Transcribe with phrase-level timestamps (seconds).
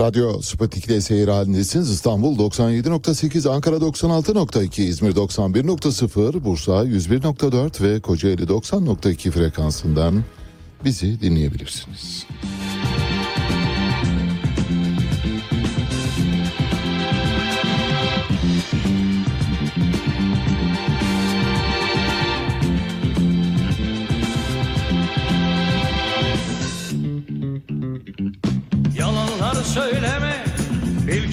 [0.00, 1.90] Radyo Sputnik'te seyir halindesiniz.
[1.90, 10.24] İstanbul 97.8, Ankara 96.2, İzmir 91.0, Bursa 101.4 ve Kocaeli 90.2 frekansından
[10.84, 12.26] bizi dinleyebilirsiniz.
[12.48, 12.87] Yalanlar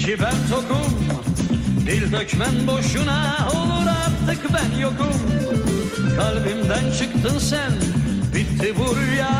[0.05, 0.85] ki ben tokum
[1.87, 5.13] Dil dökmen boşuna Olur artık ben yokum.
[6.17, 7.71] Kalbimden çıktın sen
[8.35, 9.31] Bitti bu rüya.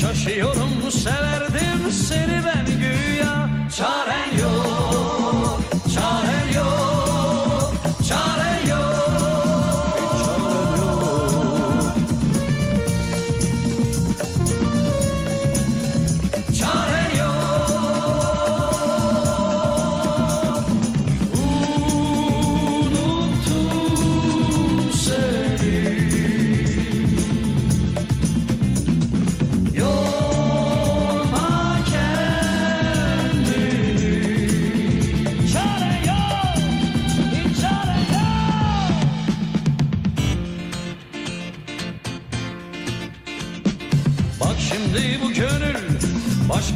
[0.00, 3.48] Şaşıyorum severdim seni ben güya.
[3.76, 5.75] Çaren yok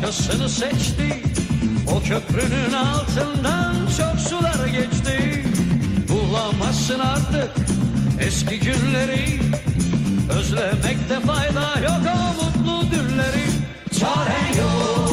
[0.01, 1.23] başkasını seçti.
[1.89, 5.45] O köprünün altından çok sular geçti.
[6.09, 7.51] Bulamazsın artık
[8.21, 9.41] eski günleri.
[10.39, 13.47] Özlemekte fayda yok o mutlu dünleri
[14.01, 15.10] Çaren yok,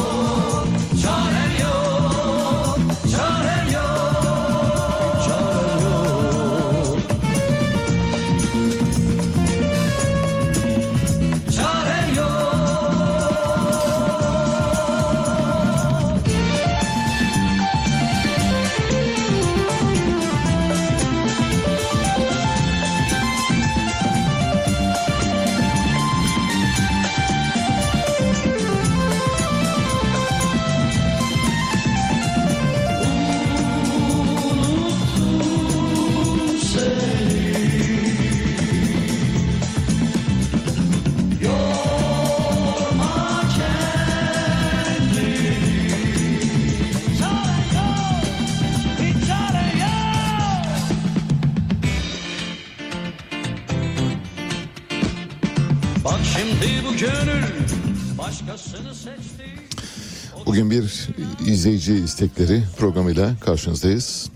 [60.46, 61.08] Bugün bir
[61.46, 64.30] izleyici istekleri programıyla karşınızdayız.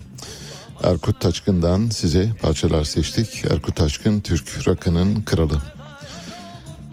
[0.82, 3.44] Erkut Taşkın'dan size parçalar seçtik.
[3.50, 5.62] Erkut Taşkın Türk rock'ının kralı.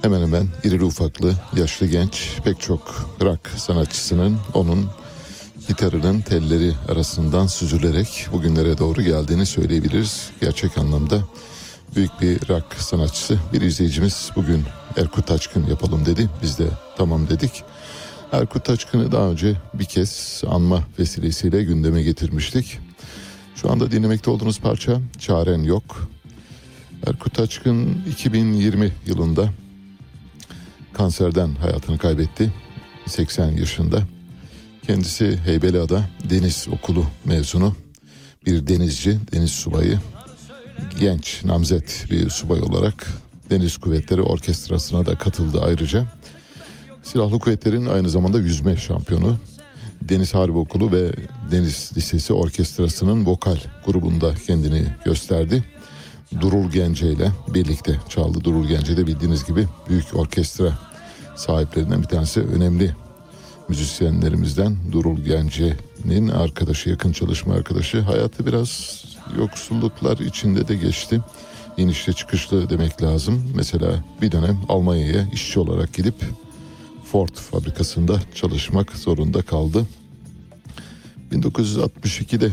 [0.01, 4.89] Hemen hemen irili ufaklı, yaşlı genç pek çok rock sanatçısının onun
[5.67, 10.29] gitarının telleri arasından süzülerek bugünlere doğru geldiğini söyleyebiliriz.
[10.41, 11.21] Gerçek anlamda
[11.95, 13.39] büyük bir rock sanatçısı.
[13.53, 14.63] Bir izleyicimiz bugün
[14.97, 16.29] Erkut Taşkın yapalım dedi.
[16.43, 16.67] Biz de
[16.97, 17.63] tamam dedik.
[18.31, 22.79] Erkut Taşkın'ı daha önce bir kez anma vesilesiyle gündeme getirmiştik.
[23.55, 26.09] Şu anda dinlemekte olduğunuz parça Çaren Yok.
[27.07, 29.49] Erkut Taşkın 2020 yılında
[30.93, 32.53] kanserden hayatını kaybetti.
[33.05, 34.01] 80 yaşında.
[34.87, 37.75] Kendisi Heybeliada Deniz Okulu mezunu.
[38.45, 39.99] Bir denizci, deniz subayı.
[40.99, 43.07] Genç, namzet bir subay olarak
[43.49, 46.05] Deniz Kuvvetleri Orkestrası'na da katıldı ayrıca.
[47.03, 49.37] Silahlı Kuvvetlerin aynı zamanda yüzme şampiyonu.
[50.01, 51.11] Deniz Harbi Okulu ve
[51.51, 55.63] Deniz Lisesi Orkestrası'nın vokal grubunda kendini gösterdi.
[56.41, 58.43] Durul Gence ile birlikte çaldı.
[58.43, 60.77] Durul Gence de bildiğiniz gibi büyük orkestra
[61.35, 62.41] sahiplerinden bir tanesi.
[62.41, 62.95] Önemli
[63.69, 68.01] müzisyenlerimizden Durul Gence'nin arkadaşı, yakın çalışma arkadaşı.
[68.01, 69.03] Hayatı biraz
[69.37, 71.21] yoksulluklar içinde de geçti.
[71.77, 73.51] İnişli çıkışlı demek lazım.
[73.55, 76.15] Mesela bir dönem Almanya'ya işçi olarak gidip
[77.11, 79.87] Ford fabrikasında çalışmak zorunda kaldı.
[81.31, 82.49] 1962'de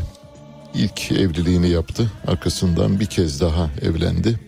[0.73, 2.11] ilk evliliğini yaptı.
[2.27, 4.39] Arkasından bir kez daha evlendi.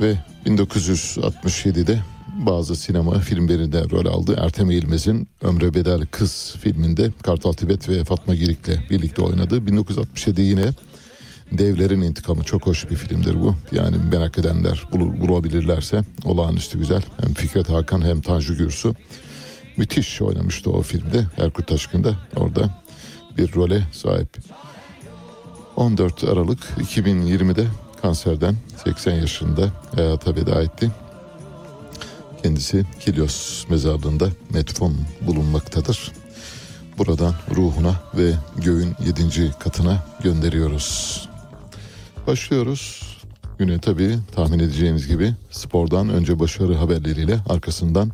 [0.00, 0.16] Ve
[0.46, 1.98] 1967'de
[2.46, 4.36] bazı sinema filmlerinde rol aldı.
[4.40, 9.66] Ertem Eğilmez'in Ömre Bedel Kız filminde Kartal Tibet ve Fatma Girik'le birlikte oynadı.
[9.66, 10.66] 1967 yine
[11.52, 13.54] Devlerin İntikamı çok hoş bir filmdir bu.
[13.72, 17.02] Yani merak edenler bul- bulabilirlerse olağanüstü güzel.
[17.20, 18.94] Hem Fikret Hakan hem Tanju Gürsu.
[19.76, 21.24] Müthiş oynamıştı o filmde.
[21.38, 22.82] Erkut Taşkın'da orada
[23.38, 24.36] bir role sahip.
[25.76, 27.66] 14 Aralık 2020'de
[28.02, 30.90] kanserden 80 yaşında hayata veda etti.
[32.42, 36.12] Kendisi Kilyos mezarlığında metfon bulunmaktadır.
[36.98, 41.28] Buradan ruhuna ve göğün yedinci katına gönderiyoruz.
[42.26, 43.16] Başlıyoruz.
[43.58, 48.12] Güne tabii tahmin edeceğiniz gibi spordan önce başarı haberleriyle arkasından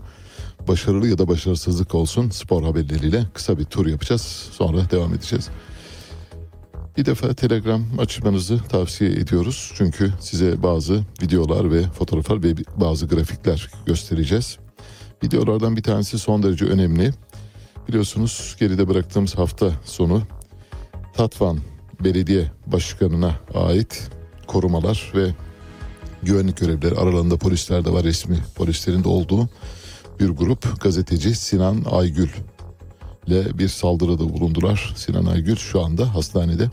[0.69, 4.23] başarılı ya da başarısızlık olsun spor haberleriyle kısa bir tur yapacağız.
[4.53, 5.49] Sonra devam edeceğiz.
[6.97, 9.73] Bir defa Telegram açmanızı tavsiye ediyoruz.
[9.75, 14.59] Çünkü size bazı videolar ve fotoğraflar ve bazı grafikler göstereceğiz.
[15.25, 17.13] Videolardan bir tanesi son derece önemli.
[17.89, 20.23] Biliyorsunuz geride bıraktığımız hafta sonu
[21.15, 21.59] Tatvan
[22.05, 24.11] Belediye Başkanı'na ait
[24.47, 25.35] korumalar ve
[26.23, 29.49] güvenlik görevlileri aralarında polisler de var resmi polislerin de olduğu
[30.21, 32.29] bir grup gazeteci Sinan Aygül
[33.27, 34.95] ile bir saldırıda bulundular.
[34.97, 36.71] Sinan Aygül şu anda hastanede.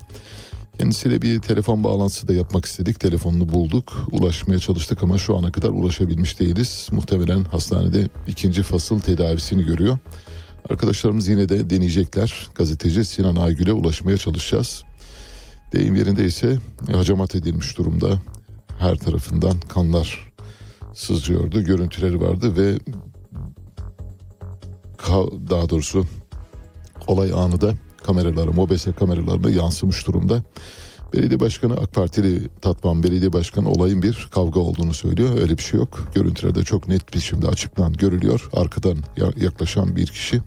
[0.79, 2.99] Kendisiyle bir telefon bağlantısı da yapmak istedik.
[2.99, 4.07] Telefonunu bulduk.
[4.11, 6.87] Ulaşmaya çalıştık ama şu ana kadar ulaşabilmiş değiliz.
[6.91, 9.97] Muhtemelen hastanede ikinci fasıl tedavisini görüyor.
[10.69, 12.47] Arkadaşlarımız yine de deneyecekler.
[12.55, 14.83] Gazeteci Sinan Aygül'e ulaşmaya çalışacağız.
[15.73, 16.57] Deyim yerinde ise
[16.91, 18.19] hacamat edilmiş durumda.
[18.79, 20.33] Her tarafından kanlar
[20.93, 21.63] sızıyordu.
[21.63, 22.79] Görüntüleri vardı ve
[25.49, 26.05] daha doğrusu
[27.07, 27.73] olay anı da
[28.03, 30.43] kameralara, MOBESE kameralarına yansımış durumda.
[31.13, 35.29] Belediye Başkanı AK Partili Tatvan Belediye Başkanı olayın bir kavga olduğunu söylüyor.
[35.41, 36.07] Öyle bir şey yok.
[36.15, 38.49] Görüntülerde çok net bir biçimde açıklan görülüyor.
[38.53, 40.41] Arkadan ya- yaklaşan bir kişi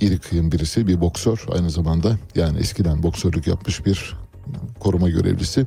[0.00, 4.14] iri kıyım birisi bir boksör aynı zamanda yani eskiden boksörlük yapmış bir
[4.80, 5.66] koruma görevlisi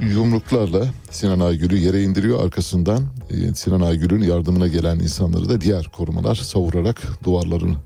[0.00, 6.34] yumruklarla Sinan Aygül'ü yere indiriyor arkasından e, Sinan Aygül'ün yardımına gelen insanları da diğer korumalar
[6.34, 7.76] savurarak duvarlarını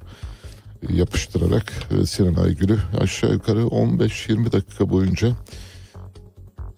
[0.89, 5.33] yapıştırarak e, Sinan Aygül'ü aşağı yukarı 15-20 dakika boyunca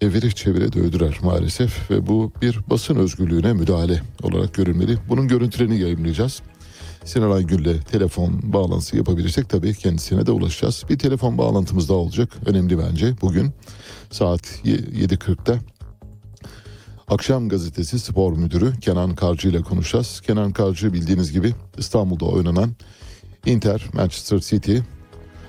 [0.01, 4.97] evire çevire dövdüler maalesef ve bu bir basın özgürlüğüne müdahale olarak görülmeli.
[5.09, 6.41] Bunun görüntülerini yayınlayacağız.
[7.05, 10.83] Sinan Aygül'le telefon bağlantısı yapabilirsek tabii kendisine de ulaşacağız.
[10.89, 12.29] Bir telefon bağlantımız daha olacak.
[12.45, 13.51] Önemli bence bugün
[14.11, 15.59] saat ye- 7.40'da
[17.07, 20.21] Akşam gazetesi spor müdürü Kenan Karcı ile konuşacağız.
[20.21, 22.75] Kenan Karcı bildiğiniz gibi İstanbul'da oynanan
[23.45, 24.77] Inter Manchester City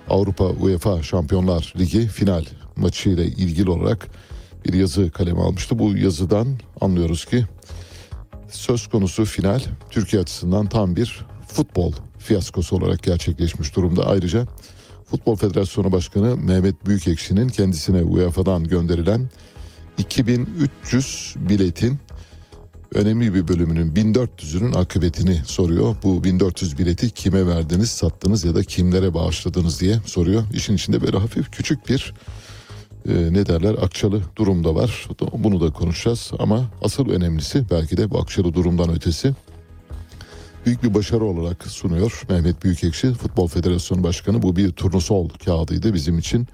[0.09, 2.45] Avrupa UEFA Şampiyonlar Ligi final
[2.77, 4.09] maçı ile ilgili olarak
[4.65, 5.79] bir yazı kaleme almıştı.
[5.79, 6.49] Bu yazıdan
[6.81, 7.45] anlıyoruz ki
[8.51, 9.61] söz konusu final
[9.91, 14.07] Türkiye açısından tam bir futbol fiyaskosu olarak gerçekleşmiş durumda.
[14.07, 14.47] Ayrıca
[15.05, 19.31] Futbol Federasyonu Başkanı Mehmet Büyükekşi'nin kendisine UEFA'dan gönderilen
[19.99, 21.99] 2300 biletin
[22.95, 25.97] önemli bir bölümünün 1400'ünün akıbetini soruyor.
[26.03, 30.43] Bu 1400 bileti kime verdiniz, sattınız ya da kimlere bağışladınız diye soruyor.
[30.55, 32.15] İşin içinde böyle hafif küçük bir
[33.09, 35.09] e, ne derler akçalı durum da var.
[35.33, 39.35] Bunu da konuşacağız ama asıl önemlisi belki de bu akçalı durumdan ötesi
[40.67, 43.13] büyük bir başarı olarak sunuyor Mehmet Büyükekşi.
[43.13, 46.47] Futbol Federasyonu Başkanı bu bir turnusol kağıdıydı bizim için.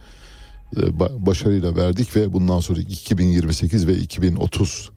[0.76, 4.90] E, ba- Başarıyla verdik ve bundan sonra 2028 ve 2030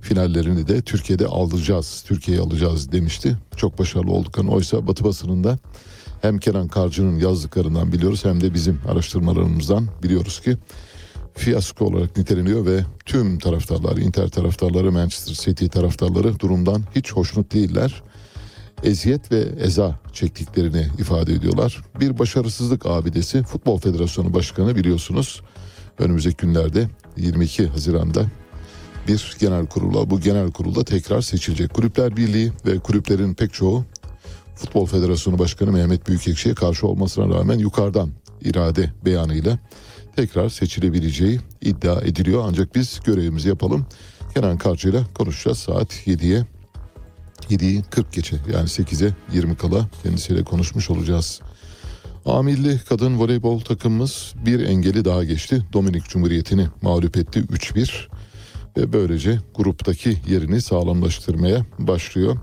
[0.00, 3.36] finallerini de Türkiye'de alacağız, Türkiye'ye alacağız demişti.
[3.56, 4.38] Çok başarılı olduk.
[4.38, 5.58] Yani oysa Batı basınında
[6.22, 10.56] hem Kenan Karcı'nın yazdıklarından biliyoruz hem de bizim araştırmalarımızdan biliyoruz ki
[11.34, 18.02] fiyasko olarak niteleniyor ve tüm taraftarlar, Inter taraftarları, Manchester City taraftarları durumdan hiç hoşnut değiller.
[18.84, 21.82] Eziyet ve eza çektiklerini ifade ediyorlar.
[22.00, 25.42] Bir başarısızlık abidesi Futbol Federasyonu Başkanı biliyorsunuz
[25.98, 28.26] önümüzdeki günlerde 22 Haziran'da
[29.08, 31.74] bir genel kurula bu genel kurulda tekrar seçilecek.
[31.74, 33.84] Kulüpler Birliği ve kulüplerin pek çoğu
[34.56, 38.10] Futbol Federasyonu Başkanı Mehmet Büyükekşi'ye karşı olmasına rağmen yukarıdan
[38.40, 39.58] irade beyanıyla
[40.16, 42.44] tekrar seçilebileceği iddia ediliyor.
[42.46, 43.86] Ancak biz görevimizi yapalım.
[44.34, 46.46] Kenan Karcı ile konuşacağız saat 7'ye
[47.50, 51.40] 7'yi 40 geçe yani 8'e 20 kala kendisiyle konuşmuş olacağız.
[52.26, 55.62] A milli kadın voleybol takımımız bir engeli daha geçti.
[55.72, 58.08] Dominik Cumhuriyeti'ni mağlup etti 3-1
[58.76, 62.36] ve böylece gruptaki yerini sağlamlaştırmaya başlıyor.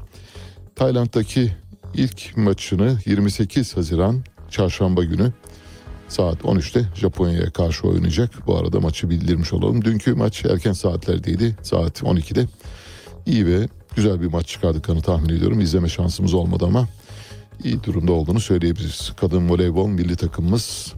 [0.75, 1.51] Tayland'daki
[1.93, 5.33] ilk maçını 28 Haziran çarşamba günü
[6.07, 8.47] saat 13'te Japonya'ya karşı oynayacak.
[8.47, 9.85] Bu arada maçı bildirmiş olalım.
[9.85, 11.55] Dünkü maç erken saatlerdeydi.
[11.61, 12.45] Saat 12'de.
[13.25, 15.59] İyi ve güzel bir maç çıkardıklarını tahmin ediyorum.
[15.59, 16.87] İzleme şansımız olmadı ama
[17.63, 19.13] iyi durumda olduğunu söyleyebiliriz.
[19.17, 20.93] Kadın voleybol milli takımımız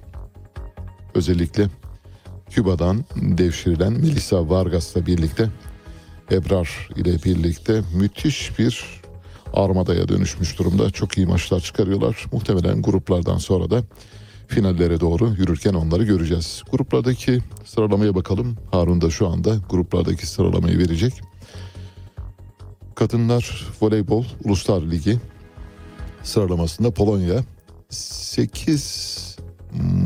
[1.16, 1.68] özellikle
[2.50, 5.50] Küba'dan devşirilen Melissa Vargas'la birlikte
[6.32, 8.86] Ebrar ile birlikte müthiş bir
[9.54, 10.92] armadaya dönüşmüş durumda.
[10.92, 12.26] Çok iyi maçlar çıkarıyorlar.
[12.32, 13.84] Muhtemelen gruplardan sonra da
[14.48, 16.64] finallere doğru yürürken onları göreceğiz.
[16.72, 18.58] Gruplardaki sıralamaya bakalım.
[18.72, 21.29] Harun da şu anda gruplardaki sıralamayı verecek.
[23.00, 25.18] Kadınlar Voleybol Uluslar Ligi
[26.24, 27.44] sıralamasında Polonya
[27.90, 29.38] 8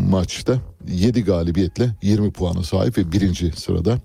[0.10, 0.58] maçta
[0.88, 3.98] 7 galibiyetle 20 puana sahip ve birinci sırada.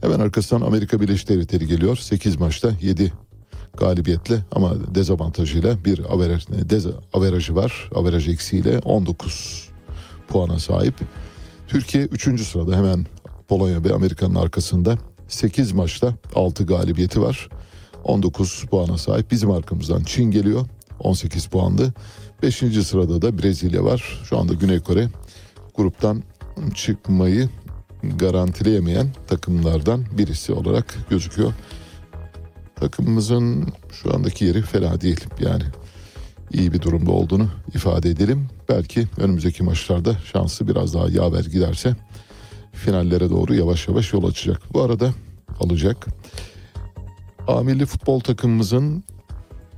[0.00, 1.96] Hemen arkasından Amerika Birleşik Devletleri geliyor.
[1.96, 3.12] 8 maçta 7
[3.76, 7.90] galibiyetle ama dezavantajıyla bir averaj, dez, averajı var.
[7.94, 9.68] Averaj eksiğiyle 19
[10.28, 10.94] puana sahip.
[11.68, 12.42] Türkiye 3.
[12.42, 13.06] sırada hemen
[13.48, 14.98] Polonya ve Amerika'nın arkasında
[15.28, 17.48] 8 maçta 6 galibiyeti var.
[18.04, 19.30] 19 puana sahip.
[19.30, 20.66] Bizim arkamızdan Çin geliyor.
[21.00, 21.92] 18 puanlı.
[22.42, 22.56] 5.
[22.56, 24.20] sırada da Brezilya var.
[24.24, 25.08] Şu anda Güney Kore
[25.74, 26.22] gruptan
[26.74, 27.48] çıkmayı
[28.02, 31.52] garantileyemeyen takımlardan birisi olarak gözüküyor.
[32.76, 35.20] Takımımızın şu andaki yeri fena değil.
[35.40, 35.64] Yani
[36.52, 38.48] iyi bir durumda olduğunu ifade edelim.
[38.68, 41.96] Belki önümüzdeki maçlarda şansı biraz daha yaver giderse
[42.72, 44.60] finallere doğru yavaş yavaş yol açacak.
[44.72, 45.10] Bu arada
[45.60, 46.06] alacak.
[47.48, 49.04] A milli futbol takımımızın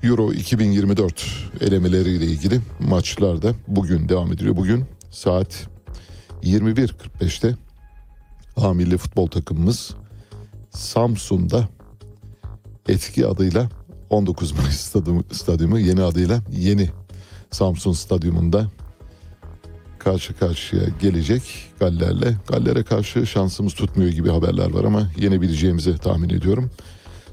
[0.02, 1.26] Euro 2024
[1.60, 4.56] elemeleriyle ilgili maçlar da bugün devam ediyor.
[4.56, 5.68] Bugün saat
[6.42, 7.56] 21.45'te
[8.56, 9.94] A milli futbol takımımız
[10.70, 11.68] Samsun'da
[12.88, 13.68] etki adıyla
[14.10, 16.90] 19 Mayıs stadyumu, stadyumu yeni adıyla yeni
[17.50, 18.70] Samsun stadyumunda
[19.98, 21.42] karşı karşıya gelecek
[21.80, 22.36] Galler'le.
[22.48, 26.70] Galler'e karşı şansımız tutmuyor gibi haberler var ama yenebileceğimizi tahmin ediyorum.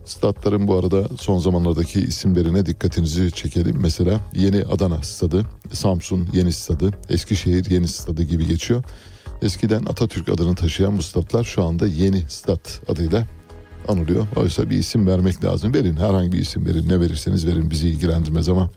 [0.06, 3.78] Statların bu arada son zamanlardaki isimlerine dikkatinizi çekelim.
[3.82, 8.84] Mesela Yeni Adana Stadı, Samsun Yeni Stadı, Eskişehir Yeni Stadı gibi geçiyor.
[9.42, 13.28] Eskiden Atatürk adını taşıyan bu statlar şu anda Yeni Stat adıyla
[13.88, 14.28] anılıyor.
[14.36, 15.74] Oysa bir isim vermek lazım.
[15.74, 16.90] Verin herhangi bir isim verin.
[16.90, 18.70] Ne verirseniz verin bizi ilgilendirmez ama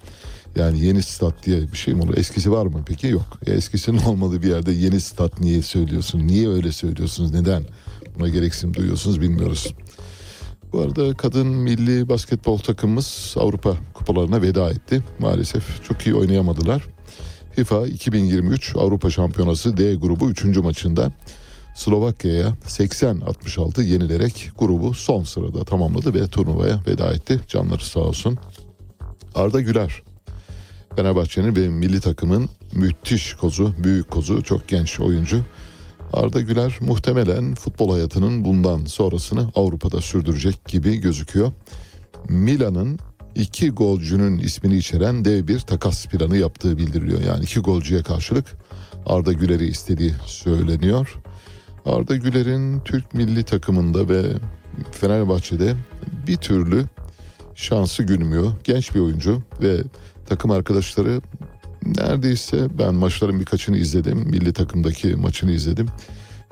[0.56, 2.16] yani yeni stat diye bir şey mi olur?
[2.16, 3.06] Eskisi var mı peki?
[3.06, 3.38] Yok.
[3.46, 6.26] E, eskisinin olmadığı bir yerde yeni stat niye söylüyorsun?
[6.26, 7.34] Niye öyle söylüyorsunuz?
[7.34, 7.62] Neden?
[8.18, 9.74] Buna gereksinim duyuyorsunuz bilmiyoruz.
[10.72, 15.02] Bu arada kadın milli basketbol takımımız Avrupa kupalarına veda etti.
[15.18, 16.82] Maalesef çok iyi oynayamadılar.
[17.52, 20.44] FIFA 2023 Avrupa Şampiyonası D grubu 3.
[20.44, 21.12] maçında
[21.74, 27.40] Slovakya'ya 80-66 yenilerek grubu son sırada tamamladı ve turnuvaya veda etti.
[27.48, 28.38] Canları sağ olsun.
[29.34, 30.02] Arda Güler,
[30.96, 35.44] Fenerbahçe'nin ve milli takımın müthiş kozu, büyük kozu, çok genç oyuncu.
[36.12, 41.52] Arda Güler muhtemelen futbol hayatının bundan sonrasını Avrupa'da sürdürecek gibi gözüküyor.
[42.28, 42.98] Milan'ın
[43.34, 47.20] iki golcünün ismini içeren dev bir takas planı yaptığı bildiriliyor.
[47.20, 48.46] Yani iki golcüye karşılık
[49.06, 51.16] Arda Güler'i istediği söyleniyor.
[51.86, 54.22] Arda Güler'in Türk milli takımında ve
[54.90, 55.74] Fenerbahçe'de
[56.26, 56.84] bir türlü
[57.54, 58.52] şansı gülmüyor.
[58.64, 59.76] Genç bir oyuncu ve
[60.26, 61.20] takım arkadaşları
[61.98, 64.18] neredeyse ben maçların birkaçını izledim.
[64.18, 65.86] Milli takımdaki maçını izledim.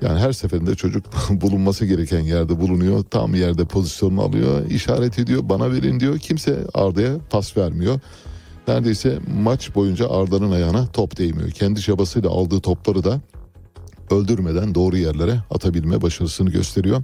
[0.02, 3.04] Yani her seferinde çocuk bulunması gereken yerde bulunuyor.
[3.04, 6.18] Tam yerde pozisyonunu alıyor, işaret ediyor, bana verin diyor.
[6.18, 8.00] Kimse Arda'ya pas vermiyor.
[8.68, 11.50] Neredeyse maç boyunca Arda'nın ayağına top değmiyor.
[11.50, 13.20] Kendi çabasıyla aldığı topları da
[14.10, 17.02] öldürmeden doğru yerlere atabilme başarısını gösteriyor.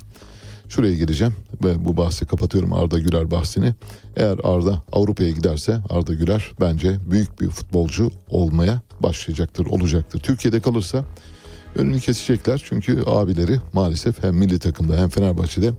[0.70, 1.34] Şuraya gireceğim
[1.64, 3.74] ve bu bahsi kapatıyorum Arda Güler bahsini.
[4.16, 10.20] Eğer Arda Avrupa'ya giderse Arda Güler bence büyük bir futbolcu olmaya başlayacaktır, olacaktır.
[10.20, 11.04] Türkiye'de kalırsa
[11.76, 15.72] önünü kesecekler çünkü abileri maalesef hem milli takımda hem Fenerbahçe'de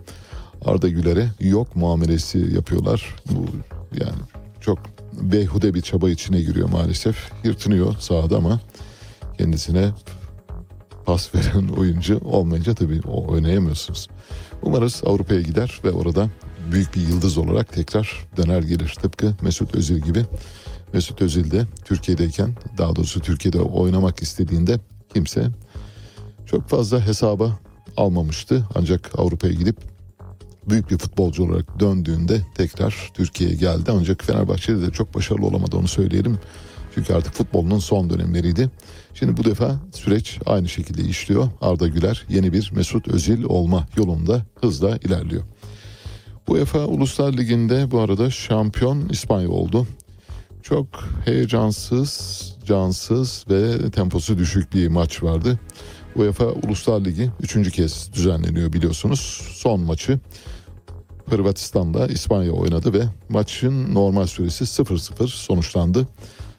[0.65, 3.15] Arda Güler'e yok muamelesi yapıyorlar.
[3.31, 3.45] Bu
[3.99, 4.21] yani
[4.61, 4.79] çok
[5.21, 7.31] beyhude bir çaba içine giriyor maalesef.
[7.43, 8.59] Yırtınıyor sahada ama
[9.37, 9.91] kendisine
[11.05, 14.07] pas veren oyuncu olmayınca tabii o oynayamıyorsunuz.
[14.63, 16.29] Umarız Avrupa'ya gider ve orada
[16.71, 18.95] büyük bir yıldız olarak tekrar döner gelir.
[19.01, 20.25] Tıpkı Mesut Özil gibi.
[20.93, 24.79] Mesut Özil de Türkiye'deyken daha doğrusu Türkiye'de oynamak istediğinde
[25.13, 25.47] kimse
[26.45, 27.59] çok fazla hesaba
[27.97, 28.67] almamıştı.
[28.75, 29.77] Ancak Avrupa'ya gidip
[30.69, 33.91] büyük bir futbolcu olarak döndüğünde tekrar Türkiye'ye geldi.
[33.91, 36.39] Ancak Fenerbahçe'de de çok başarılı olamadı onu söyleyelim.
[36.95, 38.69] Çünkü artık futbolunun son dönemleriydi.
[39.13, 41.49] Şimdi bu defa süreç aynı şekilde işliyor.
[41.61, 45.43] Arda Güler yeni bir Mesut Özil olma yolunda hızla ilerliyor.
[46.47, 49.87] UEFA Uluslar Ligi'nde bu arada şampiyon İspanya oldu.
[50.63, 50.87] Çok
[51.25, 55.59] heyecansız, cansız ve temposu düşük bir maç vardı.
[56.15, 59.41] UEFA Uluslar Ligi üçüncü kez düzenleniyor biliyorsunuz.
[59.53, 60.19] Son maçı
[61.29, 66.07] Hırvatistan'da İspanya oynadı ve maçın normal süresi 0-0 sonuçlandı.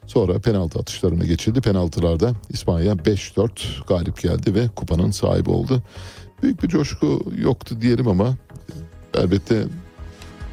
[0.07, 1.61] Sonra penaltı atışlarına geçildi.
[1.61, 5.83] Penaltılarda İspanya 5-4 galip geldi ve kupanın sahibi oldu.
[6.43, 8.35] Büyük bir coşku yoktu diyelim ama
[9.13, 9.63] elbette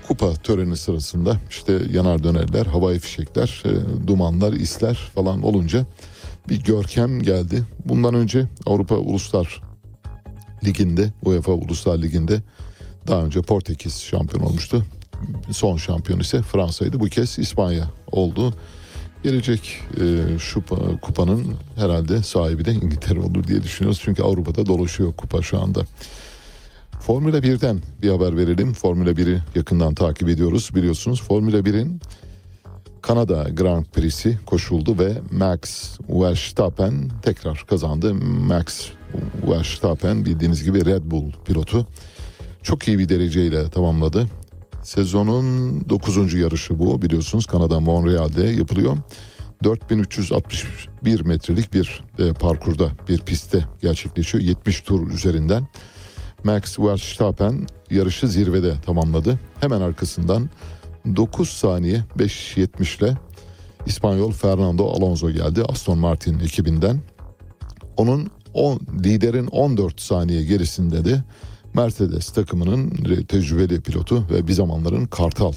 [0.09, 5.87] kupa töreni sırasında işte yanar dönerler, havai fişekler, e, dumanlar, isler falan olunca
[6.49, 7.63] bir görkem geldi.
[7.85, 9.63] Bundan önce Avrupa Uluslar
[10.65, 12.43] Ligi'nde, UEFA Uluslar Ligi'nde
[13.09, 14.85] daha önce Portekiz şampiyon olmuştu.
[15.51, 17.01] Son şampiyon ise Fransa'ydı.
[17.01, 18.55] Bu kez İspanya oldu.
[19.23, 21.47] Gelecek e, şu pa- kupanın
[21.77, 24.01] herhalde sahibi de İngiltere olur diye düşünüyoruz.
[24.05, 25.85] Çünkü Avrupa'da dolaşıyor kupa şu anda.
[27.01, 28.73] Formula 1'den bir haber verelim.
[28.73, 31.23] Formula 1'i yakından takip ediyoruz biliyorsunuz.
[31.23, 32.01] Formula 1'in
[33.03, 35.61] Kanada Grand Prix'si koşuldu ve Max
[36.09, 38.15] Verstappen tekrar kazandı.
[38.15, 38.87] Max
[39.51, 41.87] Verstappen bildiğiniz gibi Red Bull pilotu.
[42.63, 44.27] Çok iyi bir dereceyle tamamladı.
[44.83, 46.35] Sezonun 9.
[46.35, 48.97] yarışı bu biliyorsunuz Kanada Montreal'de yapılıyor.
[49.65, 54.45] 4361 metrelik bir e, parkurda bir pistte gerçekleşiyor.
[54.45, 55.67] 70 tur üzerinden.
[56.45, 59.41] Max Verstappen yarışı zirvede tamamladı.
[59.61, 60.51] Hemen arkasından
[61.17, 63.17] 9 saniye 5.70 ile
[63.87, 67.01] İspanyol Fernando Alonso geldi Aston Martin ekibinden.
[67.97, 71.23] Onun 10, liderin 14 saniye gerisinde de
[71.75, 72.91] Mercedes takımının
[73.29, 75.53] tecrübeli pilotu ve bir zamanların kartal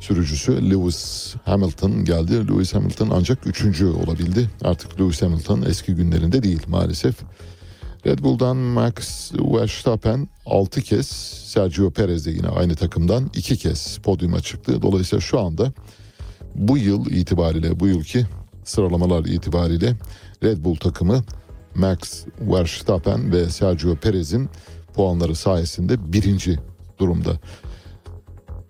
[0.00, 2.48] sürücüsü Lewis Hamilton geldi.
[2.48, 4.50] Lewis Hamilton ancak üçüncü olabildi.
[4.62, 7.14] Artık Lewis Hamilton eski günlerinde değil maalesef.
[8.06, 11.06] Red Bull'dan Max Verstappen 6 kez
[11.46, 14.82] Sergio Perez de yine aynı takımdan 2 kez podyuma çıktı.
[14.82, 15.72] Dolayısıyla şu anda
[16.54, 18.26] bu yıl itibariyle bu yılki
[18.64, 19.96] sıralamalar itibariyle
[20.42, 21.24] Red Bull takımı
[21.74, 21.98] Max
[22.40, 24.48] Verstappen ve Sergio Perez'in
[24.98, 26.58] puanları sayesinde birinci
[26.98, 27.30] durumda.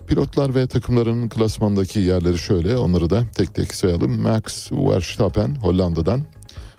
[0.07, 4.21] Pilotlar ve takımların klasmandaki yerleri şöyle onları da tek tek sayalım.
[4.23, 6.23] Max Verstappen Hollanda'dan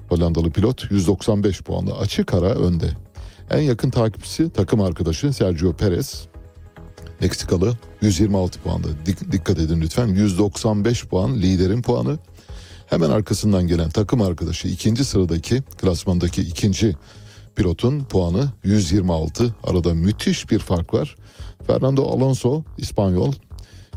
[0.09, 2.89] Hollandalı pilot 195 puanla açık ara önde.
[3.51, 6.27] En yakın takipçisi takım arkadaşı Sergio Perez.
[7.21, 8.87] Meksikalı 126 puanda.
[9.05, 12.17] Dik- dikkat edin lütfen 195 puan liderin puanı.
[12.87, 16.95] Hemen arkasından gelen takım arkadaşı ikinci sıradaki klasmandaki ikinci
[17.59, 19.55] pilotun puanı 126.
[19.63, 21.15] Arada müthiş bir fark var.
[21.67, 23.33] Fernando Alonso İspanyol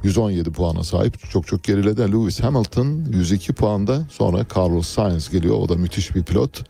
[0.03, 1.31] 117 puana sahip.
[1.31, 4.07] Çok çok gerilede Lewis Hamilton 102 puanda.
[4.11, 5.57] Sonra Carlos Sainz geliyor.
[5.59, 6.65] O da müthiş bir pilot.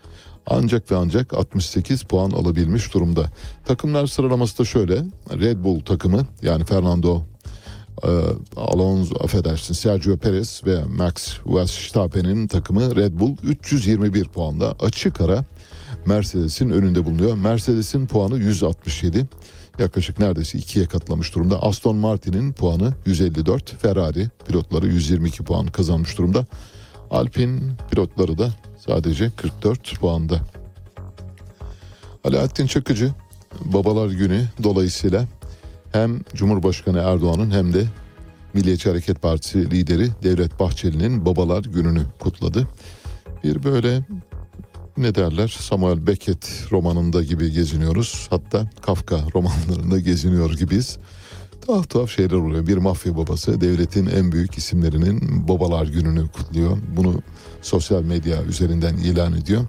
[0.47, 3.27] Ancak ve ancak 68 puan alabilmiş durumda.
[3.65, 5.05] Takımlar sıralaması da şöyle.
[5.41, 7.23] Red Bull takımı yani Fernando
[8.05, 8.11] e,
[8.57, 15.45] Alonso affedersin Sergio Perez ve Max Verstappen'in takımı Red Bull 321 puanla açık ara
[16.07, 17.37] Mercedes'in önünde bulunuyor.
[17.37, 19.27] Mercedes'in puanı 167.
[19.79, 21.63] Yaklaşık neredeyse ikiye katlamış durumda.
[21.63, 23.83] Aston Martin'in puanı 154.
[23.83, 26.47] Ferrari pilotları 122 puan kazanmış durumda.
[27.11, 27.61] Alpine
[27.91, 28.51] pilotları da
[28.87, 30.41] sadece 44 puanda.
[32.25, 33.13] Alaaddin Çakıcı
[33.65, 35.25] Babalar Günü dolayısıyla
[35.93, 37.85] hem Cumhurbaşkanı Erdoğan'ın hem de
[38.55, 42.69] Milliyetçi Hareket Partisi lideri Devlet Bahçeli'nin Babalar Günü'nü kutladı.
[43.45, 44.03] Bir böyle
[44.97, 48.27] ne derler Samuel Beckett romanında gibi geziniyoruz.
[48.31, 50.99] Hatta Kafka romanlarında geziniyor gibiyiz.
[51.67, 52.67] Tuhaf tuhaf şeyler oluyor.
[52.67, 56.79] Bir mafya babası devletin en büyük isimlerinin babalar gününü kutluyor.
[56.97, 57.23] Bunu
[57.63, 59.63] sosyal medya üzerinden ilan ediyor.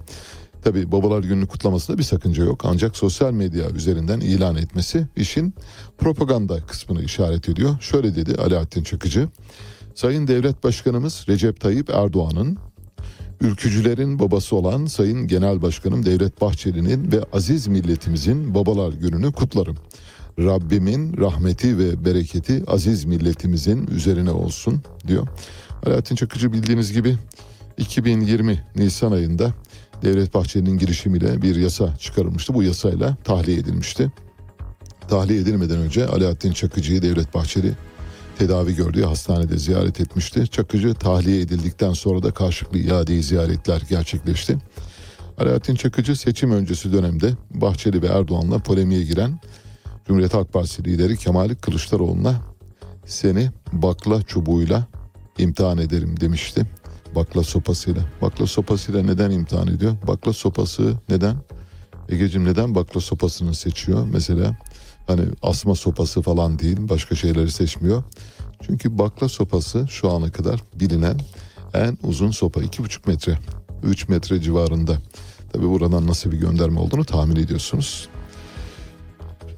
[0.64, 2.60] Tabi babalar gününü kutlamasında bir sakınca yok.
[2.64, 5.54] Ancak sosyal medya üzerinden ilan etmesi işin
[5.98, 7.76] propaganda kısmını işaret ediyor.
[7.80, 9.28] Şöyle dedi Alaaddin Çakıcı.
[9.94, 12.58] Sayın Devlet Başkanımız Recep Tayyip Erdoğan'ın
[13.44, 19.76] ülkücülerin babası olan Sayın Genel Başkanım Devlet Bahçeli'nin ve aziz milletimizin babalar gününü kutlarım.
[20.38, 25.28] Rabbimin rahmeti ve bereketi aziz milletimizin üzerine olsun diyor.
[25.86, 27.16] Alaaddin Çakıcı bildiğiniz gibi
[27.78, 29.52] 2020 Nisan ayında
[30.02, 32.54] Devlet Bahçeli'nin girişimiyle bir yasa çıkarılmıştı.
[32.54, 34.12] Bu yasayla tahliye edilmişti.
[35.08, 37.72] Tahliye edilmeden önce Alaaddin Çakıcı'yı Devlet Bahçeli
[38.38, 40.46] tedavi gördüğü hastanede ziyaret etmişti.
[40.46, 44.58] Çakıcı tahliye edildikten sonra da karşılıklı iade ziyaretler gerçekleşti.
[45.38, 49.40] Alaaddin Çakıcı seçim öncesi dönemde Bahçeli ve Erdoğan'la polemiğe giren
[50.06, 52.40] Cumhuriyet Halk Partisi lideri Kemal Kılıçdaroğlu'na
[53.06, 54.86] seni bakla çubuğuyla
[55.38, 56.66] imtihan ederim demişti.
[57.14, 58.02] Bakla sopasıyla.
[58.22, 59.96] Bakla sopasıyla neden imtihan ediyor?
[60.06, 61.36] Bakla sopası neden?
[62.08, 64.06] Egeciğim neden bakla sopasını seçiyor?
[64.12, 64.56] Mesela
[65.06, 68.02] hani asma sopası falan değil başka şeyleri seçmiyor.
[68.62, 71.20] Çünkü bakla sopası şu ana kadar bilinen
[71.74, 73.38] en uzun sopa iki buçuk metre.
[73.82, 74.98] 3 metre civarında.
[75.52, 78.08] Tabi buradan nasıl bir gönderme olduğunu tahmin ediyorsunuz.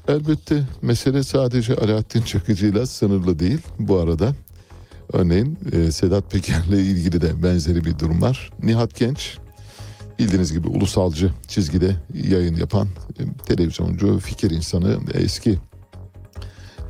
[0.09, 3.61] Elbette mesele sadece Alaaddin Çakıcı'yla sınırlı değil.
[3.79, 4.35] Bu arada
[5.13, 8.51] Örneğin e, Sedat Peker'le ilgili de benzeri bir durum var.
[8.63, 9.39] Nihat Genç
[10.19, 15.59] bildiğiniz gibi ulusalcı çizgide yayın yapan e, televizyoncu, fikir insanı, eski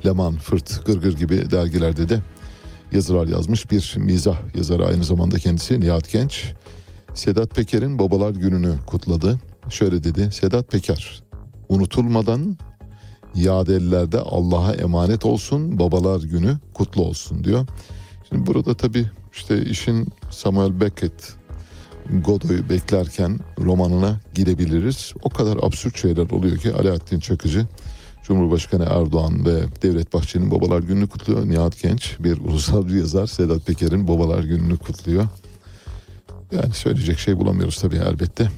[0.07, 2.21] Leman, Fırt, Gırgır gibi dergilerde de
[2.93, 6.53] yazılar yazmış bir mizah yazarı aynı zamanda kendisi Nihat Genç.
[7.15, 9.41] Sedat Peker'in babalar gününü kutladı.
[9.71, 11.23] Şöyle dedi Sedat Peker
[11.69, 12.59] unutulmadan
[13.35, 17.67] yadellerde Allah'a emanet olsun babalar günü kutlu olsun diyor.
[18.29, 21.37] Şimdi burada tabii işte işin Samuel Beckett
[22.25, 25.13] Godoy'u beklerken romanına gidebiliriz.
[25.23, 27.67] O kadar absürt şeyler oluyor ki Alaaddin Çakıcı
[28.23, 31.49] Cumhurbaşkanı Erdoğan ve Devlet Bahçeli'nin babalar gününü kutluyor.
[31.49, 35.27] Nihat Genç bir ulusal bir yazar Sedat Peker'in babalar gününü kutluyor.
[36.53, 38.51] Yani söyleyecek şey bulamıyoruz tabii elbette.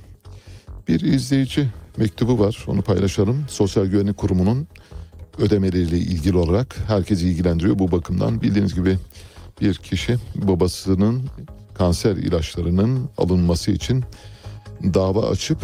[0.89, 3.45] Bir izleyici mektubu var onu paylaşalım.
[3.49, 4.69] Sosyal Güvenlik Kurumu'nun
[5.39, 8.43] ödemeleriyle ilgili olarak herkesi ilgilendiriyor bu bakımdan.
[8.43, 8.99] Bildiğiniz gibi
[9.61, 11.23] bir kişi babasının
[11.79, 14.05] kanser ilaçlarının alınması için
[14.83, 15.59] dava açıp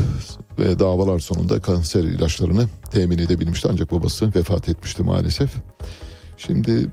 [0.58, 5.50] ve davalar sonunda kanser ilaçlarını temin edebilmişti ancak babası vefat etmişti maalesef.
[6.36, 6.90] Şimdi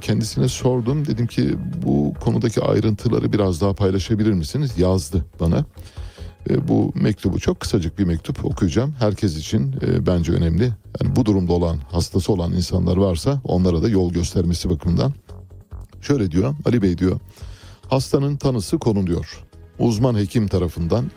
[0.00, 4.78] kendisine sordum dedim ki bu konudaki ayrıntıları biraz daha paylaşabilir misiniz?
[4.78, 5.64] Yazdı bana.
[6.50, 8.94] E, bu mektubu çok kısacık bir mektup okuyacağım.
[8.98, 10.72] Herkes için e, bence önemli.
[11.00, 15.12] Yani bu durumda olan, hastası olan insanlar varsa onlara da yol göstermesi bakımından.
[16.02, 17.20] Şöyle diyor, Ali Bey diyor.
[17.88, 19.44] Hastanın tanısı konuluyor.
[19.78, 21.10] Uzman hekim tarafından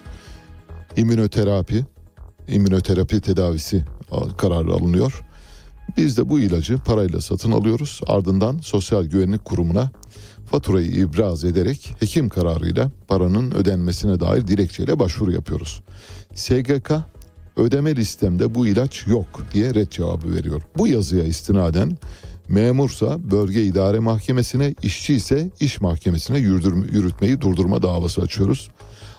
[0.98, 1.86] immünoterapi,
[2.48, 3.84] immünoterapi tedavisi
[4.38, 5.24] kararı alınıyor.
[5.98, 8.02] Biz de bu ilacı parayla satın alıyoruz.
[8.08, 9.92] Ardından Sosyal Güvenlik Kurumu'na
[10.52, 15.82] faturayı ibraz ederek hekim kararıyla paranın ödenmesine dair dilekçeyle başvuru yapıyoruz.
[16.36, 16.92] SGK
[17.58, 20.62] ödeme listemde bu ilaç yok diye red cevabı veriyor.
[20.78, 21.98] Bu yazıya istinaden
[22.52, 28.70] memursa bölge idare mahkemesine, işçi ise iş mahkemesine yürütme, yürütmeyi durdurma davası açıyoruz.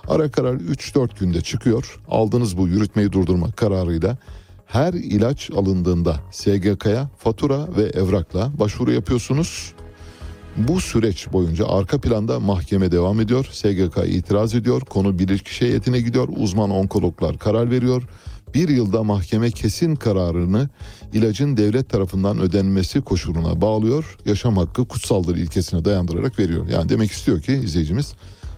[0.09, 2.01] Ara karar 3-4 günde çıkıyor.
[2.09, 4.19] Aldığınız bu yürütmeyi durdurma kararıyla
[4.67, 9.73] her ilaç alındığında SGK'ya fatura ve evrakla başvuru yapıyorsunuz.
[10.57, 13.49] Bu süreç boyunca arka planda mahkeme devam ediyor.
[13.53, 14.81] SGK itiraz ediyor.
[14.81, 16.29] Konu bilirkişi heyetine gidiyor.
[16.37, 18.03] Uzman onkologlar karar veriyor.
[18.55, 20.69] Bir yılda mahkeme kesin kararını
[21.13, 24.17] ilacın devlet tarafından ödenmesi koşuluna bağlıyor.
[24.25, 26.69] Yaşam hakkı kutsaldır ilkesine dayandırarak veriyor.
[26.69, 28.15] Yani demek istiyor ki izleyicimiz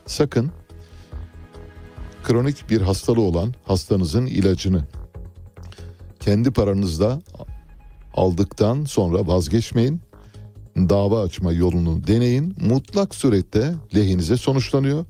[0.07, 0.51] sakın
[2.25, 4.85] kronik bir hastalığı olan hastanızın ilacını
[6.21, 7.23] kendi paranızda
[8.15, 10.01] aldıktan sonra vazgeçmeyin.
[10.77, 12.57] Dava açma yolunu deneyin.
[12.61, 15.05] Mutlak surette lehinize sonuçlanıyor.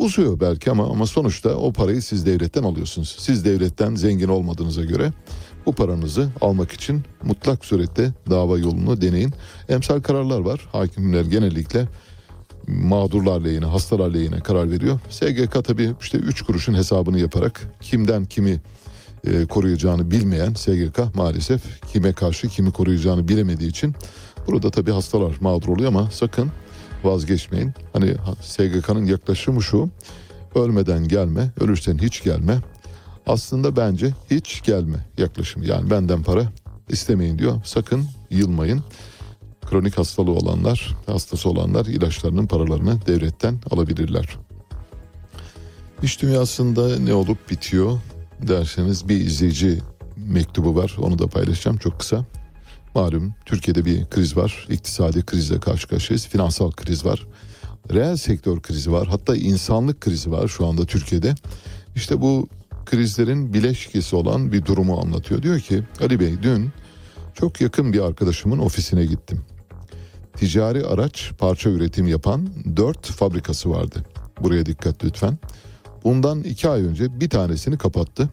[0.00, 3.16] Uzuyor belki ama ama sonuçta o parayı siz devletten alıyorsunuz.
[3.18, 5.12] Siz devletten zengin olmadığınıza göre
[5.66, 9.32] bu paranızı almak için mutlak surette dava yolunu deneyin.
[9.68, 10.68] Emsal kararlar var.
[10.72, 11.88] Hakimler genellikle
[12.68, 15.00] mağdurlar lehine, hastalar lehine karar veriyor.
[15.10, 18.60] SGK tabii işte 3 kuruşun hesabını yaparak kimden kimi
[19.26, 23.94] e, koruyacağını bilmeyen SGK maalesef kime karşı kimi koruyacağını bilemediği için
[24.46, 26.50] burada tabii hastalar mağdur oluyor ama sakın
[27.04, 27.72] vazgeçmeyin.
[27.92, 29.88] Hani SGK'nın yaklaşımı şu
[30.54, 32.58] ölmeden gelme, ölürsen hiç gelme.
[33.26, 35.62] Aslında bence hiç gelme yaklaşım.
[35.62, 36.52] Yani benden para
[36.88, 37.60] istemeyin diyor.
[37.64, 38.84] Sakın yılmayın.
[39.66, 44.38] Kronik hastalığı olanlar, hastası olanlar ilaçlarının paralarını devletten alabilirler.
[46.02, 47.98] İş dünyasında ne olup bitiyor
[48.48, 49.78] derseniz bir izleyici
[50.16, 50.96] mektubu var.
[50.98, 52.24] Onu da paylaşacağım çok kısa.
[52.94, 54.66] Malum Türkiye'de bir kriz var.
[54.70, 56.26] İktisadi krizle karşı karşıyayız.
[56.26, 57.26] Finansal kriz var.
[57.92, 59.08] Reel sektör krizi var.
[59.08, 61.34] Hatta insanlık krizi var şu anda Türkiye'de.
[61.94, 62.48] İşte bu
[62.86, 65.42] krizlerin bileşkesi olan bir durumu anlatıyor.
[65.42, 66.70] Diyor ki Ali Bey dün
[67.34, 69.40] çok yakın bir arkadaşımın ofisine gittim.
[70.36, 74.04] Ticari araç parça üretim yapan dört fabrikası vardı.
[74.40, 75.38] Buraya dikkat lütfen.
[76.04, 78.28] Bundan iki ay önce bir tanesini kapattı.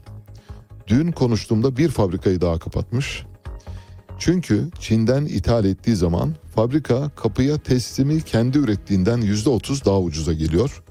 [0.87, 3.23] Dün konuştuğumda bir fabrikayı daha kapatmış.
[4.19, 10.83] Çünkü Çin'den ithal ettiği zaman fabrika kapıya teslimi kendi ürettiğinden yüzde otuz daha ucuza geliyor.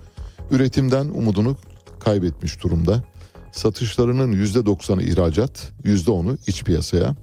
[0.50, 1.56] Üretimden umudunu
[2.00, 3.04] kaybetmiş durumda.
[3.52, 7.14] Satışlarının yüzde doksanı ihracat, yüzde onu iç piyasaya.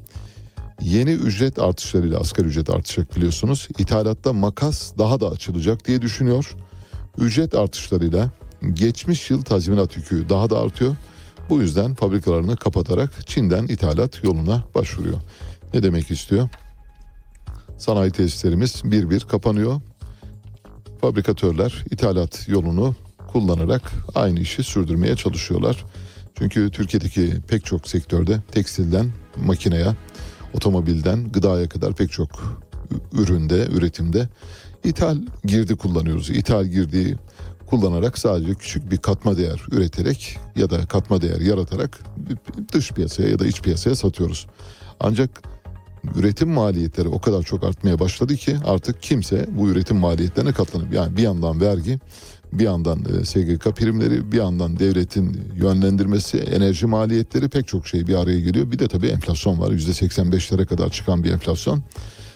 [0.82, 3.68] Yeni ücret artışlarıyla asgari ücret artacak biliyorsunuz.
[3.78, 6.56] İthalatta makas daha da açılacak diye düşünüyor.
[7.18, 8.32] Ücret artışlarıyla
[8.74, 10.96] geçmiş yıl tazminat yükü daha da artıyor.
[11.50, 15.18] Bu yüzden fabrikalarını kapatarak Çin'den ithalat yoluna başvuruyor.
[15.74, 16.50] Ne demek istiyor?
[17.78, 19.82] Sanayi tesislerimiz bir bir kapanıyor.
[21.02, 22.96] Fabrikatörler ithalat yolunu
[23.28, 25.86] kullanarak aynı işi sürdürmeye çalışıyorlar.
[26.38, 29.96] Çünkü Türkiye'deki pek çok sektörde tekstilden makineye,
[30.54, 32.60] otomobilden gıdaya kadar pek çok
[33.14, 34.30] üründe, üretimde
[34.84, 36.30] İthal girdi kullanıyoruz.
[36.30, 37.16] İthal girdiği
[37.66, 42.00] kullanarak sadece küçük bir katma değer üreterek ya da katma değer yaratarak
[42.74, 44.48] dış piyasaya ya da iç piyasaya satıyoruz.
[45.00, 45.53] Ancak
[46.16, 50.92] üretim maliyetleri o kadar çok artmaya başladı ki artık kimse bu üretim maliyetlerine katlanır.
[50.92, 52.00] Yani bir yandan vergi,
[52.54, 58.16] bir yandan e, SGK primleri, bir yandan devletin yönlendirmesi, enerji maliyetleri pek çok şey bir
[58.16, 58.72] araya geliyor.
[58.72, 59.72] Bir de tabii enflasyon var.
[59.72, 61.84] %85'lere kadar çıkan bir enflasyon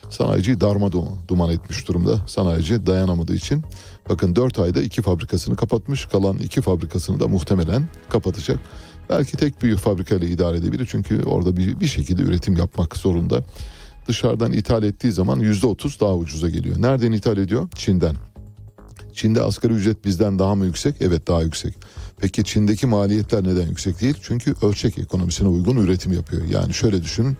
[0.10, 0.92] sanayiciyi darma
[1.28, 2.22] duman etmiş durumda.
[2.28, 3.64] Sanayici dayanamadığı için
[4.10, 6.06] bakın 4 ayda iki fabrikasını kapatmış.
[6.06, 8.60] Kalan iki fabrikasını da muhtemelen kapatacak.
[9.10, 13.44] Belki tek bir fabrikayla idare edebilir çünkü orada bir, bir şekilde üretim yapmak zorunda.
[14.08, 16.82] Dışarıdan ithal ettiği zaman %30 daha ucuza geliyor.
[16.82, 17.70] Nereden ithal ediyor?
[17.76, 18.16] Çin'den.
[19.14, 20.96] Çin'de asgari ücret bizden daha mı yüksek?
[21.02, 21.74] Evet daha yüksek.
[22.18, 24.16] Peki Çin'deki maliyetler neden yüksek değil?
[24.22, 26.42] Çünkü ölçek ekonomisine uygun üretim yapıyor.
[26.46, 27.38] Yani şöyle düşünün.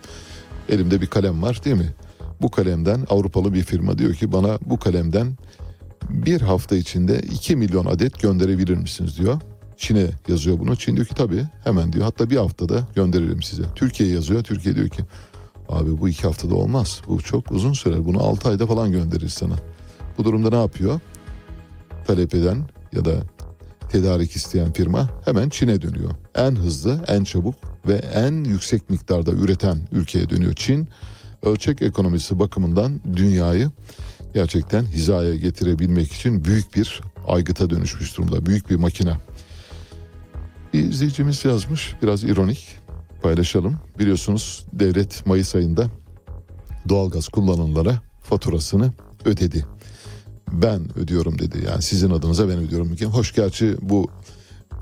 [0.68, 1.94] Elimde bir kalem var değil mi?
[2.42, 5.36] Bu kalemden Avrupalı bir firma diyor ki bana bu kalemden
[6.08, 9.40] bir hafta içinde 2 milyon adet gönderebilir misiniz diyor.
[9.78, 10.76] Çin'e yazıyor bunu.
[10.76, 12.04] Çin diyor ki tabii hemen diyor.
[12.04, 13.62] Hatta bir haftada gönderirim size.
[13.74, 14.42] Türkiye yazıyor.
[14.42, 15.02] Türkiye diyor ki
[15.68, 17.00] abi bu iki haftada olmaz.
[17.08, 18.04] Bu çok uzun sürer.
[18.04, 19.54] Bunu 6 ayda falan gönderir sana.
[20.18, 21.00] Bu durumda ne yapıyor?
[22.06, 22.58] Talep eden
[22.92, 23.12] ya da
[23.90, 26.10] tedarik isteyen firma hemen Çin'e dönüyor.
[26.34, 27.54] En hızlı, en çabuk
[27.86, 30.54] ve en yüksek miktarda üreten ülkeye dönüyor.
[30.54, 30.88] Çin
[31.42, 33.70] ölçek ekonomisi bakımından dünyayı
[34.34, 38.46] gerçekten hizaya getirebilmek için büyük bir aygıta dönüşmüş durumda.
[38.46, 39.16] Büyük bir makine.
[40.72, 42.76] Bir izleyicimiz yazmış biraz ironik
[43.22, 43.76] paylaşalım.
[43.98, 45.86] Biliyorsunuz devlet Mayıs ayında
[46.88, 48.92] doğalgaz kullananlara faturasını
[49.24, 49.66] ödedi.
[50.52, 51.64] Ben ödüyorum dedi.
[51.66, 52.96] Yani sizin adınıza ben ödüyorum.
[52.96, 54.10] Hoş gerçi bu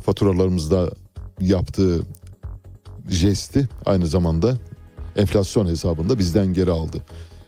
[0.03, 0.91] faturalarımızda
[1.41, 2.03] yaptığı
[3.09, 4.57] jesti aynı zamanda
[5.17, 7.03] enflasyon hesabında bizden geri aldı.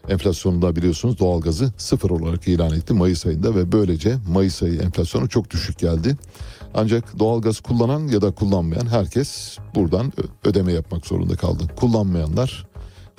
[0.09, 5.51] Enflasyonunda biliyorsunuz doğalgazı sıfır olarak ilan etti Mayıs ayında ve böylece Mayıs ayı enflasyonu çok
[5.51, 6.17] düşük geldi.
[6.75, 10.13] Ancak doğalgaz kullanan ya da kullanmayan herkes buradan
[10.45, 11.65] ödeme yapmak zorunda kaldı.
[11.77, 12.67] Kullanmayanlar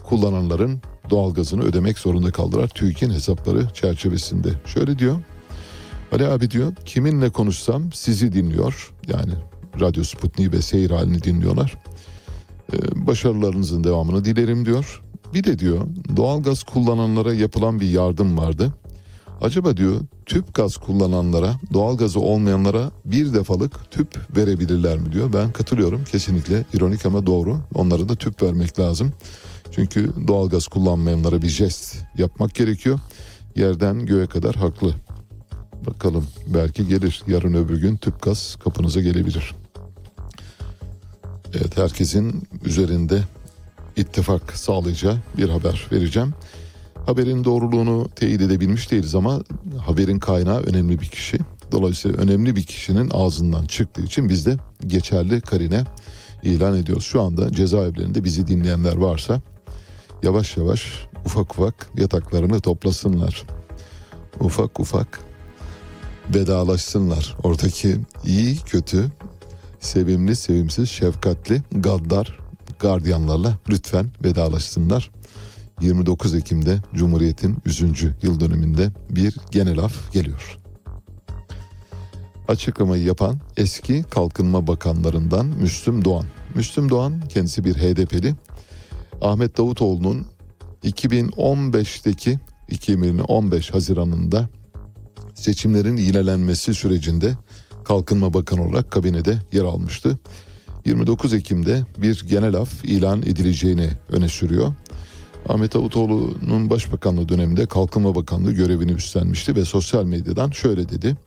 [0.04, 4.50] kullananların doğalgazını ödemek zorunda kaldılar TÜİK'in hesapları çerçevesinde.
[4.66, 5.16] Şöyle diyor.
[6.12, 8.94] Ali abi diyor kiminle konuşsam sizi dinliyor.
[9.08, 9.32] Yani
[9.80, 11.78] Radyo Sputnik ve seyir halini dinliyorlar.
[12.74, 15.02] Ee, başarılarınızın devamını dilerim diyor.
[15.34, 18.74] Bir de diyor doğalgaz kullananlara yapılan bir yardım vardı.
[19.42, 25.34] Acaba diyor tüp gaz kullananlara, doğalgazı olmayanlara bir defalık tüp verebilirler mi diyor.
[25.34, 27.58] Ben katılıyorum kesinlikle ironik ama doğru.
[27.74, 29.14] Onlara da tüp vermek lazım.
[29.72, 33.00] Çünkü doğalgaz kullanmayanlara bir jest yapmak gerekiyor.
[33.56, 34.94] Yerden göğe kadar haklı.
[35.88, 39.56] Bakalım belki gelir yarın öbür gün tüp gaz kapınıza gelebilir.
[41.54, 43.24] Evet herkesin üzerinde
[43.96, 46.34] ittifak sağlayacağı bir haber vereceğim.
[47.06, 49.42] Haberin doğruluğunu teyit edebilmiş değiliz ama
[49.78, 51.38] haberin kaynağı önemli bir kişi.
[51.72, 54.58] Dolayısıyla önemli bir kişinin ağzından çıktığı için biz de
[54.88, 55.84] geçerli karine
[56.44, 57.06] ilan ediyoruz.
[57.06, 59.42] Şu anda cezaevlerinde bizi dinleyenler varsa
[60.24, 63.44] yavaş yavaş ufak ufak yataklarını toplasınlar.
[64.40, 65.20] Ufak ufak
[66.36, 67.36] vedalaşsınlar.
[67.44, 69.06] Oradaki iyi kötü
[69.80, 72.40] sevimli sevimsiz şefkatli gaddar
[72.80, 75.12] gardiyanlarla lütfen vedalaşsınlar.
[75.82, 77.84] 29 Ekim'de Cumhuriyet'in 100.
[78.24, 80.58] yıl dönümünde bir genel af geliyor.
[82.48, 86.26] Açıklamayı yapan eski Kalkınma Bakanlarından Müslüm Doğan.
[86.56, 88.36] Müslüm Doğan kendisi bir HDP'li.
[89.22, 90.26] Ahmet Davutoğlu'nun
[90.84, 92.40] 2015'teki
[92.70, 94.50] 2015 Haziran'ında
[95.36, 97.34] seçimlerin ilerlenmesi sürecinde
[97.84, 100.20] Kalkınma Bakanı olarak kabinede yer almıştı.
[100.86, 104.74] 29 Ekim'de bir genel af ilan edileceğini öne sürüyor.
[105.48, 111.18] Ahmet Davutoğlu'nun başbakanlığı döneminde Kalkınma Bakanlığı görevini üstlenmişti ve sosyal medyadan şöyle dedi.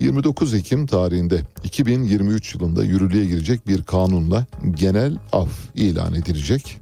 [0.00, 6.78] 29 Ekim tarihinde 2023 yılında yürürlüğe girecek bir kanunla genel af ilan edilecek.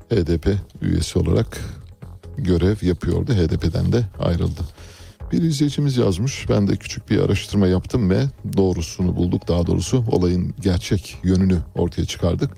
[0.09, 1.59] HDP üyesi olarak
[2.37, 3.33] görev yapıyordu.
[3.33, 4.61] HDP'den de ayrıldı.
[5.31, 6.49] Bir izleyicimiz yazmış.
[6.49, 8.23] Ben de küçük bir araştırma yaptım ve
[8.57, 9.47] doğrusunu bulduk.
[9.47, 12.51] Daha doğrusu olayın gerçek yönünü ortaya çıkardık.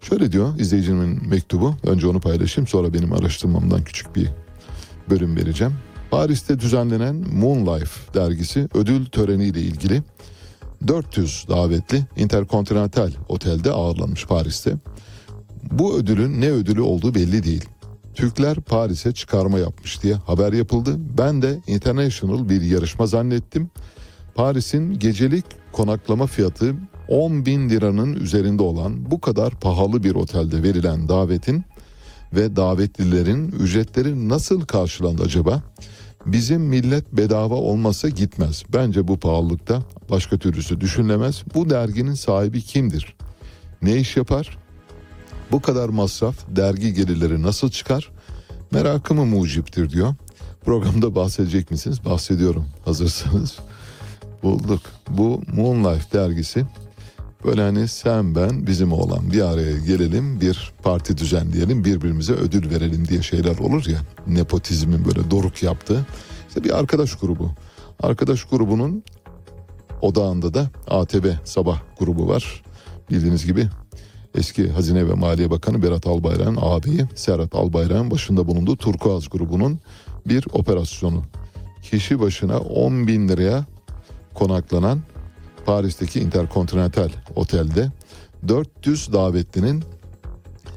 [0.00, 1.74] Şöyle diyor izleyicimin mektubu.
[1.82, 4.28] Önce onu paylaşayım sonra benim araştırmamdan küçük bir
[5.10, 5.74] bölüm vereceğim.
[6.10, 10.02] Paris'te düzenlenen Moon Life dergisi ödül töreniyle ilgili
[10.88, 14.74] 400 davetli Intercontinental Otel'de ağırlanmış Paris'te.
[15.70, 17.64] Bu ödülün ne ödülü olduğu belli değil.
[18.14, 20.96] Türkler Paris'e çıkarma yapmış diye haber yapıldı.
[21.18, 23.70] Ben de international bir yarışma zannettim.
[24.34, 26.74] Paris'in gecelik konaklama fiyatı
[27.08, 31.64] 10 bin liranın üzerinde olan bu kadar pahalı bir otelde verilen davetin
[32.32, 35.62] ve davetlilerin ücretleri nasıl karşılandı acaba?
[36.26, 38.64] Bizim millet bedava olmasa gitmez.
[38.72, 41.42] Bence bu pahalılıkta başka türlüsü düşünülemez.
[41.54, 43.16] Bu derginin sahibi kimdir?
[43.82, 44.58] Ne iş yapar?
[45.52, 48.10] Bu kadar masraf dergi gelirleri nasıl çıkar?
[48.70, 50.14] Merakımı muciptir diyor.
[50.64, 52.04] Programda bahsedecek misiniz?
[52.04, 53.58] Bahsediyorum hazırsanız.
[54.42, 54.80] Bulduk.
[55.08, 56.64] Bu Moonlife dergisi
[57.46, 59.32] böyle hani sen ben bizim oğlan.
[59.32, 63.98] Bir araya gelelim bir parti düzenleyelim birbirimize ödül verelim diye şeyler olur ya.
[64.26, 66.06] Nepotizmin böyle doruk yaptığı.
[66.48, 67.50] İşte bir arkadaş grubu.
[68.02, 69.02] Arkadaş grubunun
[70.02, 72.62] odağında da ATV sabah grubu var.
[73.10, 73.68] Bildiğiniz gibi
[74.34, 79.80] eski Hazine ve Maliye Bakanı Berat Albayrak'ın ağabeyi Serhat Albayrak'ın başında bulunduğu Turkuaz grubunun
[80.26, 81.22] bir operasyonu.
[81.82, 83.64] Kişi başına 10 bin liraya
[84.34, 85.00] konaklanan
[85.66, 87.90] Paris'teki Intercontinental Otel'de
[88.48, 89.84] 400 davetlinin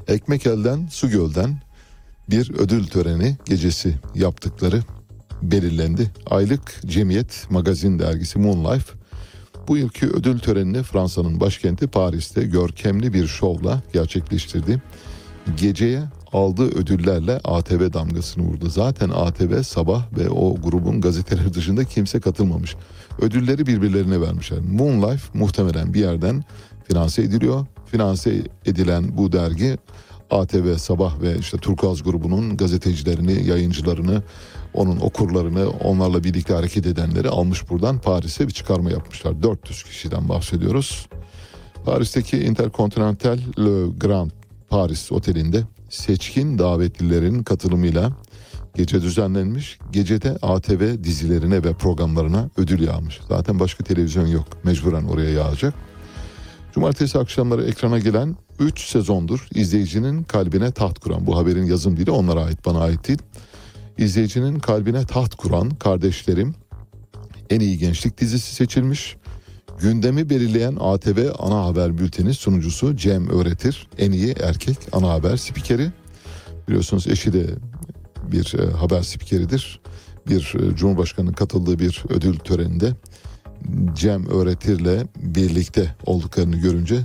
[0.08, 1.60] ekmek elden su gölden
[2.30, 4.82] bir ödül töreni gecesi yaptıkları
[5.42, 6.10] belirlendi.
[6.26, 8.92] Aylık Cemiyet Magazin dergisi Moonlife
[9.68, 14.82] bu yılki ödül törenini Fransa'nın başkenti Paris'te görkemli bir şovla gerçekleştirdi.
[15.56, 18.70] Geceye aldığı ödüllerle ATV damgasını vurdu.
[18.70, 22.76] Zaten ATV sabah ve o grubun gazeteleri dışında kimse katılmamış.
[23.20, 24.58] Ödülleri birbirlerine vermişler.
[24.60, 26.44] Moonlife muhtemelen bir yerden
[26.84, 27.66] finanse ediliyor.
[27.86, 29.78] Finanse edilen bu dergi
[30.30, 34.22] ATV Sabah ve işte Turkuaz grubunun gazetecilerini, yayıncılarını,
[34.74, 39.42] onun okurlarını, onlarla birlikte hareket edenleri almış buradan Paris'e bir çıkarma yapmışlar.
[39.42, 41.06] 400 kişiden bahsediyoruz.
[41.84, 44.30] Paris'teki Intercontinental Le Grand
[44.68, 48.12] Paris Oteli'nde seçkin davetlilerin katılımıyla
[48.74, 49.78] gece düzenlenmiş.
[49.92, 53.20] Gecede ATV dizilerine ve programlarına ödül yağmış.
[53.28, 54.46] Zaten başka televizyon yok.
[54.64, 55.74] Mecburen oraya yağacak.
[56.74, 62.44] Cumartesi akşamları ekrana gelen 3 sezondur izleyicinin kalbine taht kuran bu haberin yazım dili onlara
[62.44, 63.22] ait bana ait değil.
[63.98, 66.54] İzleyicinin kalbine taht kuran kardeşlerim
[67.50, 69.16] en iyi gençlik dizisi seçilmiş.
[69.80, 75.90] Gündemi belirleyen ATV ana haber bülteni sunucusu Cem Öğretir en iyi erkek ana haber spikeri.
[76.68, 77.46] Biliyorsunuz eşi de
[78.32, 79.80] bir e, haber spikeridir.
[80.28, 82.92] Bir e, Cumhurbaşkanı'nın katıldığı bir ödül töreninde
[83.94, 87.00] Cem Öğretir'le birlikte olduklarını görünce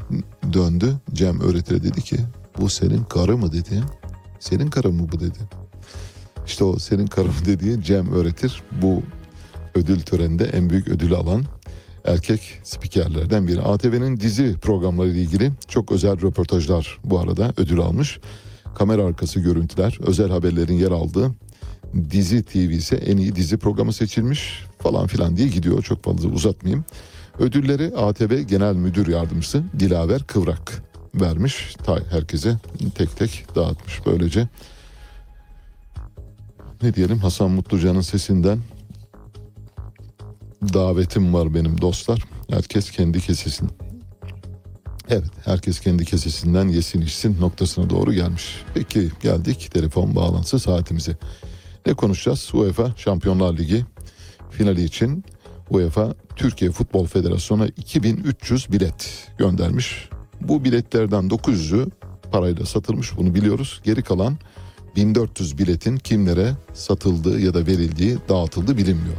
[0.54, 0.96] döndü.
[1.14, 2.18] Cem Öğretir'e dedi ki
[2.60, 3.84] bu senin karı mı dedi.
[4.40, 5.40] Senin karı mı bu dedi.
[6.46, 9.04] İşte o senin karı mı dediği Cem Öğretir bu
[9.76, 11.44] ödül töreninde en büyük ödülü alan
[12.06, 13.62] erkek spikerlerden biri.
[13.62, 18.20] ATV'nin dizi programları ile ilgili çok özel röportajlar bu arada ödül almış.
[18.76, 21.32] Kamera arkası görüntüler, özel haberlerin yer aldığı
[22.12, 25.84] Dizi TV ise en iyi dizi programı seçilmiş falan filan diye gidiyor.
[25.84, 26.86] Çok fazla uzatmayayım.
[27.40, 30.84] Ödülleri ATV Genel Müdür Yardımcısı Dilaver Kıvrak
[31.16, 31.76] vermiş.
[32.10, 32.58] Herkese
[32.96, 34.48] tek tek dağıtmış böylece.
[36.82, 38.60] Ne diyelim Hasan Mutlucan'ın sesinden
[40.74, 42.24] davetim var benim dostlar.
[42.50, 43.70] Herkes kendi kesesini
[45.10, 48.64] Evet herkes kendi kesesinden yesin içsin noktasına doğru gelmiş.
[48.74, 51.18] Peki geldik telefon bağlantısı saatimize.
[51.86, 52.50] Ne konuşacağız?
[52.54, 53.86] UEFA Şampiyonlar Ligi
[54.52, 55.26] finali için
[55.70, 60.10] UEFA Türkiye Futbol Federasyonu 2300 bilet göndermiş.
[60.42, 61.88] Bu biletlerden 900'ü
[62.32, 63.82] parayla satılmış bunu biliyoruz.
[63.84, 64.38] Geri kalan
[64.96, 69.18] 1400 biletin kimlere satıldığı ya da verildiği dağıtıldığı bilinmiyor.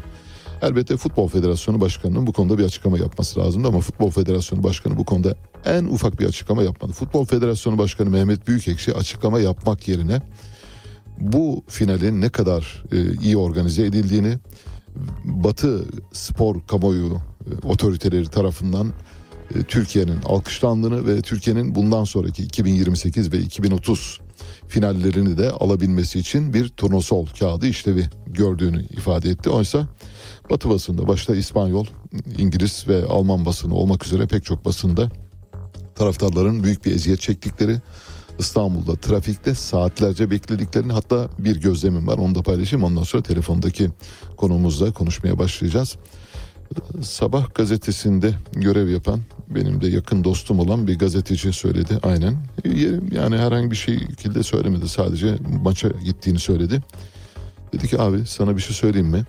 [0.63, 5.05] Elbette Futbol Federasyonu Başkanı'nın bu konuda bir açıklama yapması lazımdı ama Futbol Federasyonu Başkanı bu
[5.05, 5.35] konuda
[5.65, 6.93] en ufak bir açıklama yapmadı.
[6.93, 10.23] Futbol Federasyonu Başkanı Mehmet Büyükekşi açıklama yapmak yerine
[11.21, 14.39] bu finalin ne kadar e, iyi organize edildiğini
[15.25, 18.93] Batı spor kamuoyu e, otoriteleri tarafından
[19.55, 24.21] e, Türkiye'nin alkışlandığını ve Türkiye'nin bundan sonraki 2028 ve 2030
[24.69, 29.51] finallerini de alabilmesi için bir turnusol kağıdı işlevi gördüğünü ifade etti.
[29.51, 29.89] Oysa
[30.51, 31.87] Batı basında başta İspanyol,
[32.39, 35.11] İngiliz ve Alman basını olmak üzere pek çok basında
[35.95, 37.77] taraftarların büyük bir eziyet çektikleri,
[38.39, 43.91] İstanbul'da trafikte saatlerce beklediklerini hatta bir gözlemim var onu da paylaşayım ondan sonra telefondaki
[44.37, 45.97] konuğumuzla konuşmaya başlayacağız.
[47.03, 52.37] Sabah gazetesinde görev yapan benim de yakın dostum olan bir gazeteci söyledi aynen.
[53.13, 56.83] Yani herhangi bir şekilde söylemedi sadece maça gittiğini söyledi.
[57.73, 59.25] Dedi ki abi sana bir şey söyleyeyim mi?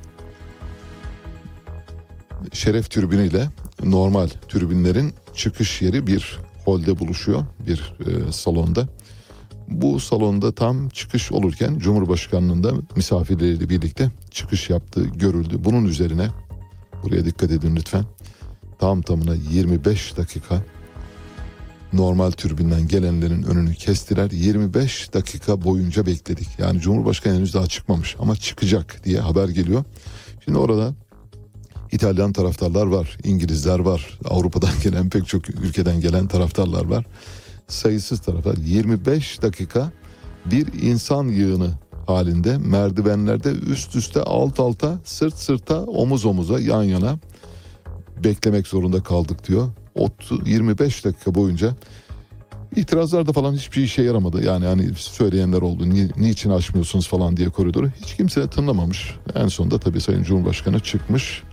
[2.54, 3.50] Şeref türbünüyle
[3.84, 8.88] normal türbünlerin çıkış yeri bir holde buluşuyor bir e, salonda.
[9.68, 15.60] Bu salonda tam çıkış olurken Cumhurbaşkanlığının da misafirleriyle birlikte çıkış yaptığı görüldü.
[15.60, 16.28] Bunun üzerine
[17.04, 18.06] buraya dikkat edin lütfen.
[18.80, 20.64] Tam tamına 25 dakika
[21.94, 24.32] normal türbinden gelenlerin önünü kestiler.
[24.32, 26.48] 25 dakika boyunca bekledik.
[26.58, 29.84] Yani Cumhurbaşkanı henüz daha çıkmamış ama çıkacak diye haber geliyor.
[30.46, 30.94] Şimdi orada
[31.92, 37.06] İtalyan taraftarlar var, İngilizler var, Avrupa'dan gelen pek çok ülkeden gelen taraftarlar var.
[37.68, 39.92] Sayısız taraftar 25 dakika
[40.46, 41.70] bir insan yığını
[42.08, 47.18] halinde merdivenlerde üst üste alt alta sırt sırta omuz omuza yan yana
[48.24, 49.70] beklemek zorunda kaldık diyor.
[49.96, 51.76] 30, 25 dakika boyunca
[52.76, 54.46] itirazlar da falan hiçbir işe yaramadı.
[54.46, 57.90] Yani hani söyleyenler oldu ni, niçin açmıyorsunuz falan diye koridoru.
[58.02, 59.16] Hiç kimse tınlamamış.
[59.36, 61.44] En sonunda tabii Sayın Cumhurbaşkanı çıkmış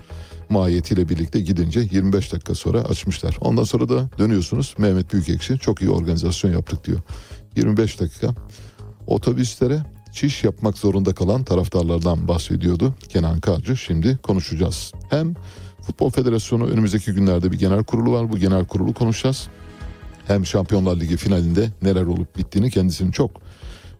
[0.49, 3.37] mahiyetiyle birlikte gidince 25 dakika sonra açmışlar.
[3.41, 7.01] Ondan sonra da dönüyorsunuz Mehmet Büyükekşi çok iyi organizasyon yaptık diyor.
[7.57, 8.35] 25 dakika
[9.07, 9.83] otobüslere
[10.13, 13.77] çiş yapmak zorunda kalan taraftarlardan bahsediyordu Kenan Karcı.
[13.77, 14.93] Şimdi konuşacağız.
[15.11, 15.35] Hem
[15.83, 18.33] Futbol Federasyonu önümüzdeki günlerde bir genel kurulu var.
[18.33, 19.49] Bu genel kurulu konuşacağız.
[20.27, 23.31] Hem Şampiyonlar Ligi finalinde neler olup bittiğini kendisinin çok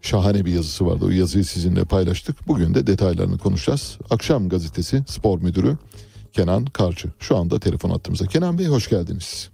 [0.01, 1.05] şahane bir yazısı vardı.
[1.05, 2.47] O yazıyı sizinle paylaştık.
[2.47, 3.97] Bugün de detaylarını konuşacağız.
[4.09, 5.77] Akşam gazetesi spor müdürü
[6.35, 7.07] Kenan Karcı.
[7.19, 8.25] Şu anda telefon attığımızda.
[8.27, 9.49] Kenan Bey hoş geldiniz.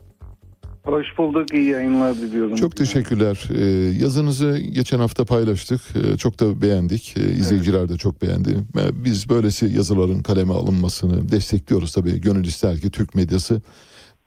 [0.84, 1.54] Hoş bulduk.
[1.54, 2.56] iyi yayınlar diliyorum.
[2.56, 3.44] Çok teşekkürler.
[3.56, 3.64] Ee,
[4.04, 5.82] yazınızı geçen hafta paylaştık.
[5.96, 7.16] Ee, çok da beğendik.
[7.18, 8.50] Ee, izleyiciler de çok beğendi.
[8.80, 12.22] Ee, Biz böylesi yazıların kaleme alınmasını destekliyoruz tabii.
[12.22, 13.62] Gönül ister ki Türk medyası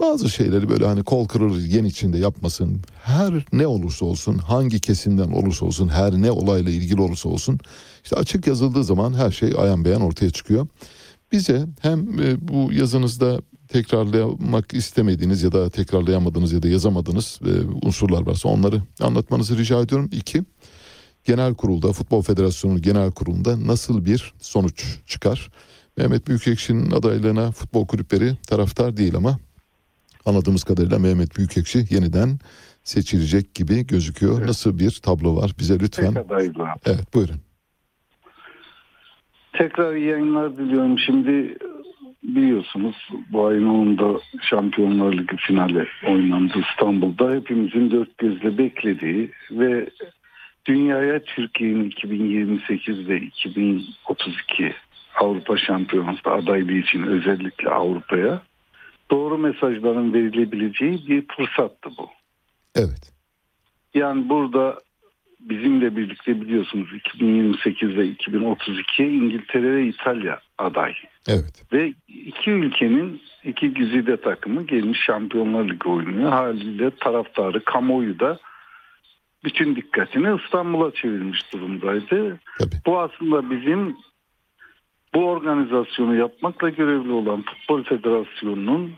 [0.01, 2.81] bazı şeyleri böyle hani kol kırılır yen içinde yapmasın.
[3.03, 7.59] Her ne olursa olsun, hangi kesimden olursa olsun, her ne olayla ilgili olursa olsun
[8.05, 10.67] işte açık yazıldığı zaman her şey ayan beyan ortaya çıkıyor.
[11.35, 18.27] Bize hem e, bu yazınızda tekrarlamak istemediğiniz ya da tekrarlayamadığınız ya da yazamadığınız e, unsurlar
[18.27, 20.09] varsa onları anlatmanızı rica ediyorum.
[20.13, 20.43] İki,
[21.25, 25.51] genel kurulda, Futbol Federasyonu genel kurulunda nasıl bir sonuç çıkar?
[25.97, 29.39] Mehmet Büyükekşi'nin adaylığına futbol kulüpleri taraftar değil ama
[30.27, 32.39] anladığımız kadarıyla Mehmet Büyükekşi yeniden
[32.85, 34.39] seçilecek gibi gözüküyor.
[34.39, 34.49] Evet.
[34.49, 36.15] Nasıl bir tablo var bize lütfen?
[36.15, 36.75] Tek adayla.
[36.87, 37.41] Evet buyurun.
[39.59, 40.99] Tekrar iyi yayınlar diliyorum.
[40.99, 41.59] Şimdi
[42.23, 47.35] biliyorsunuz bu ayın 10'unda Şampiyonlar Ligi finali oynandı İstanbul'da.
[47.35, 49.91] Hepimizin dört gözle beklediği ve
[50.67, 54.75] dünyaya Türkiye'nin 2028 ve 2032
[55.21, 58.43] Avrupa Şampiyonası adaylığı için özellikle Avrupa'ya
[59.11, 62.09] doğru mesajların verilebileceği bir fırsattı bu.
[62.75, 63.13] Evet.
[63.95, 64.81] Yani burada
[65.49, 70.95] bizimle birlikte biliyorsunuz 2028 ve 2032 İngiltere ve İtalya aday.
[71.29, 71.63] Evet.
[71.73, 76.31] Ve iki ülkenin iki güzide takımı gelmiş Şampiyonlar Ligi oynuyor.
[76.31, 78.39] Haliyle taraftarı, kamuoyu da
[79.45, 82.41] bütün dikkatini İstanbul'a çevirmiş durumdaydı.
[82.59, 82.77] Tabii.
[82.87, 83.97] Bu aslında bizim
[85.15, 88.93] bu organizasyonu yapmakla görevli olan Futbol Federasyonu'nun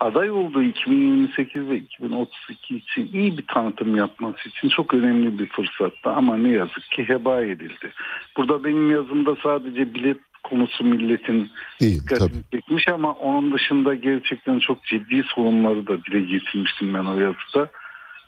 [0.00, 6.10] aday olduğu 2028 ve 2032 için iyi bir tanıtım yapması için çok önemli bir fırsattı
[6.10, 7.92] ama ne yazık ki heba edildi.
[8.36, 11.90] Burada benim yazımda sadece bilet konusu milletin tabii.
[11.90, 17.70] dikkatini çekmiş ama onun dışında gerçekten çok ciddi sorunları da dile getirmiştim ben o yazıda.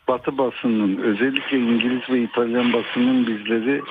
[0.08, 3.82] Batı basının özellikle İngiliz ve İtalyan basının bizleri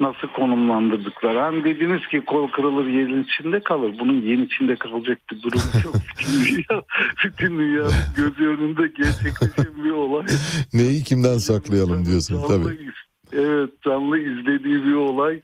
[0.00, 1.38] nasıl konumlandırdıkları.
[1.38, 3.96] Hani dediniz ki kol kırılır yerin içinde kalır.
[4.00, 5.94] Bunun yerin içinde kalacak bir durum yok.
[6.18, 6.82] bütün dünya,
[7.24, 7.84] bütün dünya
[8.16, 10.26] gözü önünde gerçekleşen bir olay.
[10.72, 12.90] Neyi kimden saklayalım diyorsunuz Canlı tabii.
[13.32, 15.40] Evet canlı izlediği bir olay.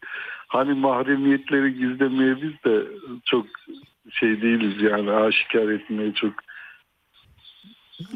[0.48, 2.86] Hani mahremiyetleri gizlemeye biz de
[3.24, 3.46] çok
[4.10, 6.32] şey değiliz yani aşikar etmeye çok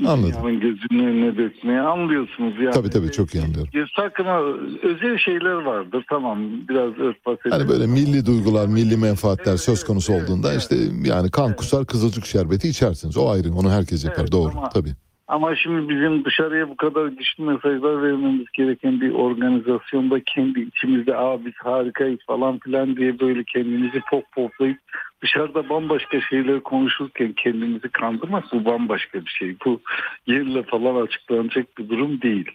[0.07, 0.33] Anladım.
[0.33, 2.71] dünyanın gözünün önüne dökmeye anlıyorsunuz yani.
[2.71, 3.69] Tabii tabii çok iyi anlıyorum.
[3.75, 4.41] Ya sakın ha,
[4.83, 7.39] özel şeyler vardır tamam biraz örtbas.
[7.51, 10.61] Hani böyle milli duygular, milli menfaatler Evet, söz konusu evet, olduğunda evet.
[10.63, 13.17] işte yani kan kusar kızılcık şerbeti içersiniz.
[13.17, 13.53] O ayrı.
[13.55, 14.21] Onu herkes yapar.
[14.23, 14.51] Evet, Doğru.
[14.59, 14.95] ama- Tabii.
[15.31, 21.45] Ama şimdi bizim dışarıya bu kadar güçlü mesajlar vermemiz gereken bir organizasyonda kendi içimizde Aa,
[21.45, 24.79] biz harikayız falan filan diye böyle kendimizi pop poplayıp
[25.23, 29.57] dışarıda bambaşka şeyler konuşurken kendimizi kandırmak bu bambaşka bir şey.
[29.67, 29.81] Bu
[30.27, 32.51] yerle falan açıklanacak bir durum değil.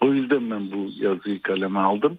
[0.00, 2.18] O yüzden ben bu yazıyı kaleme aldım.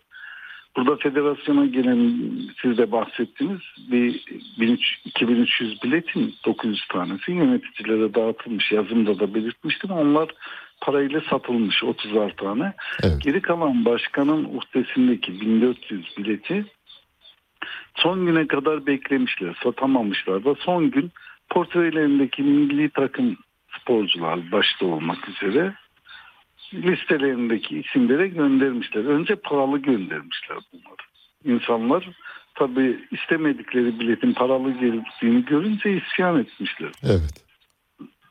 [0.75, 2.21] Burada federasyona gelen
[2.61, 3.61] siz de bahsettiniz
[3.91, 4.25] bir
[4.59, 8.71] 1300 2300 biletin 900 tanesi yöneticilere dağıtılmış.
[8.71, 9.91] Yazımda da belirtmiştim.
[9.91, 10.29] Onlar
[10.81, 12.73] parayla satılmış 30'ar tane.
[13.03, 13.21] Evet.
[13.21, 16.65] Geri kalan başkanın uhdesindeki 1400 bileti
[17.95, 21.11] son güne kadar beklemişler, satamamışlar da son gün
[21.49, 23.37] portföylerindeki milli takım
[23.79, 25.73] sporcular başta olmak üzere
[26.73, 29.05] listelerindeki isimlere göndermişler.
[29.05, 31.05] Önce paralı göndermişler bunları.
[31.43, 32.09] İnsanlar
[32.55, 36.91] tabii istemedikleri biletin paralı geldiğini görünce isyan etmişler.
[37.03, 37.45] Evet.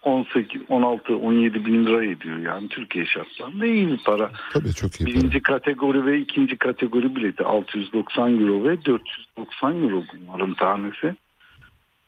[0.02, 4.30] 18, 16, 17 bin lira ediyor yani Türkiye şartlarında iyi bir para.
[4.52, 5.04] Tabii çok iyi.
[5.04, 5.14] para.
[5.14, 11.14] Birinci kategori ve ikinci kategori bileti 690 euro ve 490 euro bunların tanesi.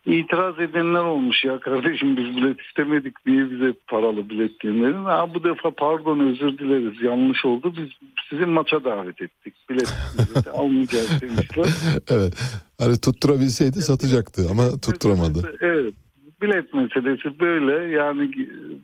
[0.06, 5.04] İtiraz edenler olmuş ya kardeşim biz bilet istemedik diye bize paralı bilet gönderin.
[5.04, 7.88] Ha, bu defa pardon özür dileriz yanlış oldu biz
[8.30, 9.54] sizi maça davet ettik.
[9.70, 11.66] Bilet bileti almayacağız demişler.
[12.10, 12.34] Evet.
[12.80, 15.56] Hani tutturabilseydi satacaktı ama tutturamadı.
[15.60, 15.94] Evet.
[16.42, 17.96] Bilet meselesi böyle.
[17.96, 18.30] Yani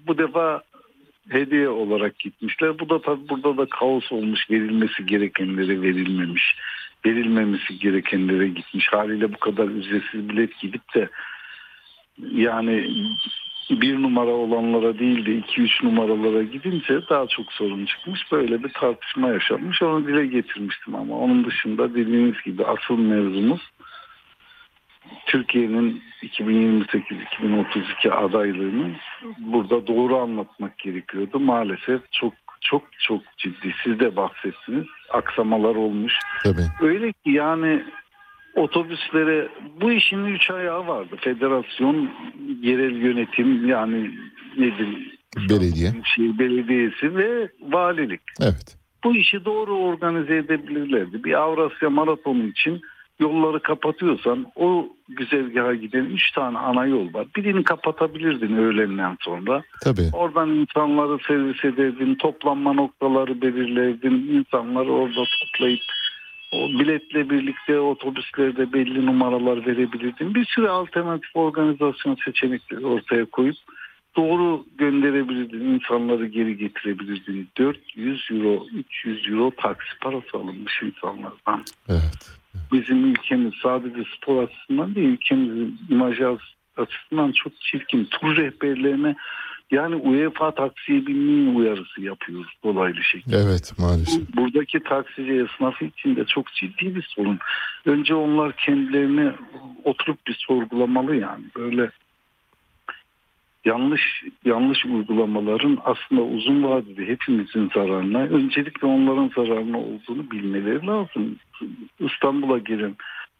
[0.06, 0.62] bu defa
[1.28, 2.78] hediye olarak gitmişler.
[2.78, 4.50] Bu da tabii burada da kaos olmuş.
[4.50, 6.56] Verilmesi gerekenlere verilmemiş.
[7.06, 8.88] Verilmemesi gerekenlere gitmiş.
[8.92, 11.08] Haliyle bu kadar ücretsiz bilet gidip de
[12.18, 12.90] yani
[13.70, 18.32] bir numara olanlara değil de iki üç numaralara gidince daha çok sorun çıkmış.
[18.32, 19.82] Böyle bir tartışma yaşanmış.
[19.82, 23.60] Onu dile getirmiştim ama onun dışında dediğiniz gibi asıl mevzumuz
[25.26, 28.90] Türkiye'nin 2028-2032 adaylığını
[29.38, 31.40] burada doğru anlatmak gerekiyordu.
[31.40, 33.74] Maalesef çok çok çok ciddi.
[33.84, 34.86] Siz de bahsettiniz.
[35.10, 36.12] Aksamalar olmuş.
[36.44, 36.66] Tabii.
[36.90, 37.82] Öyle ki yani
[38.54, 39.48] otobüslere
[39.80, 41.16] bu işin üç ayağı vardı.
[41.20, 42.10] Federasyon,
[42.62, 44.10] yerel yönetim yani
[44.58, 45.18] nedir?
[45.50, 45.92] Belediye.
[45.92, 48.76] Büyükşehir Belediyesi ve valilik Evet.
[49.04, 51.24] bu işi doğru organize edebilirlerdi.
[51.24, 52.80] Bir Avrasya Maratonu için
[53.22, 57.26] yolları kapatıyorsan o güzergaha giden üç tane ana yol var.
[57.36, 59.62] Birini kapatabilirdin öğlenden sonra.
[59.84, 60.10] Tabii.
[60.12, 65.80] Oradan insanları servis ederdin, toplanma noktaları belirlerdin, insanları orada toplayıp
[66.52, 70.34] o biletle birlikte otobüslerde belli numaralar verebilirdin.
[70.34, 73.56] Bir sürü alternatif organizasyon seçenekleri ortaya koyup
[74.16, 75.60] doğru gönderebilirdin.
[75.60, 77.48] insanları geri getirebilirdin.
[77.58, 81.64] 400 euro, 300 euro taksi parası alınmış insanlardan.
[81.88, 82.41] Evet.
[82.72, 86.38] Bizim ülkemiz sadece spor açısından değil, ülkemizin imajı
[86.76, 88.04] açısından çok çirkin.
[88.04, 89.16] Tur rehberlerine
[89.70, 93.36] yani UEFA taksiye binmeyin uyarısı yapıyoruz dolaylı şekilde.
[93.36, 94.36] Evet maalesef.
[94.36, 97.38] Buradaki taksici esnafı için de çok ciddi bir sorun.
[97.86, 99.32] Önce onlar kendilerini
[99.84, 101.44] oturup bir sorgulamalı yani.
[101.56, 101.90] Böyle
[103.64, 111.36] yanlış yanlış uygulamaların aslında uzun vadede hepimizin zararına, öncelikle onların zararına olduğunu bilmeleri lazım.
[112.00, 112.96] İstanbul'a giren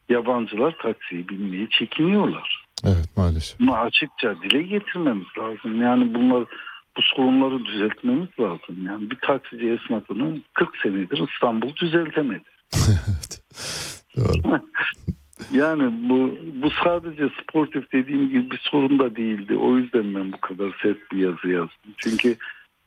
[0.09, 2.65] yabancılar taksiye binmeyi çekiniyorlar.
[2.85, 3.61] Evet maalesef.
[3.61, 5.83] Bunu açıkça dile getirmemiz lazım.
[5.83, 6.45] Yani bunlar
[6.97, 8.87] bu sorunları düzeltmemiz lazım.
[8.87, 12.45] Yani bir taksici esnafını 40 senedir İstanbul düzeltemedi.
[12.89, 13.43] evet.
[14.17, 14.61] Doğru.
[15.53, 19.57] Yani bu bu sadece sportif dediğim gibi bir sorun da değildi.
[19.57, 21.93] O yüzden ben bu kadar sert bir yazı yazdım.
[21.97, 22.37] Çünkü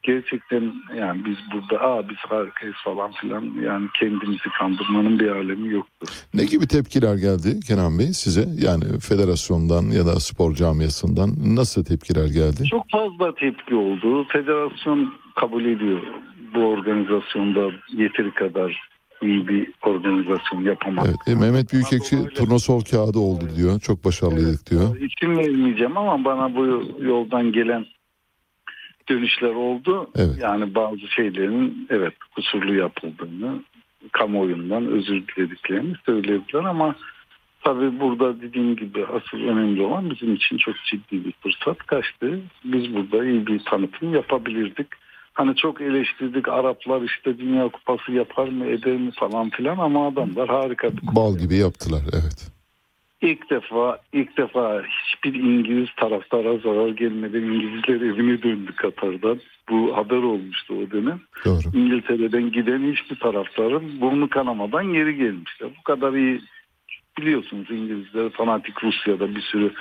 [0.06, 6.08] gerçekten yani biz burada aa biz harikayız falan filan yani kendimizi kandırmanın bir alemi yoktu.
[6.34, 8.46] Ne gibi tepkiler geldi Kenan Bey size?
[8.68, 12.64] Yani federasyondan ya da spor camiasından nasıl tepkiler geldi?
[12.72, 14.26] Çok fazla tepki oldu.
[14.28, 16.02] Federasyon kabul ediyor.
[16.56, 18.95] Bu organizasyonda yeteri kadar
[19.26, 21.16] iyi bir organizasyon yapamadık.
[21.28, 22.36] Evet, e, Mehmet Büyükekşi Anadolu öyle.
[22.36, 23.80] turnasol kağıdı oldu diyor.
[23.80, 24.96] Çok başarılıydık diyor.
[24.96, 26.66] İsim vermeyeceğim ama bana bu
[27.00, 27.86] yoldan gelen
[29.10, 30.10] dönüşler oldu.
[30.16, 30.38] Evet.
[30.42, 33.64] Yani bazı şeylerin evet kusurlu yapıldığını
[34.12, 36.96] kamuoyundan özür dilediklerini söylediler ama
[37.64, 42.40] tabii burada dediğim gibi asıl önemli olan bizim için çok ciddi bir fırsat kaçtı.
[42.64, 44.88] Biz burada iyi bir tanıtım yapabilirdik.
[45.36, 50.50] Hani çok eleştirdik Araplar işte Dünya Kupası yapar mı eder mi falan filan ama adamlar
[50.50, 52.52] harika bir kupa Bal gibi yaptılar evet.
[53.22, 59.40] İlk defa ilk defa hiçbir İngiliz taraftara zarar gelmeden İngilizler evine döndü Katar'dan.
[59.70, 61.22] Bu haber olmuştu o dönem.
[61.46, 61.78] Doğru.
[61.78, 65.70] İngiltere'den giden hiçbir taraftarın burnu kanamadan geri gelmişler.
[65.80, 66.42] Bu kadar iyi
[67.18, 69.74] biliyorsunuz İngilizler fanatik Rusya'da bir sürü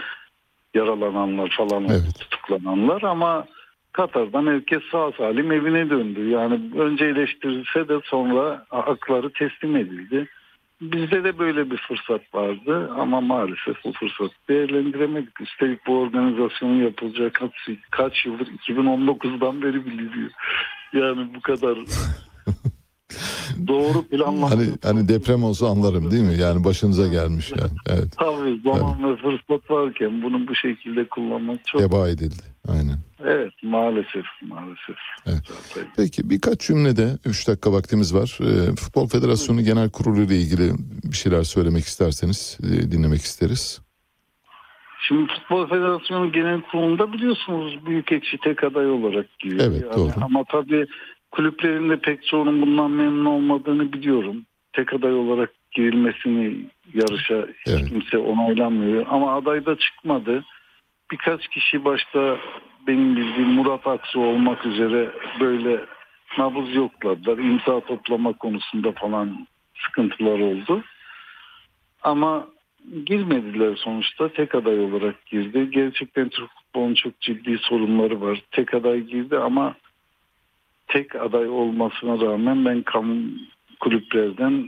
[0.75, 2.15] yaralananlar falan Evet.
[2.21, 3.47] tutuklananlar ama
[3.95, 6.29] Katar'dan herkes sağ salim evine döndü.
[6.29, 10.29] Yani önce eleştirilse de sonra hakları teslim edildi.
[10.81, 15.41] Bizde de böyle bir fırsat vardı ama maalesef o fırsatı değerlendiremedik.
[15.41, 17.53] Üstelik bu organizasyonun yapılacağı kaç,
[17.91, 20.31] kaç yıldır 2019'dan beri biliniyor.
[20.93, 21.79] Yani bu kadar
[23.69, 24.51] doğru planlama.
[24.51, 26.39] Hani hani deprem olsa anlarım değil mi?
[26.39, 27.71] Yani başınıza gelmiş yani.
[27.87, 28.17] Evet.
[28.19, 32.43] Tabii zaman ve fırsat varken bunu bu şekilde kullanmak çok Heba edildi.
[32.69, 32.99] Aynen.
[33.25, 34.97] evet maalesef maalesef.
[35.27, 35.43] Evet.
[35.49, 35.89] Zaten.
[35.97, 38.39] Peki birkaç cümlede 3 dakika vaktimiz var.
[38.41, 40.73] Ee, Futbol Federasyonu Genel Kurulu ile ilgili
[41.05, 43.81] bir şeyler söylemek isterseniz e, dinlemek isteriz.
[45.09, 49.65] Şimdi Futbol Federasyonu Genel Kurulu'nda biliyorsunuz büyük ekşi tek aday olarak giriyor.
[49.65, 50.11] Evet, doğru.
[50.21, 50.87] Ama tabii
[51.35, 54.47] kulüplerin de pek çoğunun bundan memnun olmadığını biliyorum.
[54.73, 56.57] Tek aday olarak girilmesini
[56.95, 57.89] yarışa hiç Evet.
[57.89, 59.07] kimse onaylamıyor.
[59.09, 60.45] Ama aday da çıkmadı.
[61.13, 62.37] Birkaç kişi başta
[62.87, 65.11] benim bildiğim Murat Aksu olmak üzere
[65.41, 65.85] böyle
[66.39, 67.39] nabız yokladılar.
[67.39, 69.47] İmza toplama konusunda falan
[69.87, 70.83] sıkıntılar oldu.
[72.03, 72.47] Ama
[73.07, 74.29] girmediler sonuçta.
[74.29, 75.71] Tek aday olarak girdi.
[75.71, 78.43] Gerçekten Türk futbolunun çok ciddi sorunları var.
[78.51, 79.75] Tek aday girdi ama
[80.87, 83.17] tek aday olmasına rağmen ben kamu
[83.81, 84.67] kulüplerden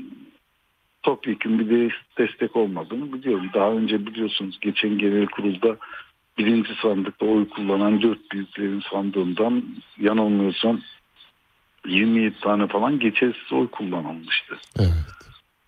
[1.03, 3.51] topyekun bir de destek olmadığını biliyorum.
[3.55, 5.77] Daha önce biliyorsunuz geçen genel kurulda
[6.39, 9.65] birinci sandıkta oy kullanan dört büyüklerin sandığından
[9.99, 10.81] yanılmıyorsam
[11.87, 14.93] 27 tane falan geçersiz oy kullanılmıştı Evet.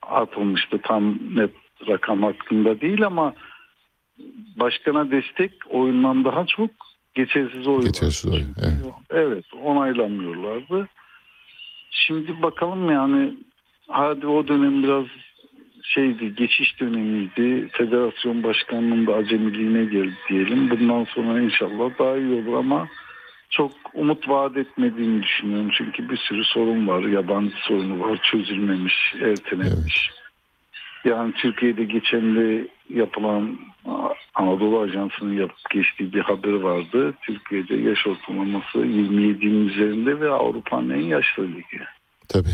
[0.02, 0.78] atılmıştı.
[0.82, 1.50] Tam net
[1.88, 3.34] rakam hakkında değil ama
[4.56, 6.70] başkana destek oyundan daha çok
[7.18, 7.82] geçersiz oy.
[7.82, 8.94] Geçersiz oy, evet.
[9.10, 10.88] Evet onaylamıyorlardı.
[11.90, 13.34] Şimdi bakalım yani
[13.88, 15.04] hadi o dönem biraz
[15.82, 17.68] şeydi geçiş dönemiydi.
[17.72, 20.70] Federasyon başkanlığının da acemiliğine geldi diyelim.
[20.70, 22.88] Bundan sonra inşallah daha iyi olur ama
[23.50, 25.70] çok umut vaat etmediğini düşünüyorum.
[25.72, 27.02] Çünkü bir sürü sorun var.
[27.02, 28.18] Yabancı sorunu var.
[28.22, 30.10] Çözülmemiş, ertelenmiş.
[31.04, 33.58] Yani Türkiye'de geçen de yapılan
[34.38, 37.14] Anadolu Ajansı'nın yapıp geçtiği bir haber vardı.
[37.22, 41.80] Türkiye'de yaş ortalaması 27'nin üzerinde ve Avrupa'nın en yaşlı ligi.
[42.28, 42.48] Tabii.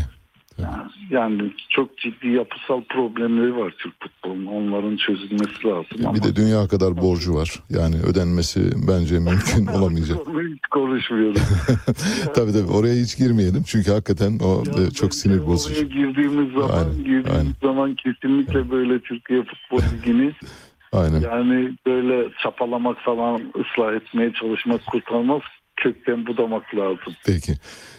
[0.61, 4.45] Yani, yani çok ciddi yapısal problemleri var Türk futbolunun.
[4.45, 6.15] Onların çözülmesi lazım.
[6.15, 7.59] Bir de dünya kadar borcu var.
[7.69, 10.17] Yani ödenmesi bence mümkün olamayacak.
[10.27, 11.41] Hiç konuşmuyoruz.
[12.35, 13.63] tabii tabii oraya hiç girmeyelim.
[13.67, 15.89] Çünkü hakikaten o e, çok sinir Oraya bozucu.
[15.89, 17.53] girdiğimiz zaman Aynen, girdiğimiz aynen.
[17.61, 20.31] zaman kesinlikle böyle Türkiye Futbol Ligi'ni
[20.97, 21.21] Aynen.
[21.21, 25.41] yani böyle çapalamak falan ıslah etmeye çalışmak kurtarmaz.
[25.77, 27.13] Kökten budamak lazım.
[27.25, 27.53] Peki.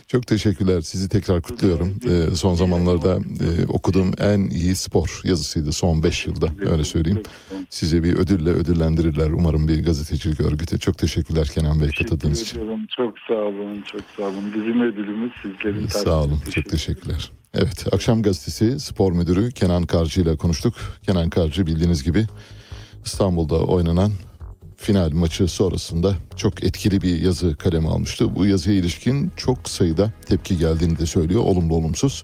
[0.09, 0.81] Çok teşekkürler.
[0.81, 1.95] Sizi tekrar kutluyorum.
[2.09, 6.47] Ee, son zamanlarda e, okuduğum en iyi spor yazısıydı son 5 yılda.
[6.71, 7.23] Öyle söyleyeyim.
[7.71, 9.31] Size bir ödülle ödüllendirirler.
[9.31, 10.79] Umarım bir gazetecilik örgütü.
[10.79, 12.67] Çok teşekkürler Kenan Bey katıldığınız Teşekkür için.
[12.67, 12.87] ederim.
[12.97, 13.83] Çok sağ olun.
[13.93, 14.53] Çok sağ olun.
[14.55, 16.41] Bizim ödülümüz sizlerin Sağ olun.
[16.55, 17.31] Çok teşekkürler.
[17.55, 20.75] Evet, Akşam Gazetesi spor müdürü Kenan Karcı ile konuştuk.
[21.07, 22.27] Kenan Karcı bildiğiniz gibi
[23.07, 24.13] İstanbul'da oynanan
[24.77, 28.37] final maçı sonrasında çok etkili bir yazı kaleme almıştı.
[28.37, 31.41] Bu yazıya ilişkin çok sayıda tepki geldiğini de söylüyor.
[31.43, 32.23] Olumlu olumsuz.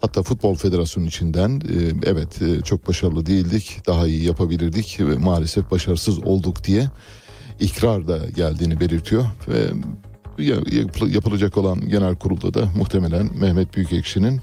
[0.00, 5.70] Hatta Futbol Federasyonu içinden e, evet e, çok başarılı değildik, daha iyi yapabilirdik ve maalesef
[5.70, 6.90] başarısız olduk diye
[7.60, 9.24] ikrar da geldiğini belirtiyor.
[9.48, 9.58] Ve
[10.42, 14.40] ya- yapı- yapılacak olan genel kurulda da muhtemelen Mehmet Büyükekşi'nin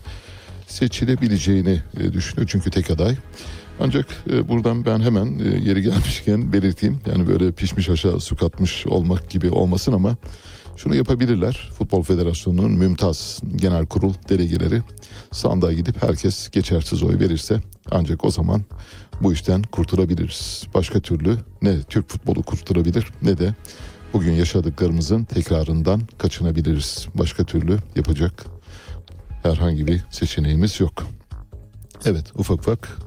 [0.68, 2.50] seçilebileceğini e, düşünüyor.
[2.52, 3.16] Çünkü tek aday.
[3.80, 7.00] Ancak e, buradan ben hemen e, yeri gelmişken belirteyim.
[7.06, 10.16] Yani böyle pişmiş aşağı su katmış olmak gibi olmasın ama
[10.78, 11.70] şunu yapabilirler.
[11.78, 14.82] Futbol Federasyonu'nun mümtaz genel kurul delegeleri
[15.32, 17.62] sandığa gidip herkes geçersiz oy verirse
[17.92, 18.62] ancak o zaman
[19.22, 20.68] bu işten kurtulabiliriz.
[20.74, 23.54] Başka türlü ne Türk futbolu kurtulabilir ne de
[24.14, 27.08] bugün yaşadıklarımızın tekrarından kaçınabiliriz.
[27.16, 28.46] Başka türlü yapacak
[29.44, 31.08] herhangi bir seçeneğimiz yok.
[32.06, 33.03] Evet ufak ufak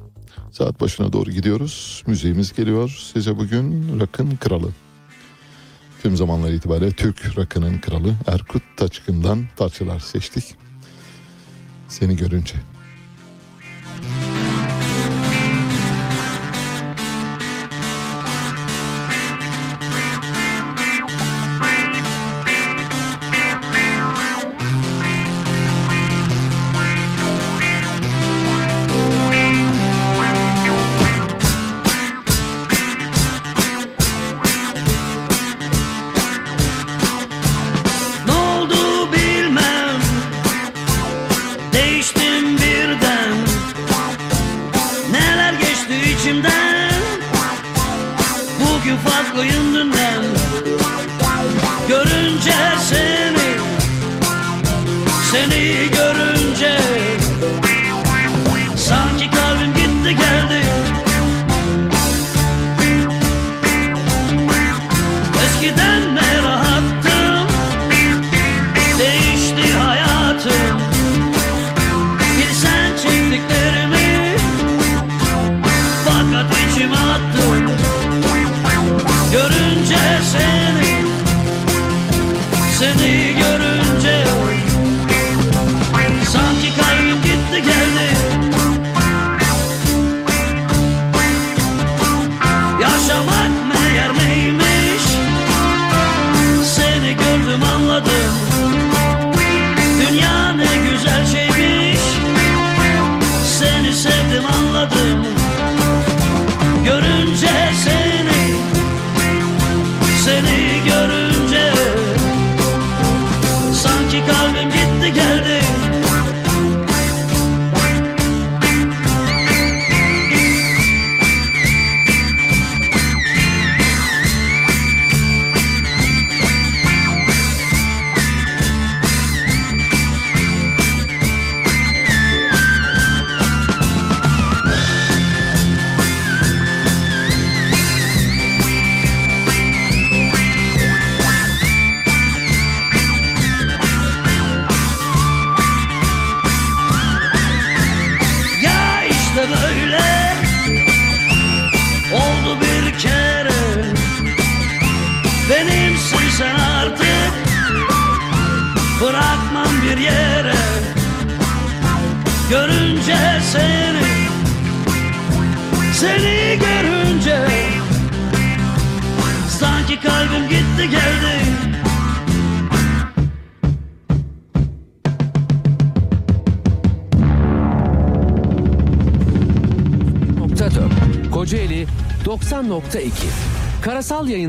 [0.57, 2.03] saat başına doğru gidiyoruz.
[2.07, 3.09] Müziğimiz geliyor.
[3.13, 4.69] Size bugün Rock'ın Kralı.
[6.01, 10.43] Tüm zamanlar itibariyle Türk Rock'ının Kralı Erkut Taçkın'dan parçalar seçtik.
[11.87, 12.55] Seni görünce.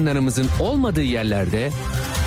[0.09, 1.70] Yayınlarımızın olmadığı yerlerde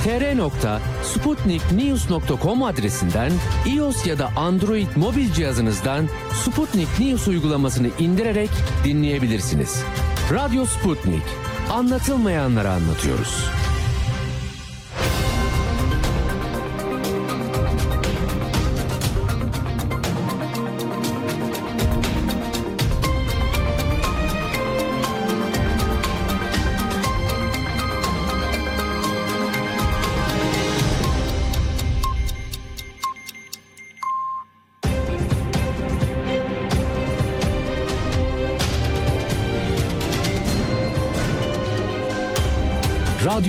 [0.04, 3.32] tr.sputniknews.com adresinden
[3.76, 8.50] iOS ya da Android mobil cihazınızdan Sputnik News uygulamasını indirerek
[8.84, 9.84] dinleyebilirsiniz.
[10.32, 11.24] Radyo Sputnik.
[11.72, 13.61] Anlatılmayanları anlatıyoruz.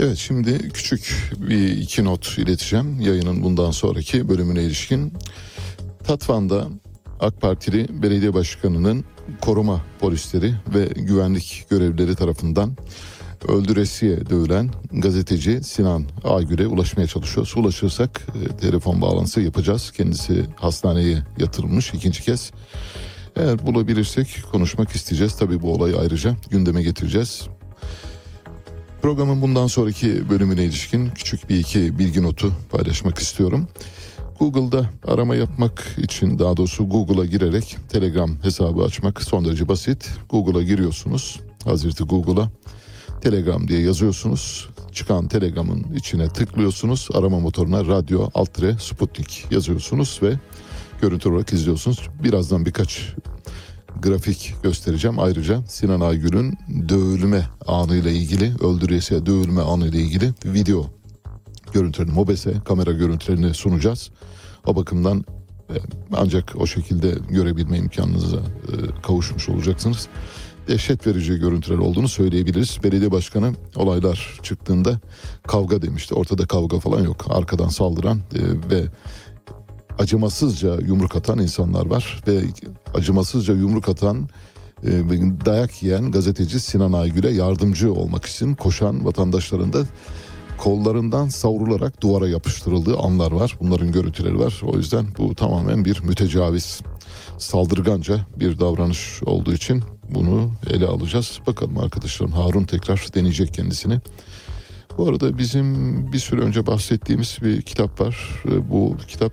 [0.00, 5.12] Evet şimdi küçük bir iki not ileteceğim yayının bundan sonraki bölümüne ilişkin.
[6.04, 6.68] Tatvan'da
[7.20, 9.04] AK Partili belediye başkanının
[9.40, 12.76] koruma polisleri ve güvenlik görevlileri tarafından
[13.48, 17.56] öldüresiye dövülen gazeteci Sinan Aygül'e ulaşmaya çalışıyoruz.
[17.56, 19.90] Ulaşırsak e, telefon bağlantısı yapacağız.
[19.90, 22.50] Kendisi hastaneye yatırılmış ikinci kez.
[23.36, 25.36] Eğer bulabilirsek konuşmak isteyeceğiz.
[25.36, 27.48] Tabii bu olayı ayrıca gündeme getireceğiz.
[29.02, 33.68] Programın bundan sonraki bölümüne ilişkin küçük bir iki bilgi notu paylaşmak istiyorum.
[34.38, 40.10] Google'da arama yapmak için daha doğrusu Google'a girerek Telegram hesabı açmak son derece basit.
[40.30, 41.40] Google'a giriyorsunuz.
[41.64, 42.50] Hazreti Google'a
[43.20, 44.68] Telegram diye yazıyorsunuz.
[44.92, 47.08] Çıkan Telegram'ın içine tıklıyorsunuz.
[47.14, 50.32] Arama motoruna radyo altre Sputnik yazıyorsunuz ve
[51.00, 52.08] görüntü olarak izliyorsunuz.
[52.22, 53.14] Birazdan birkaç
[54.02, 55.18] grafik göstereceğim.
[55.18, 60.86] Ayrıca Sinan Aygül'ün dövülme anıyla ilgili, öldürüyesiye dövülme anıyla ilgili video
[61.72, 64.10] görüntülerini, MOBESE kamera görüntülerini sunacağız.
[64.66, 65.24] O bakımdan
[65.70, 65.76] e,
[66.12, 70.08] ancak o şekilde görebilme imkanınıza e, kavuşmuş olacaksınız.
[70.68, 72.78] Dehşet verici görüntüler olduğunu söyleyebiliriz.
[72.84, 75.00] Belediye başkanı olaylar çıktığında
[75.46, 76.14] kavga demişti.
[76.14, 77.26] Ortada kavga falan yok.
[77.28, 78.84] Arkadan saldıran e, ve
[79.98, 82.40] acımasızca yumruk atan insanlar var ve
[82.94, 84.28] acımasızca yumruk atan
[84.84, 84.90] e,
[85.46, 89.78] dayak yiyen gazeteci Sinan Aygül'e yardımcı olmak için koşan vatandaşların da
[90.58, 93.56] kollarından savrularak duvara yapıştırıldığı anlar var.
[93.60, 94.60] Bunların görüntüleri var.
[94.62, 96.80] O yüzden bu tamamen bir mütecaviz,
[97.38, 101.40] saldırganca bir davranış olduğu için bunu ele alacağız.
[101.46, 104.00] Bakalım arkadaşlarım Harun tekrar deneyecek kendisini.
[104.98, 108.42] Bu arada bizim bir süre önce bahsettiğimiz bir kitap var.
[108.48, 109.32] E, Bu kitap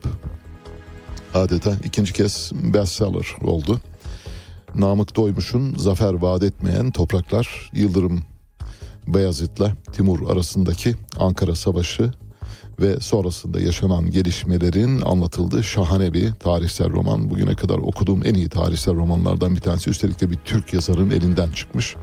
[1.36, 3.80] adeta ikinci kez bestseller oldu.
[4.76, 8.24] Namık Doymuş'un Zafer Vaat Etmeyen Topraklar Yıldırım
[9.08, 12.12] Beyazıt'la Timur arasındaki Ankara Savaşı
[12.80, 17.30] ve sonrasında yaşanan gelişmelerin anlatıldığı şahane bir tarihsel roman.
[17.30, 19.90] Bugüne kadar okuduğum en iyi tarihsel romanlardan bir tanesi.
[19.90, 21.96] Üstelik de bir Türk yazarın elinden çıkmış.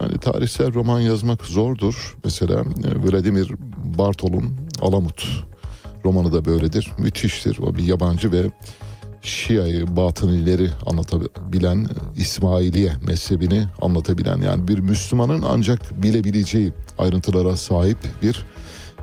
[0.00, 2.16] Yani tarihsel roman yazmak zordur.
[2.24, 3.52] Mesela e, Vladimir
[3.98, 5.44] Bartol'un Alamut
[6.04, 6.92] romanı da böyledir.
[6.98, 7.58] Müthiştir.
[7.58, 8.50] O bir yabancı ve
[9.22, 11.86] Şia'yı, Batınileri anlatabilen,
[12.16, 18.46] İsmailiye mezhebini anlatabilen yani bir Müslümanın ancak bilebileceği ayrıntılara sahip bir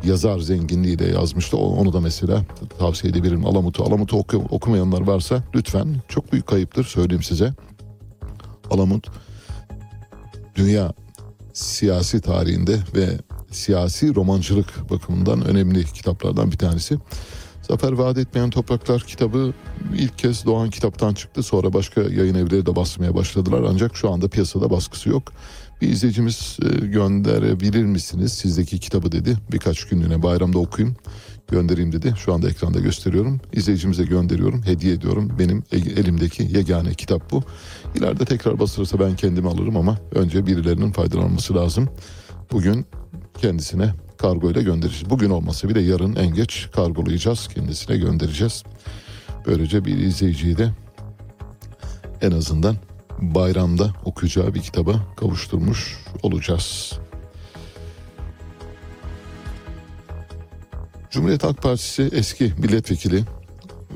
[0.04, 1.58] yazar zenginliğiyle yazmıştı.
[1.58, 2.42] Onu da mesela
[2.80, 3.46] tavsiye edebilirim.
[3.46, 3.84] Alamut'u.
[3.84, 7.54] Alamut'u oku- okumayanlar varsa lütfen çok büyük kayıptır söyleyeyim size.
[8.72, 9.08] Alamut
[10.56, 10.94] dünya
[11.54, 13.08] siyasi tarihinde ve
[13.52, 16.98] siyasi romancılık bakımından önemli kitaplardan bir tanesi.
[17.62, 19.54] Zafer Vaat Etmeyen Topraklar kitabı
[19.98, 21.44] ilk kez Doğan Kitap'tan çıktı.
[21.44, 23.64] Sonra başka yayın evleri de basmaya başladılar.
[23.70, 25.34] Ancak şu anda piyasada baskısı yok.
[25.82, 29.38] Bir izleyicimiz e, gönderebilir misiniz sizdeki kitabı dedi.
[29.52, 30.96] Birkaç günlüğüne bayramda okuyayım
[31.52, 32.14] göndereyim dedi.
[32.18, 33.42] Şu anda ekranda gösteriyorum.
[33.54, 34.64] İzleyicimize gönderiyorum.
[34.66, 35.32] Hediye ediyorum.
[35.40, 37.44] Benim e- elimdeki yegane kitap bu.
[37.96, 41.90] İleride tekrar basılırsa ben kendim alırım ama önce birilerinin faydalanması lazım.
[42.52, 42.86] Bugün
[43.42, 45.10] kendisine kargoyla göndereceğiz.
[45.10, 47.48] Bugün olmasa bile yarın en geç kargolayacağız.
[47.48, 48.64] Kendisine göndereceğiz.
[49.46, 50.70] Böylece bir izleyiciyi de
[52.22, 52.76] en azından
[53.20, 57.00] bayramda okuyacağı bir kitaba kavuşturmuş olacağız.
[61.10, 63.24] Cumhuriyet Halk Partisi eski milletvekili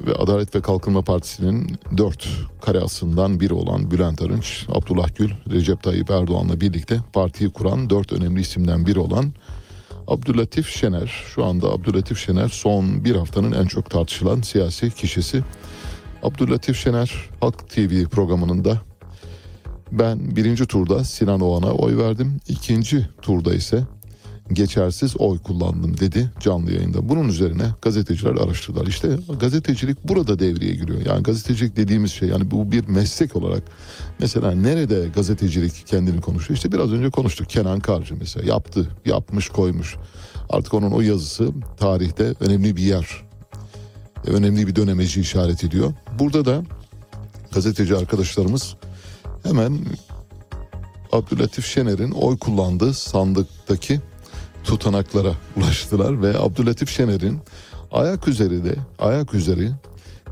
[0.08, 2.28] ve Adalet ve Kalkınma Partisi'nin dört
[2.62, 8.42] kareasından biri olan Bülent Arınç, Abdullah Gül, Recep Tayyip Erdoğan'la birlikte partiyi kuran dört önemli
[8.42, 9.34] isimden biri olan
[10.08, 11.24] Abdülatif Şener.
[11.36, 15.44] Şu anda Abdülatif Şener son bir haftanın en çok tartışılan siyasi kişisi.
[16.24, 18.82] Abdülatif Şener Halk TV programının da
[19.92, 22.38] ben birinci turda Sinan Oğan'a oy verdim.
[22.48, 23.84] İkinci turda ise
[24.54, 27.10] geçersiz oy kullandım dedi canlı yayında.
[27.10, 28.88] Bunun üzerine gazeteciler araştırdılar.
[28.88, 31.06] İşte gazetecilik burada devreye giriyor.
[31.06, 33.64] Yani gazetecilik dediğimiz şey yani bu bir meslek olarak
[34.20, 36.56] mesela nerede gazetecilik kendini konuşuyor?
[36.56, 37.50] İşte biraz önce konuştuk.
[37.50, 39.96] Kenan Karcı mesela yaptı, yapmış, koymuş.
[40.50, 43.26] Artık onun o yazısı tarihte önemli bir yer.
[44.28, 45.94] Önemli bir dönemeci işaret ediyor.
[46.20, 46.64] Burada da
[47.52, 48.76] gazeteci arkadaşlarımız
[49.44, 49.78] hemen
[51.12, 54.02] Abdülatif Şener'in oy kullandığı sandıktaki
[54.66, 57.40] tutanaklara ulaştılar ve Abdülatif Şener'in
[57.92, 59.72] ayak üzeri de ayak üzeri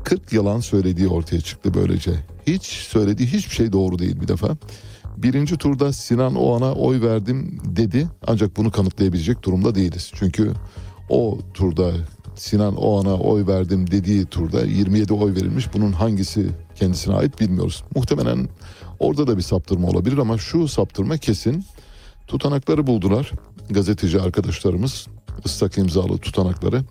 [0.04, 2.12] 40 yalan söylediği ortaya çıktı böylece.
[2.46, 4.48] Hiç söylediği hiçbir şey doğru değil bir defa.
[5.16, 10.10] Birinci turda Sinan Oğan'a oy verdim dedi ancak bunu kanıtlayabilecek durumda değiliz.
[10.14, 10.52] Çünkü
[11.08, 11.92] o turda
[12.36, 15.74] Sinan Oğan'a oy verdim dediği turda 27 oy verilmiş.
[15.74, 17.84] Bunun hangisi kendisine ait bilmiyoruz.
[17.94, 18.48] Muhtemelen
[18.98, 21.64] orada da bir saptırma olabilir ama şu saptırma kesin.
[22.26, 23.32] Tutanakları buldular
[23.70, 25.06] gazeteci arkadaşlarımız
[25.46, 26.82] ıslak imzalı tutanakları.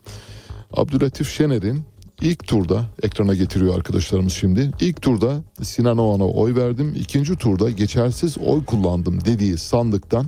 [0.73, 1.83] Abdülatif Şener'in
[2.21, 4.71] ilk turda ekrana getiriyor arkadaşlarımız şimdi.
[4.79, 6.95] İlk turda Sinan Oğan'a oy verdim.
[6.99, 10.25] ikinci turda geçersiz oy kullandım dediği sandıktan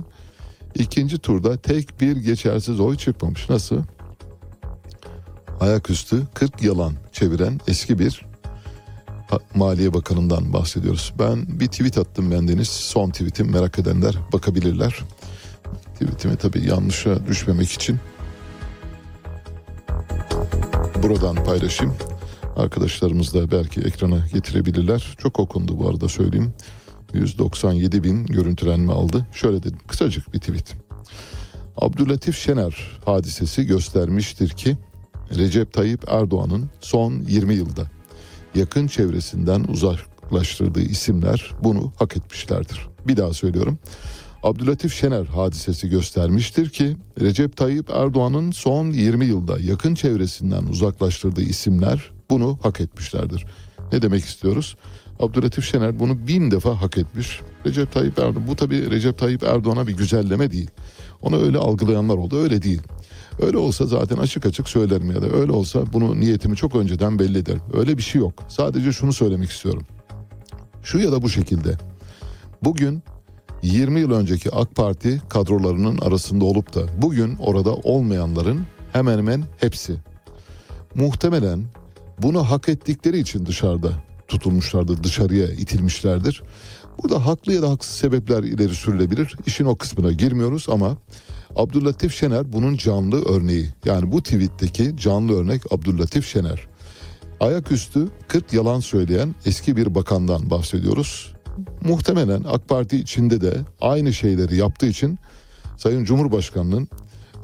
[0.74, 3.50] ikinci turda tek bir geçersiz oy çıkmamış.
[3.50, 3.82] Nasıl?
[5.60, 8.26] Ayaküstü 40 yalan çeviren eski bir
[9.54, 11.12] Maliye Bakanı'ndan bahsediyoruz.
[11.18, 12.68] Ben bir tweet attım bendeniz.
[12.68, 15.02] Son tweetim merak edenler bakabilirler.
[16.00, 17.98] Tweetimi tabii yanlışa düşmemek için
[21.02, 21.94] buradan paylaşayım.
[22.56, 25.16] Arkadaşlarımız da belki ekrana getirebilirler.
[25.18, 26.54] Çok okundu bu arada söyleyeyim.
[27.14, 29.26] 197 bin görüntülenme aldı.
[29.32, 30.74] Şöyle dedim kısacık bir tweet.
[31.76, 34.76] Abdülatif Şener hadisesi göstermiştir ki
[35.36, 37.90] Recep Tayyip Erdoğan'ın son 20 yılda
[38.54, 42.86] yakın çevresinden uzaklaştırdığı isimler bunu hak etmişlerdir.
[43.06, 43.78] Bir daha söylüyorum.
[44.46, 52.10] Abdülatif Şener hadisesi göstermiştir ki Recep Tayyip Erdoğan'ın son 20 yılda yakın çevresinden uzaklaştırdığı isimler
[52.30, 53.46] bunu hak etmişlerdir.
[53.92, 54.76] Ne demek istiyoruz?
[55.20, 57.40] Abdülatif Şener bunu bin defa hak etmiş.
[57.66, 60.70] Recep Tayyip Erdoğan bu tabi Recep Tayyip Erdoğan'a bir güzelleme değil.
[61.22, 62.82] Onu öyle algılayanlar oldu öyle değil.
[63.42, 67.38] Öyle olsa zaten açık açık söylerim ya da öyle olsa bunu niyetimi çok önceden belli
[67.38, 67.62] ederim.
[67.72, 68.44] Öyle bir şey yok.
[68.48, 69.82] Sadece şunu söylemek istiyorum.
[70.82, 71.74] Şu ya da bu şekilde.
[72.62, 73.02] Bugün
[73.62, 79.96] 20 yıl önceki AK Parti kadrolarının arasında olup da bugün orada olmayanların hemen hemen hepsi
[80.94, 81.64] muhtemelen
[82.22, 83.90] bunu hak ettikleri için dışarıda
[84.28, 86.42] tutulmuşlardır, dışarıya itilmişlerdir.
[87.02, 89.36] Burada haklı ya da haksız sebepler ileri sürülebilir.
[89.46, 90.96] İşin o kısmına girmiyoruz ama
[91.56, 93.68] Abdülatif Şener bunun canlı örneği.
[93.84, 96.66] Yani bu tweetteki canlı örnek Abdülatif Şener.
[97.40, 101.35] Ayaküstü 40 yalan söyleyen eski bir bakandan bahsediyoruz.
[101.84, 105.18] Muhtemelen AK Parti içinde de aynı şeyleri yaptığı için
[105.76, 106.88] Sayın Cumhurbaşkanı'nın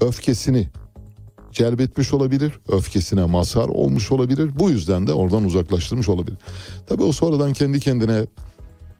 [0.00, 0.68] öfkesini
[1.52, 2.52] celbetmiş olabilir.
[2.68, 4.50] Öfkesine mazhar olmuş olabilir.
[4.58, 6.38] Bu yüzden de oradan uzaklaştırmış olabilir.
[6.86, 8.26] Tabii o sonradan kendi kendine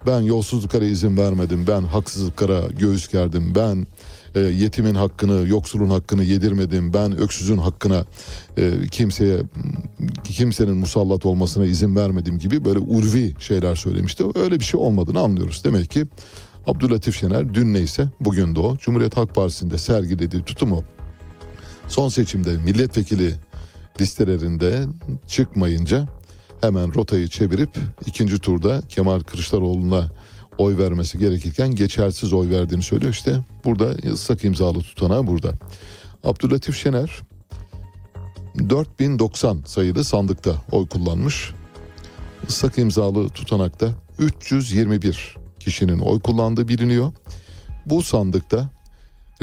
[0.06, 1.64] ben yolsuzluklara izin vermedim.
[1.66, 3.52] Ben haksızlıklara göğüs gerdim.
[3.54, 3.86] Ben
[4.34, 6.94] e, yetimin hakkını, yoksulun hakkını yedirmedim.
[6.94, 8.04] Ben öksüzün hakkına
[8.56, 9.38] e, kimseye
[10.24, 14.24] kimsenin musallat olmasına izin vermedim gibi böyle urvi şeyler söylemişti.
[14.34, 15.64] Öyle bir şey olmadığını anlıyoruz.
[15.64, 16.06] Demek ki
[16.66, 18.76] Abdülatif Şener dün neyse bugün de o.
[18.76, 20.84] Cumhuriyet Halk Partisi'nde sergilediği tutumu
[21.88, 23.34] son seçimde milletvekili
[24.00, 24.84] listelerinde
[25.26, 26.08] çıkmayınca
[26.60, 27.70] hemen rotayı çevirip
[28.06, 30.10] ikinci turda Kemal Kılıçdaroğlu'na
[30.58, 33.12] oy vermesi gerekirken geçersiz oy verdiğini söylüyor.
[33.12, 35.52] İşte burada ıslak imzalı tutanağı burada.
[36.24, 37.20] Abdülatif Şener
[38.68, 41.52] 4090 sayılı sandıkta oy kullanmış.
[42.48, 43.88] Islak imzalı tutanakta
[44.18, 47.12] 321 kişinin oy kullandığı biliniyor.
[47.86, 48.70] Bu sandıkta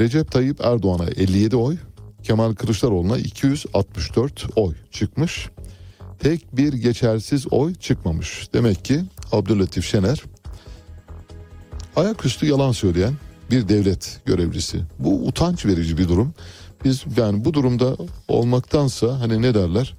[0.00, 1.76] Recep Tayyip Erdoğan'a 57 oy,
[2.22, 5.48] Kemal Kılıçdaroğlu'na 264 oy çıkmış.
[6.18, 8.48] Tek bir geçersiz oy çıkmamış.
[8.54, 9.00] Demek ki
[9.32, 10.22] Abdülatif Şener
[11.96, 13.14] ayaküstü yalan söyleyen
[13.50, 14.80] bir devlet görevlisi.
[14.98, 16.34] Bu utanç verici bir durum.
[16.84, 17.96] Biz yani bu durumda
[18.28, 19.94] olmaktansa hani ne derler?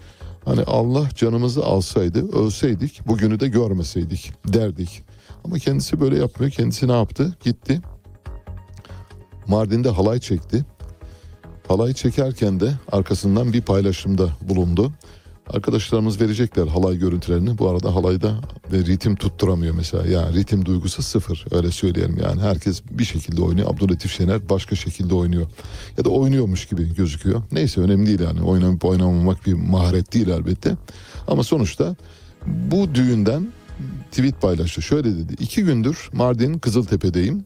[0.45, 5.03] Hani Allah canımızı alsaydı, ölseydik, bugünü de görmeseydik derdik.
[5.45, 6.51] Ama kendisi böyle yapmıyor.
[6.51, 7.35] Kendisi ne yaptı?
[7.43, 7.81] Gitti.
[9.47, 10.65] Mardin'de halay çekti.
[11.67, 14.91] Halay çekerken de arkasından bir paylaşımda bulundu.
[15.53, 17.57] Arkadaşlarımız verecekler halay görüntülerini.
[17.57, 18.35] Bu arada halayda
[18.71, 20.07] ve ritim tutturamıyor mesela.
[20.07, 22.41] Yani ritim duygusu sıfır öyle söyleyelim yani.
[22.41, 23.69] Herkes bir şekilde oynuyor.
[23.73, 25.47] Abdülatif Şener başka şekilde oynuyor.
[25.97, 27.41] Ya da oynuyormuş gibi gözüküyor.
[27.51, 28.41] Neyse önemli değil yani.
[28.41, 30.75] Oynayıp oynamamak bir maharet değil elbette.
[31.27, 31.95] Ama sonuçta
[32.45, 33.47] bu düğünden
[34.11, 34.81] tweet paylaştı.
[34.81, 35.33] Şöyle dedi.
[35.39, 37.45] İki gündür Mardin Kızıltepe'deyim.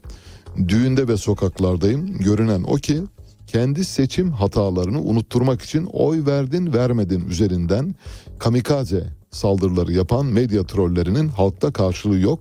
[0.67, 2.17] Düğünde ve sokaklardayım.
[2.17, 3.01] Görünen o ki
[3.55, 7.95] kendi seçim hatalarını unutturmak için oy verdin vermedin üzerinden
[8.39, 12.39] kamikaze saldırıları yapan medya trollerinin halkta karşılığı yok.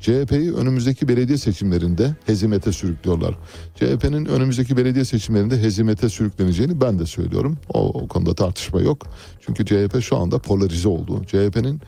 [0.00, 3.34] CHP'yi önümüzdeki belediye seçimlerinde hezimete sürüklüyorlar.
[3.74, 7.58] CHP'nin önümüzdeki belediye seçimlerinde hezimete sürükleneceğini ben de söylüyorum.
[7.74, 9.06] O, o konuda tartışma yok.
[9.40, 11.22] Çünkü CHP şu anda polarize oldu.
[11.26, 11.80] CHP'nin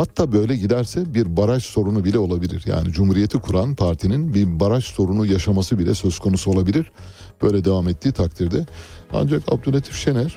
[0.00, 2.62] Hatta böyle giderse bir baraj sorunu bile olabilir.
[2.66, 6.92] Yani Cumhuriyeti kuran partinin bir baraj sorunu yaşaması bile söz konusu olabilir.
[7.42, 8.66] Böyle devam ettiği takdirde.
[9.12, 10.36] Ancak Abdülatif Şener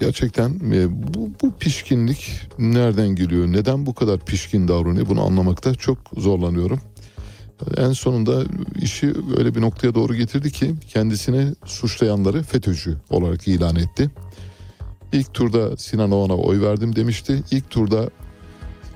[0.00, 3.46] gerçekten e, bu, bu pişkinlik nereden geliyor?
[3.46, 5.08] Neden bu kadar pişkin davranıyor?
[5.08, 6.80] Bunu anlamakta çok zorlanıyorum.
[7.76, 8.44] En sonunda
[8.82, 14.10] işi öyle bir noktaya doğru getirdi ki kendisini suçlayanları FETÖ'cü olarak ilan etti.
[15.12, 17.42] İlk turda Sinan Oğan'a oy verdim demişti.
[17.50, 18.10] İlk turda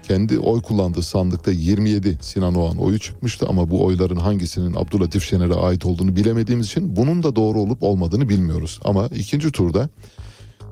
[0.02, 5.54] kendi oy kullandığı sandıkta 27 Sinan Oğan oyu çıkmıştı ama bu oyların hangisinin Abdülatif Şener'e
[5.54, 8.80] ait olduğunu bilemediğimiz için bunun da doğru olup olmadığını bilmiyoruz.
[8.84, 9.88] Ama ikinci turda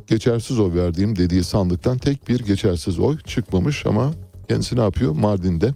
[0.06, 4.12] geçersiz oy verdiğim dediği sandıktan tek bir geçersiz oy çıkmamış ama
[4.48, 5.12] kendisi ne yapıyor?
[5.12, 5.74] Mardin'de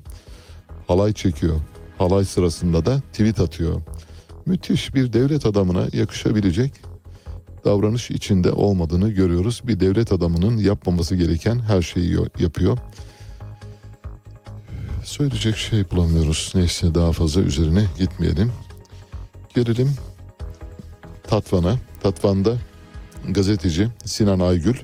[0.89, 1.57] halay çekiyor.
[1.99, 3.83] Halay sırasında da tweet atıyor.
[4.47, 6.73] Müthiş bir devlet adamına yakışabilecek
[7.67, 9.63] davranış içinde olmadığını görüyoruz.
[9.65, 12.79] Bir devlet adamının yapmaması gereken her şeyi yapıyor.
[15.05, 16.53] Söyleyecek şey bulamıyoruz.
[16.55, 18.53] Neyse daha fazla üzerine gitmeyelim.
[19.55, 19.91] Gelelim
[21.29, 21.77] Tatvan'a.
[22.03, 22.57] Tatvan'da
[23.29, 24.77] gazeteci Sinan Aygül.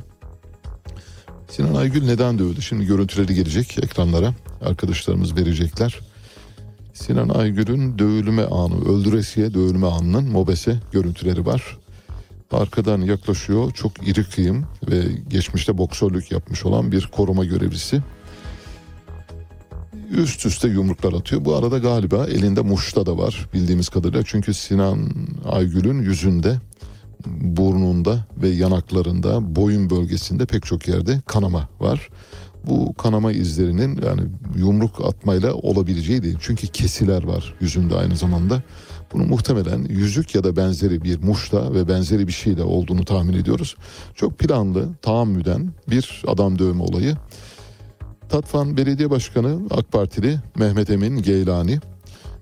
[1.48, 2.62] Sinan Aygül neden dövdü?
[2.62, 4.34] Şimdi görüntüleri gelecek ekranlara.
[4.64, 6.00] Arkadaşlarımız verecekler.
[6.94, 11.78] Sinan Aygül'ün dövülme anı, öldüresiye dövülme anının mobese görüntüleri var.
[12.52, 18.02] Arkadan yaklaşıyor çok iri kıyım ve geçmişte boksörlük yapmış olan bir koruma görevlisi.
[20.10, 21.44] Üst üste yumruklar atıyor.
[21.44, 24.22] Bu arada galiba elinde muşta da var bildiğimiz kadarıyla.
[24.26, 25.10] Çünkü Sinan
[25.44, 26.56] Aygül'ün yüzünde,
[27.26, 32.08] burnunda ve yanaklarında, boyun bölgesinde pek çok yerde kanama var.
[32.66, 34.22] Bu kanama izlerinin yani
[34.56, 36.36] yumruk atmayla olabileceği değil.
[36.40, 38.62] Çünkü kesiler var yüzünde aynı zamanda.
[39.12, 43.76] Bunu muhtemelen yüzük ya da benzeri bir muşla ve benzeri bir şeyle olduğunu tahmin ediyoruz.
[44.14, 47.16] Çok planlı, tahammüden bir adam dövme olayı.
[48.28, 51.80] Tatvan Belediye Başkanı AK Partili Mehmet Emin Geylani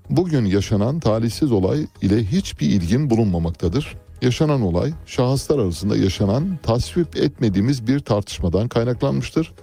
[0.09, 3.97] bugün yaşanan talihsiz olay ile hiçbir ilgim bulunmamaktadır.
[4.21, 9.53] Yaşanan olay şahıslar arasında yaşanan tasvip etmediğimiz bir tartışmadan kaynaklanmıştır.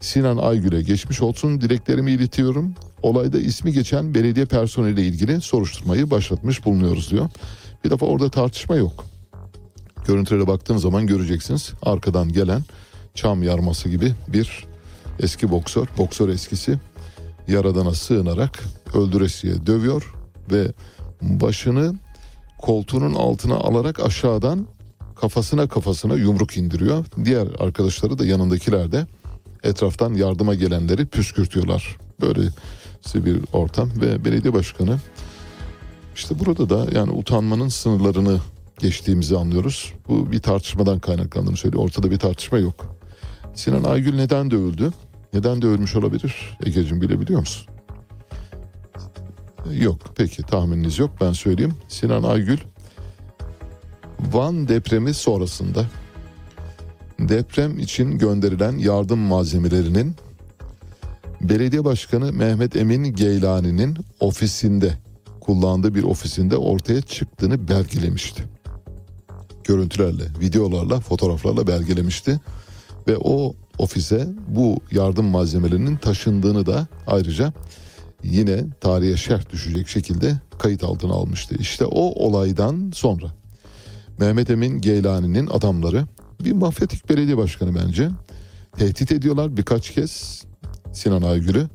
[0.00, 2.74] Sinan Aygül'e geçmiş olsun dileklerimi iletiyorum.
[3.02, 7.28] Olayda ismi geçen belediye personeliyle ilgili soruşturmayı başlatmış bulunuyoruz diyor.
[7.84, 9.04] Bir defa orada tartışma yok.
[10.06, 11.72] Görüntülere baktığınız zaman göreceksiniz.
[11.82, 12.62] Arkadan gelen
[13.14, 14.66] çam yarması gibi bir
[15.20, 16.78] eski boksör, boksör eskisi
[17.48, 20.14] yaradana sığınarak öldüresiye dövüyor
[20.52, 20.72] ve
[21.22, 21.94] başını
[22.58, 24.66] koltuğunun altına alarak aşağıdan
[25.20, 27.06] kafasına kafasına yumruk indiriyor.
[27.24, 29.06] Diğer arkadaşları da yanındakiler de
[29.62, 31.96] etraftan yardıma gelenleri püskürtüyorlar.
[32.20, 32.40] Böyle
[33.14, 34.98] bir ortam ve belediye başkanı
[36.14, 38.40] işte burada da yani utanmanın sınırlarını
[38.78, 39.92] geçtiğimizi anlıyoruz.
[40.08, 41.84] Bu bir tartışmadan kaynaklandığını söylüyor.
[41.84, 42.96] Ortada bir tartışma yok.
[43.54, 44.92] Sinan Aygül neden dövüldü?
[45.34, 46.58] Neden dövülmüş olabilir?
[46.66, 47.66] Egeciğim bilebiliyor musun?
[49.72, 49.98] Yok.
[50.16, 51.10] Peki tahmininiz yok.
[51.20, 51.74] Ben söyleyeyim.
[51.88, 52.58] Sinan Aygül
[54.32, 55.84] Van depremi sonrasında
[57.18, 60.16] deprem için gönderilen yardım malzemelerinin
[61.40, 64.98] belediye başkanı Mehmet Emin Geylani'nin ofisinde
[65.40, 68.44] kullandığı bir ofisinde ortaya çıktığını belgelemişti.
[69.64, 72.40] Görüntülerle, videolarla, fotoğraflarla belgelemişti
[73.08, 77.52] ve o ofise bu yardım malzemelerinin taşındığını da ayrıca
[78.22, 81.56] yine tarihe şerh düşecek şekilde kayıt altına almıştı.
[81.58, 83.26] İşte o olaydan sonra
[84.18, 86.06] Mehmet Emin Geylani'nin adamları
[86.44, 88.10] bir mafyatik belediye başkanı bence
[88.78, 90.44] tehdit ediyorlar birkaç kez
[90.92, 91.68] Sinan Aygül'ü.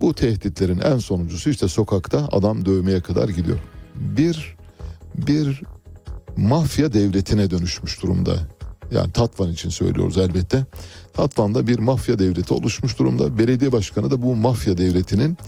[0.00, 3.58] Bu tehditlerin en sonuncusu işte sokakta adam dövmeye kadar gidiyor.
[3.94, 4.56] Bir
[5.14, 5.62] bir
[6.36, 8.36] mafya devletine dönüşmüş durumda.
[8.90, 10.66] Yani Tatvan için söylüyoruz elbette.
[11.12, 13.38] Tatvan'da bir mafya devleti oluşmuş durumda.
[13.38, 15.38] Belediye başkanı da bu mafya devletinin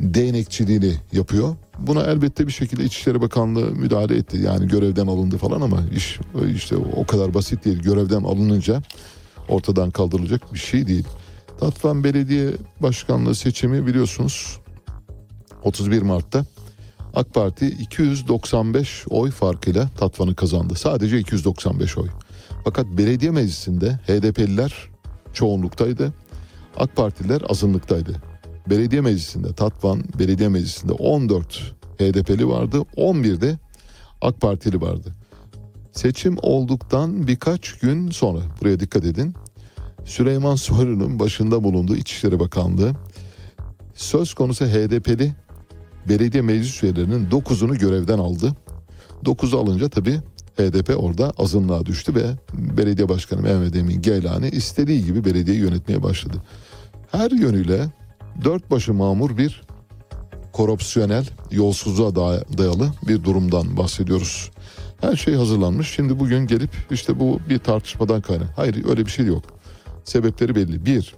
[0.00, 1.56] değnekçiliğini yapıyor.
[1.78, 4.38] Buna elbette bir şekilde İçişleri Bakanlığı müdahale etti.
[4.38, 6.18] Yani görevden alındı falan ama iş
[6.54, 7.78] işte o kadar basit değil.
[7.78, 8.82] Görevden alınınca
[9.48, 11.04] ortadan kaldırılacak bir şey değil.
[11.60, 12.50] Tatvan Belediye
[12.80, 14.58] Başkanlığı seçimi biliyorsunuz
[15.62, 16.44] 31 Mart'ta
[17.14, 20.74] AK Parti 295 oy farkıyla Tatvan'ı kazandı.
[20.74, 22.08] Sadece 295 oy.
[22.64, 24.74] Fakat belediye meclisinde HDP'liler
[25.32, 26.12] çoğunluktaydı.
[26.76, 28.22] AK Partililer azınlıktaydı.
[28.70, 32.82] Belediye meclisinde Tatvan Belediye Meclisi'nde 14 HDP'li vardı.
[32.96, 33.58] 11 de
[34.20, 35.14] AK Partili vardı.
[35.92, 39.34] Seçim olduktan birkaç gün sonra buraya dikkat edin.
[40.08, 42.92] Süleyman Soylu'nun başında bulunduğu İçişleri Bakanlığı
[43.94, 45.32] söz konusu HDP'li
[46.08, 48.56] belediye meclis üyelerinin 9'unu görevden aldı.
[49.24, 50.20] 9'u alınca tabii
[50.56, 56.42] HDP orada azınlığa düştü ve belediye başkanı Mehmet Emin Geylani istediği gibi belediyeyi yönetmeye başladı.
[57.12, 57.86] Her yönüyle
[58.44, 59.62] dört başı mamur bir
[60.52, 62.14] korupsiyonel, yolsuzluğa
[62.58, 64.50] dayalı bir durumdan bahsediyoruz.
[65.00, 65.88] Her şey hazırlanmış.
[65.88, 68.48] Şimdi bugün gelip işte bu bir tartışmadan kaynak.
[68.56, 69.57] Hayır öyle bir şey yok.
[70.08, 70.86] Sebepleri belli.
[70.86, 71.14] Bir,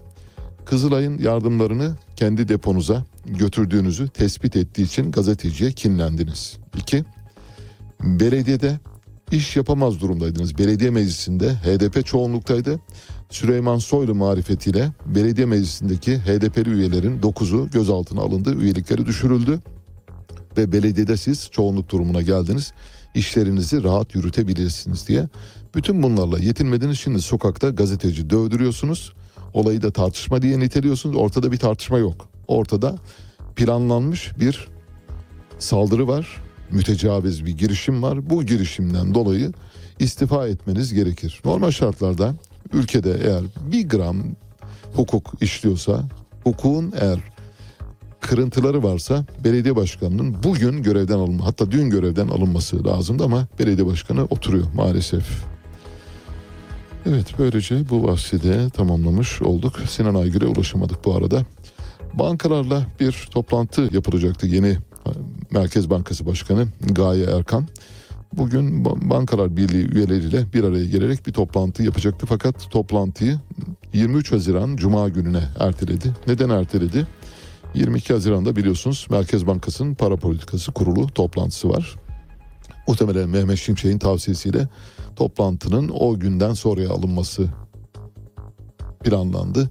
[0.65, 6.59] Kızılay'ın yardımlarını kendi deponuza götürdüğünüzü tespit ettiği için gazeteciye kinlendiniz.
[6.77, 7.05] İki,
[8.03, 8.81] belediyede
[9.33, 10.59] iş yapamaz durumdaydınız.
[10.59, 12.81] Belediye meclisinde HDP çoğunluktaydı.
[13.31, 18.55] Süleyman Soylu marifetiyle belediye meclisindeki HDP'li üyelerin 9'u gözaltına alındı.
[18.55, 19.61] Üyelikleri düşürüldü.
[20.57, 22.73] Ve belediyede siz çoğunluk durumuna geldiniz.
[23.15, 25.29] İşlerinizi rahat yürütebilirsiniz diye.
[25.75, 26.99] Bütün bunlarla yetinmediniz.
[26.99, 29.13] Şimdi sokakta gazeteci dövdürüyorsunuz.
[29.55, 31.17] Olayı da tartışma diye niteliyorsunuz.
[31.17, 32.29] Ortada bir tartışma yok.
[32.49, 32.97] Ortada
[33.57, 34.69] planlanmış bir
[35.59, 36.43] saldırı var.
[36.71, 38.31] Mütecaviz bir girişim var.
[38.31, 39.53] Bu girişimden dolayı
[39.99, 41.41] istifa etmeniz gerekir.
[41.45, 42.35] Normal şartlarda
[42.73, 43.43] ülkede eğer
[43.73, 44.17] bir gram
[44.95, 46.03] hukuk işliyorsa,
[46.45, 47.19] hukukun eğer
[48.21, 54.25] kırıntıları varsa belediye başkanının bugün görevden alınma hatta dün görevden alınması lazımdı ama belediye başkanı
[54.25, 55.45] oturuyor maalesef.
[57.07, 59.81] Evet böylece bu bahsi tamamlamış olduk.
[59.89, 61.43] Sinan Aygül'e ulaşamadık bu arada.
[62.15, 65.11] Bankalarla bir toplantı yapılacaktı yeni e,
[65.51, 67.69] Merkez Bankası Başkanı Gaye Erkan.
[68.33, 72.27] Bugün Bankalar Birliği üyeleriyle bir araya gelerek bir toplantı yapacaktı.
[72.27, 73.39] Fakat toplantıyı
[73.93, 76.15] 23 Haziran Cuma gününe erteledi.
[76.27, 77.07] Neden erteledi?
[77.75, 81.97] 22 Haziran'da biliyorsunuz Merkez Bankası'nın para politikası kurulu toplantısı var.
[82.89, 84.69] Muhtemelen Mehmet Şimşek'in tavsiyesiyle
[85.17, 87.49] toplantının o günden sonraya alınması
[89.05, 89.71] planlandı.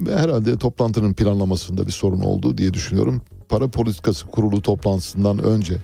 [0.00, 3.22] Ve herhalde toplantının planlamasında bir sorun oldu diye düşünüyorum.
[3.48, 5.76] Para politikası kurulu toplantısından önce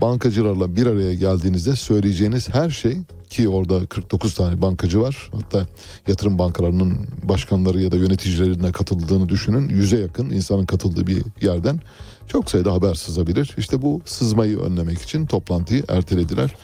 [0.00, 2.96] bankacılarla bir araya geldiğinizde söyleyeceğiniz her şey
[3.30, 5.30] ki orada 49 tane bankacı var.
[5.32, 5.66] Hatta
[6.08, 9.68] yatırım bankalarının başkanları ya da yöneticilerine katıldığını düşünün.
[9.68, 11.80] Yüze yakın insanın katıldığı bir yerden
[12.28, 13.54] çok sayıda haber sızabilir.
[13.58, 16.54] İşte bu sızmayı önlemek için toplantıyı ertelediler.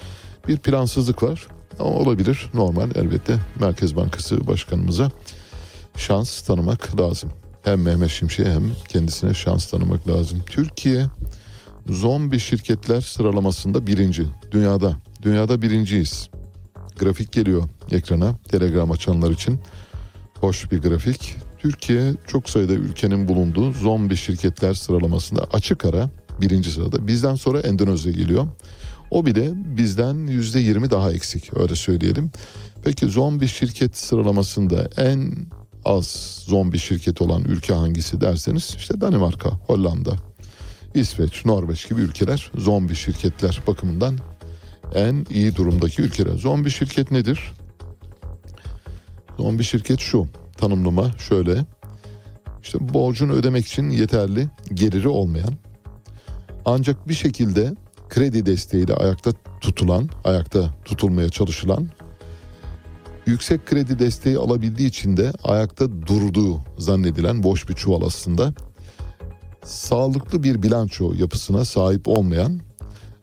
[0.48, 1.46] Bir plansızlık var
[1.78, 5.10] ama olabilir normal elbette Merkez Bankası Başkanımıza
[5.96, 7.30] şans tanımak lazım.
[7.62, 10.42] Hem Mehmet Şimşek'e hem kendisine şans tanımak lazım.
[10.46, 11.06] Türkiye
[11.88, 14.26] zombi şirketler sıralamasında birinci.
[14.50, 14.96] Dünyada.
[15.22, 16.28] Dünyada birinciyiz.
[16.98, 19.60] Grafik geliyor ekrana Telegram açanlar için.
[20.40, 21.36] Hoş bir grafik.
[21.58, 27.06] Türkiye çok sayıda ülkenin bulunduğu zombi şirketler sıralamasında açık ara birinci sırada.
[27.06, 28.46] Bizden sonra Endonezya geliyor.
[29.10, 32.30] O bile bizden yüzde yirmi daha eksik öyle söyleyelim.
[32.84, 35.34] Peki zombi şirket sıralamasında en
[35.84, 36.06] az
[36.46, 40.12] zombi şirket olan ülke hangisi derseniz işte Danimarka, Hollanda,
[40.94, 44.18] İsveç, Norveç gibi ülkeler zombi şirketler bakımından
[44.94, 46.34] en iyi durumdaki ülkeler.
[46.34, 47.52] Zombi şirket nedir?
[49.36, 50.26] Zombi şirket şu
[50.56, 51.64] tanımlama şöyle.
[52.62, 55.54] İşte borcunu ödemek için yeterli geliri olmayan
[56.64, 57.74] ancak bir şekilde
[58.08, 61.88] kredi desteğiyle ayakta tutulan, ayakta tutulmaya çalışılan
[63.26, 68.54] yüksek kredi desteği alabildiği için de ayakta durduğu zannedilen boş bir çuval aslında.
[69.64, 72.60] Sağlıklı bir bilanço yapısına sahip olmayan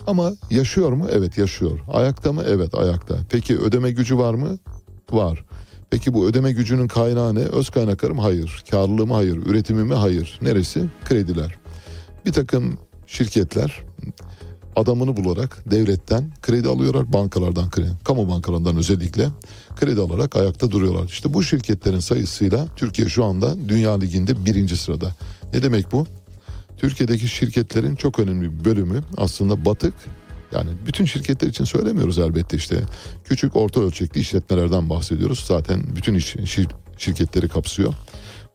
[0.07, 1.07] ama yaşıyor mu?
[1.11, 1.79] Evet yaşıyor.
[1.87, 2.43] Ayakta mı?
[2.47, 3.15] Evet ayakta.
[3.29, 4.57] Peki ödeme gücü var mı?
[5.11, 5.45] Var.
[5.89, 7.39] Peki bu ödeme gücünün kaynağı ne?
[7.39, 8.19] Öz kaynaklarım?
[8.19, 8.63] Hayır.
[8.71, 9.13] Karlılığı mı?
[9.13, 9.37] Hayır.
[9.37, 9.93] Üretimi mi?
[9.93, 10.39] Hayır.
[10.41, 10.85] Neresi?
[11.05, 11.55] Krediler.
[12.25, 12.77] Bir takım
[13.07, 13.83] şirketler
[14.75, 19.27] adamını bularak devletten kredi alıyorlar bankalardan kredi kamu bankalarından özellikle
[19.75, 21.05] kredi alarak ayakta duruyorlar.
[21.05, 25.15] İşte bu şirketlerin sayısıyla Türkiye şu anda Dünya Ligi'nde birinci sırada.
[25.53, 26.07] Ne demek bu?
[26.81, 29.93] Türkiye'deki şirketlerin çok önemli bir bölümü aslında batık.
[30.51, 32.83] Yani bütün şirketler için söylemiyoruz elbette işte.
[33.25, 35.43] Küçük orta ölçekli işletmelerden bahsediyoruz.
[35.47, 37.93] Zaten bütün iş, şir- şirketleri kapsıyor.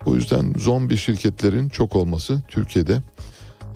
[0.07, 3.03] O yüzden zombi şirketlerin çok olması Türkiye'de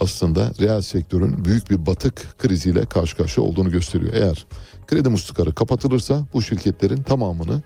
[0.01, 4.13] aslında reel sektörün büyük bir batık kriziyle karşı karşıya olduğunu gösteriyor.
[4.15, 4.47] Eğer
[4.87, 7.63] kredi muslukları kapatılırsa bu şirketlerin tamamını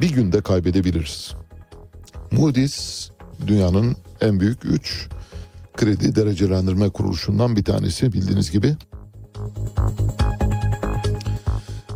[0.00, 1.34] bir günde kaybedebiliriz.
[2.30, 3.08] Moody's
[3.46, 5.08] dünyanın en büyük 3
[5.80, 8.76] kredi derecelendirme kuruluşundan bir tanesi bildiğiniz gibi.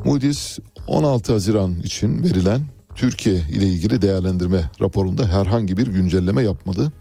[0.05, 2.61] Moody's 16 Haziran için verilen
[2.95, 6.93] Türkiye ile ilgili değerlendirme raporunda herhangi bir güncelleme yapmadı.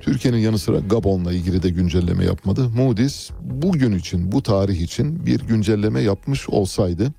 [0.00, 2.68] Türkiye'nin yanı sıra Gabon'la ilgili de güncelleme yapmadı.
[2.68, 7.12] Moody's bugün için, bu tarih için bir güncelleme yapmış olsaydı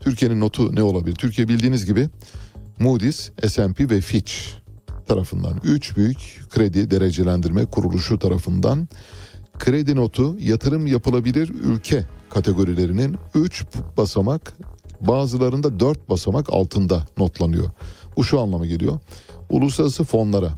[0.00, 1.16] Türkiye'nin notu ne olabilir?
[1.16, 2.08] Türkiye bildiğiniz gibi
[2.78, 4.32] Moody's, S&P ve Fitch
[5.10, 8.88] tarafından 3 büyük kredi derecelendirme kuruluşu tarafından
[9.58, 13.64] kredi notu yatırım yapılabilir ülke kategorilerinin 3
[13.96, 14.52] basamak
[15.00, 17.70] bazılarında 4 basamak altında notlanıyor.
[18.16, 18.98] Bu şu anlama geliyor.
[19.48, 20.50] Uluslararası fonlara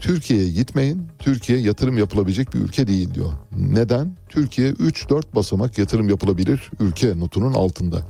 [0.00, 1.06] Türkiye'ye gitmeyin.
[1.18, 3.32] Türkiye yatırım yapılabilecek bir ülke değil diyor.
[3.56, 4.16] Neden?
[4.28, 8.02] Türkiye 3-4 basamak yatırım yapılabilir ülke notunun altında.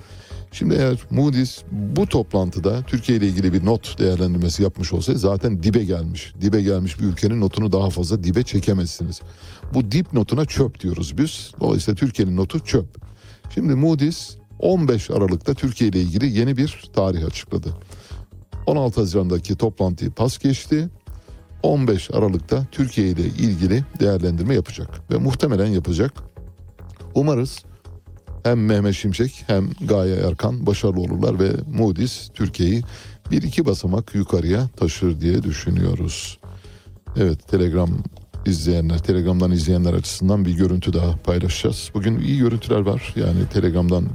[0.53, 5.85] Şimdi eğer Moody's bu toplantıda Türkiye ile ilgili bir not değerlendirmesi yapmış olsaydı zaten dibe
[5.85, 6.35] gelmiş.
[6.41, 9.21] Dibe gelmiş bir ülkenin notunu daha fazla dibe çekemezsiniz.
[9.75, 11.51] Bu dip notuna çöp diyoruz biz.
[11.61, 12.87] Dolayısıyla Türkiye'nin notu çöp.
[13.55, 17.69] Şimdi Moody's 15 Aralık'ta Türkiye ile ilgili yeni bir tarih açıkladı.
[18.67, 20.89] 16 Haziran'daki toplantıyı pas geçti.
[21.63, 26.13] 15 Aralık'ta Türkiye ile ilgili değerlendirme yapacak ve muhtemelen yapacak.
[27.15, 27.65] Umarız
[28.43, 32.83] hem Mehmet Şimşek hem Gaye Erkan başarılı olurlar ve Moody's Türkiye'yi
[33.31, 36.39] bir iki basamak yukarıya taşır diye düşünüyoruz.
[37.17, 37.91] Evet Telegram
[38.47, 41.91] izleyenler, Telegram'dan izleyenler açısından bir görüntü daha paylaşacağız.
[41.95, 43.15] Bugün iyi görüntüler var.
[43.17, 44.09] Yani Telegram'dan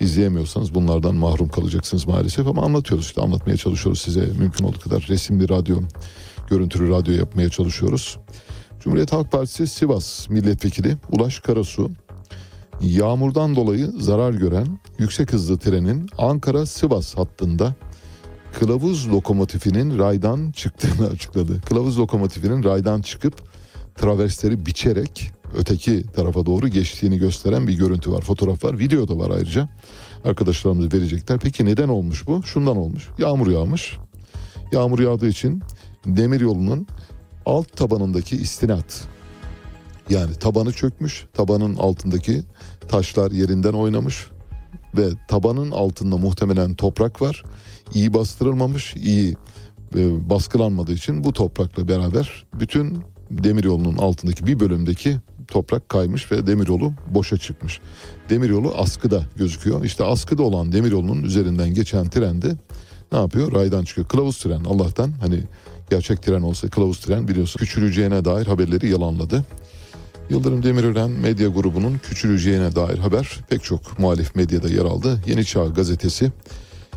[0.00, 5.48] izleyemiyorsanız bunlardan mahrum kalacaksınız maalesef ama anlatıyoruz işte anlatmaya çalışıyoruz size mümkün olduğu kadar resimli
[5.48, 5.80] radyo,
[6.50, 8.18] görüntülü radyo yapmaya çalışıyoruz.
[8.80, 11.90] Cumhuriyet Halk Partisi Sivas Milletvekili Ulaş Karasu
[12.80, 14.66] yağmurdan dolayı zarar gören
[14.98, 17.74] yüksek hızlı trenin Ankara-Sivas hattında
[18.58, 21.60] kılavuz lokomotifinin raydan çıktığını açıkladı.
[21.60, 23.34] Kılavuz lokomotifinin raydan çıkıp
[23.94, 28.20] traversleri biçerek öteki tarafa doğru geçtiğini gösteren bir görüntü var.
[28.20, 29.68] Fotoğraf var, video da var ayrıca.
[30.24, 31.38] Arkadaşlarımız verecekler.
[31.38, 32.42] Peki neden olmuş bu?
[32.42, 33.08] Şundan olmuş.
[33.18, 33.98] Yağmur yağmış.
[34.72, 35.62] Yağmur yağdığı için
[36.06, 36.86] demir yolunun
[37.46, 39.04] alt tabanındaki istinat
[40.10, 41.26] yani tabanı çökmüş.
[41.32, 42.42] Tabanın altındaki
[42.88, 44.26] taşlar yerinden oynamış
[44.96, 47.44] ve tabanın altında muhtemelen toprak var.
[47.94, 49.36] İyi bastırılmamış, iyi
[49.96, 52.98] e, baskılanmadığı için bu toprakla beraber bütün
[53.30, 55.16] demiryolunun altındaki bir bölümdeki
[55.48, 57.80] toprak kaymış ve demiryolu boşa çıkmış.
[58.30, 59.84] Demiryolu askıda gözüküyor.
[59.84, 62.56] İşte askıda olan demiryolunun üzerinden geçen trende
[63.12, 63.52] ne yapıyor?
[63.52, 64.08] Raydan çıkıyor.
[64.08, 65.40] Kılavuz tren Allah'tan hani
[65.90, 69.44] gerçek tren olsa kılavuz tren biliyorsun küçüleceğine dair haberleri yalanladı.
[70.30, 75.20] Yıldırım Demirören medya grubunun küçüleceğine dair haber pek çok muhalif medyada yer aldı.
[75.26, 76.32] Yeni Çağ gazetesi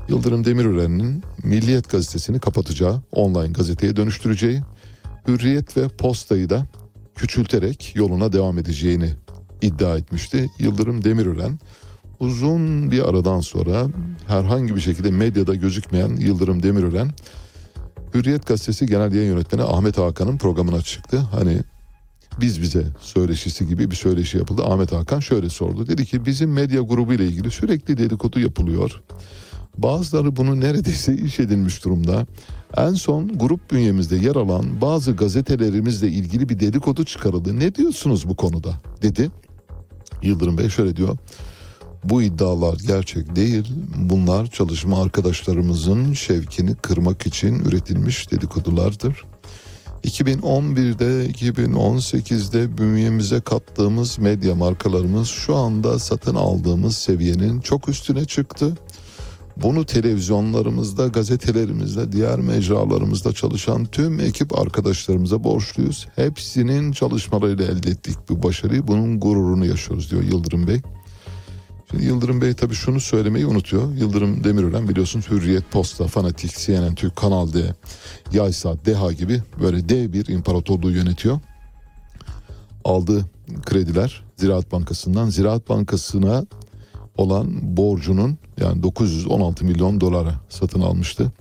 [0.09, 4.61] Yıldırım Demirören'in Milliyet gazetesini kapatacağı, online gazeteye dönüştüreceği,
[5.27, 6.65] Hürriyet ve Posta'yı da
[7.15, 9.09] küçülterek yoluna devam edeceğini
[9.61, 10.49] iddia etmişti.
[10.59, 11.59] Yıldırım Demirören
[12.19, 13.87] uzun bir aradan sonra
[14.27, 17.11] herhangi bir şekilde medyada gözükmeyen Yıldırım Demirören
[18.13, 21.17] Hürriyet gazetesi genel yayın yönetmeni Ahmet Hakan'ın programına çıktı.
[21.17, 21.57] Hani
[22.41, 24.63] biz bize söyleşisi gibi bir söyleşi yapıldı.
[24.65, 25.87] Ahmet Hakan şöyle sordu.
[25.87, 29.01] Dedi ki bizim medya grubu ile ilgili sürekli dedikodu yapılıyor.
[29.77, 32.25] Bazıları bunu neredeyse iş edinmiş durumda.
[32.77, 37.59] En son grup bünyemizde yer alan bazı gazetelerimizle ilgili bir dedikodu çıkarıldı.
[37.59, 38.73] Ne diyorsunuz bu konuda?
[39.01, 39.31] dedi.
[40.23, 41.17] Yıldırım Bey şöyle diyor.
[42.03, 43.73] Bu iddialar gerçek değil.
[43.95, 49.25] Bunlar çalışma arkadaşlarımızın şevkini kırmak için üretilmiş dedikodulardır.
[50.03, 58.77] 2011'de 2018'de bünyemize kattığımız medya markalarımız şu anda satın aldığımız seviyenin çok üstüne çıktı.
[59.57, 66.07] Bunu televizyonlarımızda, gazetelerimizde, diğer mecralarımızda çalışan tüm ekip arkadaşlarımıza borçluyuz.
[66.15, 68.87] Hepsinin çalışmalarıyla elde ettik bu başarıyı.
[68.87, 70.81] Bunun gururunu yaşıyoruz diyor Yıldırım Bey.
[71.91, 73.93] Şimdi Yıldırım Bey tabii şunu söylemeyi unutuyor.
[73.95, 77.73] Yıldırım Demirören biliyorsunuz Hürriyet, Posta, Fanatik, CNN, Türk, Kanal D,
[78.31, 81.39] Yaysa, Deha gibi böyle dev bir imparatorluğu yönetiyor.
[82.85, 83.25] Aldığı
[83.65, 86.45] krediler Ziraat Bankası'ndan Ziraat Bankası'na
[87.17, 91.31] olan borcunun yani 916 milyon dolara satın almıştı.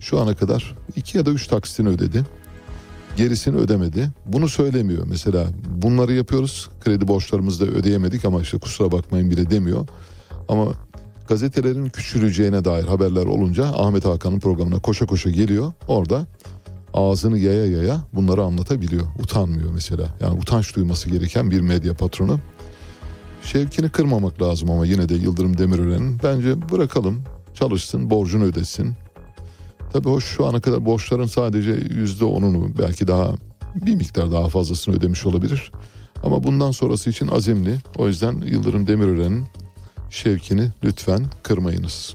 [0.00, 2.24] Şu ana kadar iki ya da üç taksitini ödedi.
[3.18, 4.10] Gerisini ödemedi.
[4.26, 5.06] Bunu söylemiyor.
[5.06, 5.46] Mesela
[5.82, 6.68] bunları yapıyoruz.
[6.80, 9.86] Kredi borçlarımızı da ödeyemedik ama işte kusura bakmayın bile demiyor.
[10.48, 10.66] Ama
[11.28, 15.72] gazetelerin küçüleceğine dair haberler olunca Ahmet Hakan'ın programına koşa koşa geliyor.
[15.88, 16.26] Orada
[16.94, 19.06] ağzını yaya yaya bunları anlatabiliyor.
[19.22, 20.04] Utanmıyor mesela.
[20.20, 22.40] Yani utanç duyması gereken bir medya patronu.
[23.42, 27.22] Şevkini kırmamak lazım ama yine de Yıldırım Demirören'in bence bırakalım
[27.54, 28.94] çalışsın borcunu ödesin.
[29.92, 33.34] Tabii hoş şu ana kadar borçların sadece yüzde onunu belki daha
[33.74, 35.72] bir miktar daha fazlasını ödemiş olabilir.
[36.22, 37.78] Ama bundan sonrası için azimli.
[37.96, 39.46] O yüzden Yıldırım Demirören'in
[40.10, 42.14] şevkini lütfen kırmayınız.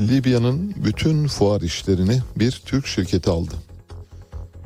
[0.00, 3.54] Libya'nın bütün fuar işlerini bir Türk şirketi aldı.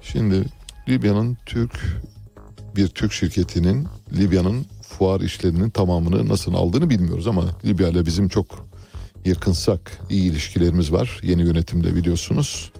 [0.02, 0.44] Şimdi
[0.88, 2.00] Libya'nın Türk
[2.76, 8.69] bir Türk şirketinin Libya'nın fuar işlerinin tamamını nasıl aldığını bilmiyoruz ama Libya ile bizim çok
[9.24, 11.20] yakınsak iyi ilişkilerimiz var.
[11.22, 12.72] Yeni yönetimde biliyorsunuz.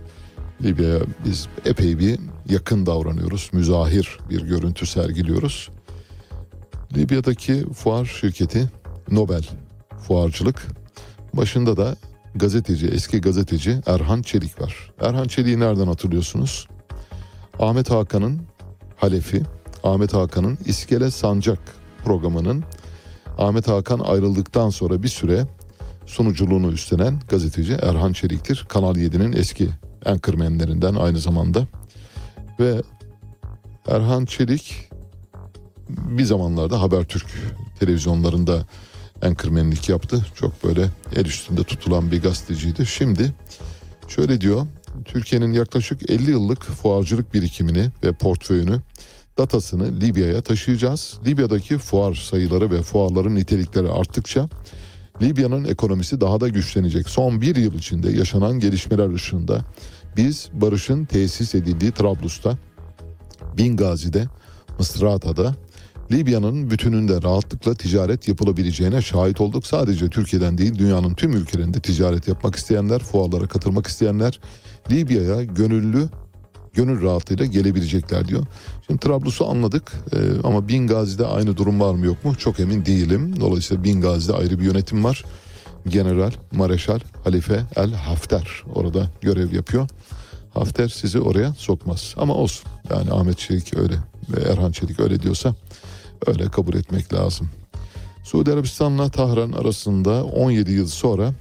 [0.62, 2.18] Libya'ya biz epey bir
[2.48, 3.50] yakın davranıyoruz.
[3.52, 5.70] Müzahir bir görüntü sergiliyoruz.
[6.96, 8.70] Libya'daki fuar şirketi
[9.10, 9.42] Nobel
[10.06, 10.66] Fuarcılık.
[11.34, 11.96] Başında da
[12.34, 14.92] gazeteci, eski gazeteci Erhan Çelik var.
[15.00, 16.68] Erhan Çelik'i nereden hatırlıyorsunuz?
[17.58, 18.40] Ahmet Hakan'ın
[18.96, 19.42] halefi,
[19.84, 21.58] Ahmet Hakan'ın İskele Sancak
[22.04, 22.64] programının
[23.38, 25.46] Ahmet Hakan ayrıldıktan sonra bir süre
[26.10, 28.66] sunuculuğunu üstlenen gazeteci Erhan Çelik'tir.
[28.68, 29.68] Kanal 7'nin eski
[30.04, 31.66] anchormenlerinden aynı zamanda.
[32.60, 32.82] Ve
[33.88, 34.88] Erhan Çelik
[35.88, 37.26] bir zamanlarda Habertürk
[37.80, 38.66] televizyonlarında
[39.22, 40.26] anchormenlik yaptı.
[40.34, 42.86] Çok böyle el üstünde tutulan bir gazeteciydi.
[42.86, 43.32] Şimdi
[44.08, 44.66] şöyle diyor.
[45.04, 48.80] Türkiye'nin yaklaşık 50 yıllık fuarcılık birikimini ve portföyünü
[49.38, 51.18] datasını Libya'ya taşıyacağız.
[51.26, 54.48] Libya'daki fuar sayıları ve fuarların nitelikleri arttıkça
[55.22, 57.08] Libya'nın ekonomisi daha da güçlenecek.
[57.08, 59.64] Son bir yıl içinde yaşanan gelişmeler ışığında
[60.16, 62.58] biz barışın tesis edildiği Trablus'ta,
[63.56, 64.26] Bingazi'de,
[64.78, 65.54] Mısrata'da
[66.12, 69.66] Libya'nın bütününde rahatlıkla ticaret yapılabileceğine şahit olduk.
[69.66, 74.40] Sadece Türkiye'den değil dünyanın tüm ülkelerinde ticaret yapmak isteyenler, fuarlara katılmak isteyenler
[74.90, 76.08] Libya'ya gönüllü
[76.74, 78.46] gönül rahatlığıyla gelebilecekler diyor.
[78.86, 83.40] Şimdi Trablus'u anladık ee, ama Bingazi'de aynı durum var mı yok mu çok emin değilim.
[83.40, 85.24] Dolayısıyla Bingazi'de ayrı bir yönetim var.
[85.88, 89.88] General Mareşal Halife El Hafter orada görev yapıyor.
[90.54, 92.70] Hafter sizi oraya sokmaz ama olsun.
[92.90, 93.94] Yani Ahmet Çelik öyle
[94.28, 95.54] ve Erhan Çelik öyle diyorsa
[96.26, 97.50] öyle kabul etmek lazım.
[98.24, 101.32] Suudi Arabistan'la Tahran arasında 17 yıl sonra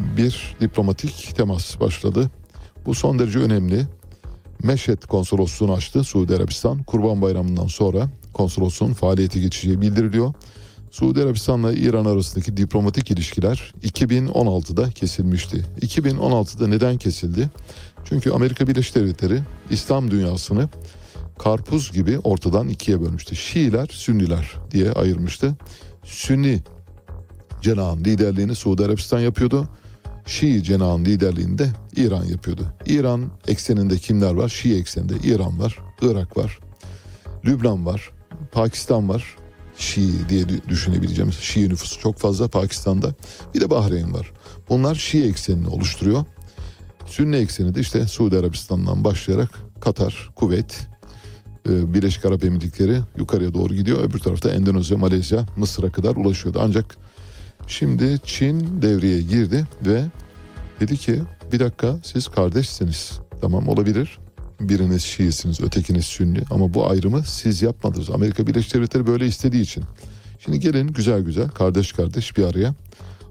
[0.00, 2.30] bir diplomatik temas başladı.
[2.86, 3.86] Bu son derece önemli.
[4.62, 6.82] Meşet konsolosluğunu açtı Suudi Arabistan.
[6.82, 10.34] Kurban Bayramı'ndan sonra konsolosluğun faaliyeti geçeceği bildiriliyor.
[10.90, 15.64] Suudi Arabistan'la İran arasındaki diplomatik ilişkiler 2016'da kesilmişti.
[15.80, 17.50] 2016'da neden kesildi?
[18.04, 20.68] Çünkü Amerika Birleşik Devletleri İslam dünyasını
[21.38, 23.36] karpuz gibi ortadan ikiye bölmüştü.
[23.36, 25.56] Şiiler, Sünniler diye ayırmıştı.
[26.04, 26.60] Sünni
[27.62, 29.68] cenahın liderliğini Suudi Arabistan yapıyordu.
[30.30, 32.66] Şii cenahın liderliğini de İran yapıyordu.
[32.86, 34.48] İran ekseninde kimler var?
[34.48, 36.58] Şii ekseninde İran var, Irak var,
[37.44, 38.10] Lübnan var,
[38.52, 39.36] Pakistan var.
[39.76, 43.14] Şii diye düşünebileceğimiz Şii nüfusu çok fazla Pakistan'da.
[43.54, 44.32] Bir de Bahreyn var.
[44.68, 46.24] Bunlar Şii eksenini oluşturuyor.
[47.06, 49.50] Sünni ekseni de işte Suudi Arabistan'dan başlayarak
[49.80, 50.88] Katar, Kuveyt,
[51.68, 54.04] e, Birleşik Arap Emirlikleri yukarıya doğru gidiyor.
[54.04, 56.60] Öbür tarafta Endonezya, Malezya, Mısır'a kadar ulaşıyordu.
[56.62, 56.96] Ancak
[57.66, 60.04] şimdi Çin devreye girdi ve
[60.80, 61.22] dedi ki
[61.52, 63.20] bir dakika siz kardeşsiniz.
[63.40, 64.18] Tamam olabilir.
[64.60, 68.10] Biriniz Şiisiniz, ötekiniz Sünni ama bu ayrımı siz yapmadınız.
[68.10, 69.84] Amerika Birleşik Devletleri böyle istediği için.
[70.38, 72.74] Şimdi gelin güzel güzel kardeş kardeş bir araya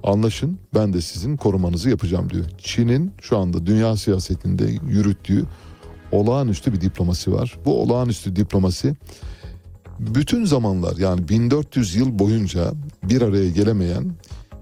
[0.03, 2.45] anlaşın ben de sizin korumanızı yapacağım diyor.
[2.57, 5.45] Çin'in şu anda dünya siyasetinde yürüttüğü
[6.11, 7.57] olağanüstü bir diplomasi var.
[7.65, 8.95] Bu olağanüstü diplomasi
[9.99, 12.71] bütün zamanlar yani 1400 yıl boyunca
[13.03, 14.11] bir araya gelemeyen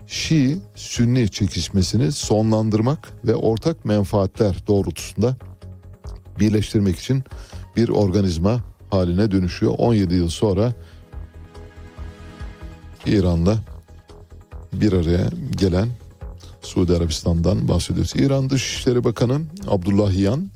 [0.07, 5.35] Şii Sünni çekişmesini sonlandırmak ve ortak menfaatler doğrultusunda
[6.39, 7.23] birleştirmek için
[7.75, 9.73] bir organizma haline dönüşüyor.
[9.77, 10.73] 17 yıl sonra
[13.05, 13.57] İran'la
[14.73, 15.87] bir araya gelen
[16.61, 18.13] Suudi Arabistan'dan bahsediyoruz.
[18.15, 20.49] İran Dışişleri Bakanı Abdullah Yan,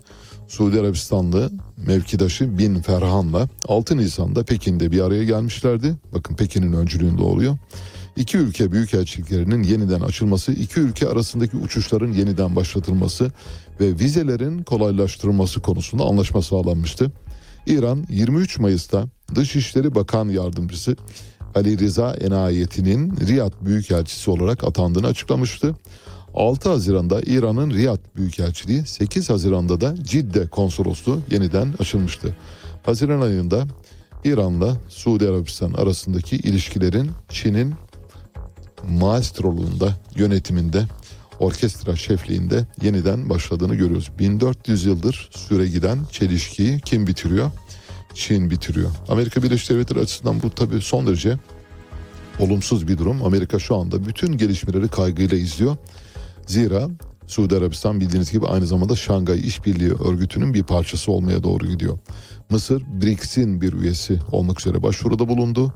[0.52, 5.96] Suudi Arabistanlı mevkidaşı Bin Ferhan'la 6 Nisan'da Pekin'de bir araya gelmişlerdi.
[6.14, 7.58] Bakın Pekin'in öncülüğünde oluyor.
[8.16, 13.32] İki ülke büyükelçiliklerinin yeniden açılması, iki ülke arasındaki uçuşların yeniden başlatılması
[13.80, 17.12] ve vizelerin kolaylaştırılması konusunda anlaşma sağlanmıştı.
[17.68, 19.06] İran 23 Mayıs'ta
[19.36, 20.96] Dışişleri Bakan Yardımcısı
[21.56, 25.76] Ali Rıza Enayeti'nin Riyad Büyükelçisi olarak atandığını açıklamıştı.
[26.34, 32.36] 6 Haziran'da İran'ın Riyad Büyükelçiliği, 8 Haziran'da da Cidde Konsolosluğu yeniden açılmıştı.
[32.84, 33.66] Haziran ayında
[34.24, 37.74] İran'la Suudi Arabistan arasındaki ilişkilerin Çin'in
[38.90, 40.84] maestroluğunda, yönetiminde,
[41.40, 44.12] orkestra şefliğinde yeniden başladığını görüyoruz.
[44.20, 47.52] 1400 yıldır süre giden çelişkiyi kim bitiriyor?
[48.14, 48.90] Çin bitiriyor.
[49.10, 51.38] Amerika Birleşik Devletleri açısından bu tabii son derece
[52.40, 53.24] olumsuz bir durum.
[53.24, 55.78] Amerika şu anda bütün gelişmeleri kaygıyla izliyor.
[56.52, 56.90] Zira
[57.28, 62.00] Suudi Arabistan bildiğiniz gibi aynı zamanda Şangay İşbirliği Örgütü'nün bir parçası olmaya doğru gidiyor.
[62.50, 65.74] Mısır BRICS'in bir üyesi olmak üzere başvuruda bulundu.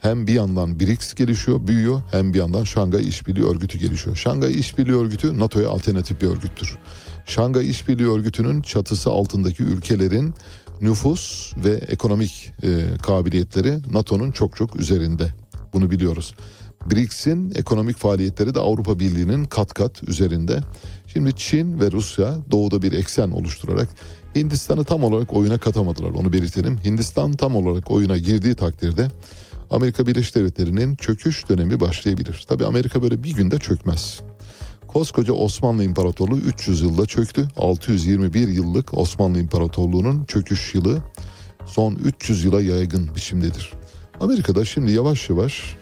[0.00, 4.16] Hem bir yandan BRICS gelişiyor, büyüyor hem bir yandan Şangay İşbirliği Örgütü gelişiyor.
[4.16, 6.78] Şangay İşbirliği Örgütü NATO'ya alternatif bir örgüttür.
[7.26, 10.34] Şangay İşbirliği Örgütü'nün çatısı altındaki ülkelerin
[10.80, 15.28] nüfus ve ekonomik e, kabiliyetleri NATO'nun çok çok üzerinde.
[15.72, 16.34] Bunu biliyoruz.
[16.90, 20.60] BRICS'in ekonomik faaliyetleri de Avrupa Birliği'nin kat kat üzerinde.
[21.06, 23.88] Şimdi Çin ve Rusya doğuda bir eksen oluşturarak
[24.34, 26.10] Hindistan'ı tam olarak oyuna katamadılar.
[26.10, 26.78] Onu belirtelim.
[26.84, 29.08] Hindistan tam olarak oyuna girdiği takdirde
[29.70, 32.44] Amerika Birleşik Devletleri'nin çöküş dönemi başlayabilir.
[32.48, 34.20] Tabi Amerika böyle bir günde çökmez.
[34.86, 37.48] Koskoca Osmanlı İmparatorluğu 300 yılda çöktü.
[37.56, 41.02] 621 yıllık Osmanlı İmparatorluğu'nun çöküş yılı
[41.66, 43.72] son 300 yıla yaygın biçimdedir.
[44.20, 45.76] Amerika'da şimdi yavaş yavaş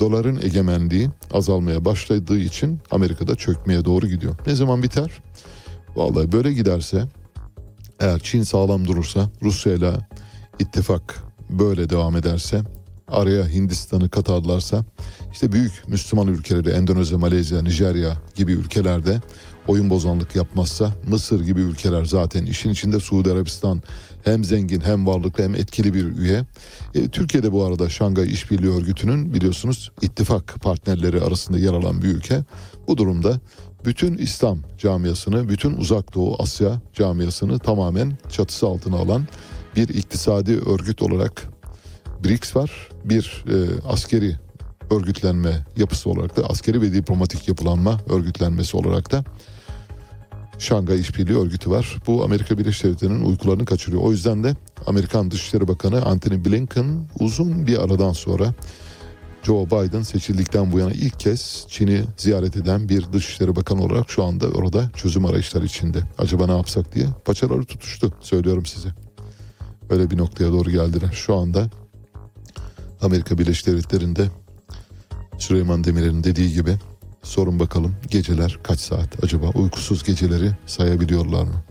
[0.00, 4.34] doların egemenliği azalmaya başladığı için Amerika'da çökmeye doğru gidiyor.
[4.46, 5.10] Ne zaman biter?
[5.96, 7.04] Vallahi böyle giderse
[8.00, 9.92] eğer Çin sağlam durursa Rusya ile
[10.58, 12.62] ittifak böyle devam ederse
[13.08, 14.84] araya Hindistan'ı katarlarsa
[15.32, 19.20] işte büyük Müslüman ülkeleri Endonezya, Malezya, Nijerya gibi ülkelerde
[19.68, 23.82] oyun bozanlık yapmazsa Mısır gibi ülkeler zaten işin içinde Suudi Arabistan
[24.24, 26.44] hem zengin hem varlıklı hem etkili bir üye.
[26.94, 32.44] E, Türkiye'de bu arada Şangay İşbirliği Örgütü'nün biliyorsunuz ittifak partnerleri arasında yer alan bir ülke.
[32.88, 33.40] Bu durumda
[33.84, 39.26] bütün İslam camiasını, bütün Uzak Doğu Asya camiasını tamamen çatısı altına alan
[39.76, 41.42] bir iktisadi örgüt olarak
[42.24, 42.88] BRICS var.
[43.04, 44.36] Bir e, askeri
[44.90, 49.24] örgütlenme yapısı olarak da askeri ve diplomatik yapılanma örgütlenmesi olarak da
[50.58, 51.96] Şangay İşbirliği Örgütü var.
[52.06, 54.02] Bu Amerika Birleşik Devletleri'nin uykularını kaçırıyor.
[54.02, 54.56] O yüzden de
[54.86, 58.54] Amerikan Dışişleri Bakanı Antony Blinken uzun bir aradan sonra
[59.42, 64.24] Joe Biden seçildikten bu yana ilk kez Çin'i ziyaret eden bir Dışişleri Bakanı olarak şu
[64.24, 65.98] anda orada çözüm arayışları içinde.
[66.18, 68.88] Acaba ne yapsak diye paçaları tutuştu söylüyorum size.
[69.90, 71.12] Öyle bir noktaya doğru geldiler.
[71.12, 71.70] Şu anda
[73.02, 74.28] Amerika Birleşik Devletleri'nde
[75.38, 76.76] Süleyman Demirel'in dediği gibi
[77.24, 81.62] sorun bakalım geceler kaç saat acaba uykusuz geceleri sayabiliyorlar mı?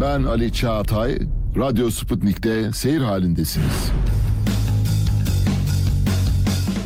[0.00, 1.18] Ben Ali Çağatay,
[1.56, 3.92] Radyo Sputnik'te seyir halindesiniz.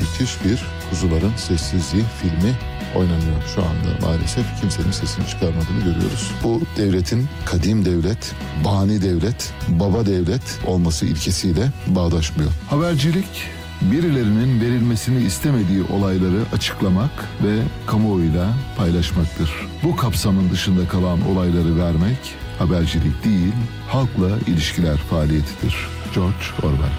[0.00, 2.54] Müthiş bir Kuzuların Sessizliği filmi
[2.96, 6.30] oynanıyor şu anda maalesef kimsenin sesini çıkarmadığını görüyoruz.
[6.44, 8.34] Bu devletin kadim devlet,
[8.64, 12.50] bani devlet, baba devlet olması ilkesiyle bağdaşmıyor.
[12.70, 13.44] Habercilik,
[13.90, 17.10] birilerinin verilmesini istemediği olayları açıklamak
[17.44, 19.50] ve kamuoyuyla paylaşmaktır.
[19.84, 23.52] Bu kapsamın dışında kalan olayları vermek habercilik değil,
[23.88, 25.76] halkla ilişkiler faaliyetidir.
[26.14, 26.92] George Orwell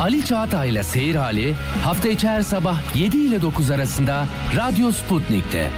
[0.00, 1.54] Ali Çağatay'la Seyir Hali
[1.84, 4.26] hafta içi her sabah 7 ile 9 arasında
[4.56, 5.70] Radyo Sputnik'te.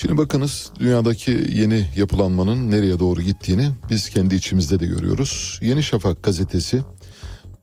[0.00, 5.58] Şimdi bakınız dünyadaki yeni yapılanmanın nereye doğru gittiğini biz kendi içimizde de görüyoruz.
[5.62, 6.82] Yeni Şafak gazetesi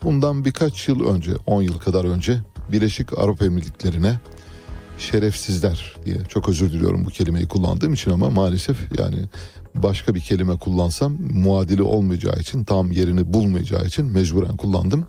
[0.04, 2.40] bundan birkaç yıl önce 10 yıl kadar önce
[2.72, 4.20] Birleşik Arap Emirlikleri'ne
[4.98, 9.18] şerefsizler diye çok özür diliyorum bu kelimeyi kullandığım için ama maalesef yani
[9.76, 15.08] başka bir kelime kullansam muadili olmayacağı için tam yerini bulmayacağı için mecburen kullandım.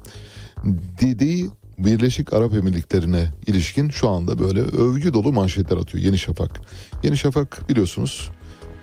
[1.00, 6.60] Dediği Birleşik Arap Emirlikleri'ne ilişkin şu anda böyle övgü dolu manşetler atıyor Yeni Şafak.
[7.02, 8.30] Yeni Şafak biliyorsunuz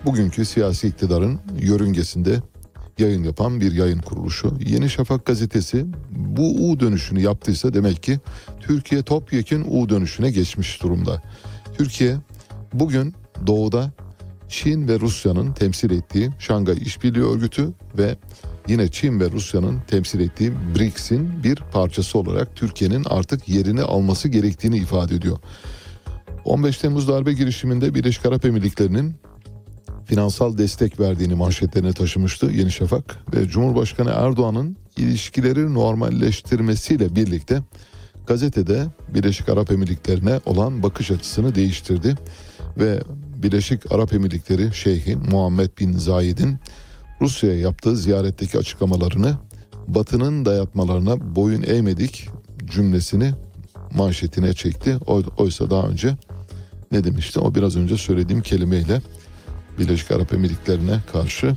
[0.05, 2.39] bugünkü siyasi iktidarın yörüngesinde
[2.99, 4.57] yayın yapan bir yayın kuruluşu.
[4.65, 8.19] Yeni Şafak gazetesi bu U dönüşünü yaptıysa demek ki
[8.59, 11.21] Türkiye topyekun U dönüşüne geçmiş durumda.
[11.77, 12.17] Türkiye
[12.73, 13.13] bugün
[13.47, 13.91] doğuda
[14.49, 18.17] Çin ve Rusya'nın temsil ettiği Şangay İşbirliği Örgütü ve
[18.67, 24.77] yine Çin ve Rusya'nın temsil ettiği BRICS'in bir parçası olarak Türkiye'nin artık yerini alması gerektiğini
[24.77, 25.37] ifade ediyor.
[26.45, 29.15] 15 Temmuz darbe girişiminde Birleşik Arap Emirlikleri'nin
[30.05, 37.61] finansal destek verdiğini manşetlerine taşımıştı Yeni Şafak ve Cumhurbaşkanı Erdoğan'ın ilişkileri normalleştirmesiyle birlikte
[38.27, 42.15] gazetede Birleşik Arap Emirlikleri'ne olan bakış açısını değiştirdi
[42.77, 42.99] ve
[43.43, 46.59] Birleşik Arap Emirlikleri Şeyhi Muhammed Bin Zayed'in
[47.23, 49.37] Rusya'ya yaptığı ziyaretteki açıklamalarını
[49.87, 52.29] Batı'nın dayatmalarına boyun eğmedik
[52.65, 53.33] cümlesini
[53.95, 54.97] manşetine çekti.
[55.07, 56.17] Oy- Oysa daha önce
[56.91, 57.39] ne demişti?
[57.39, 59.01] O biraz önce söylediğim kelimeyle
[59.79, 61.55] Birleşik Arap Emirlikleri'ne karşı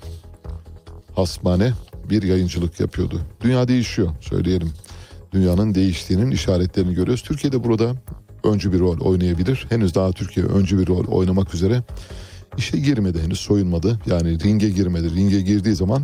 [1.14, 1.72] hasmane
[2.10, 3.20] bir yayıncılık yapıyordu.
[3.40, 4.72] Dünya değişiyor söyleyelim.
[5.32, 7.22] Dünyanın değiştiğinin işaretlerini görüyoruz.
[7.22, 7.92] Türkiye de burada
[8.44, 9.66] öncü bir rol oynayabilir.
[9.68, 11.82] Henüz daha Türkiye öncü bir rol oynamak üzere
[12.58, 13.98] işe girmedi henüz soyunmadı.
[14.06, 15.14] Yani ringe girmedi.
[15.14, 16.02] Ringe girdiği zaman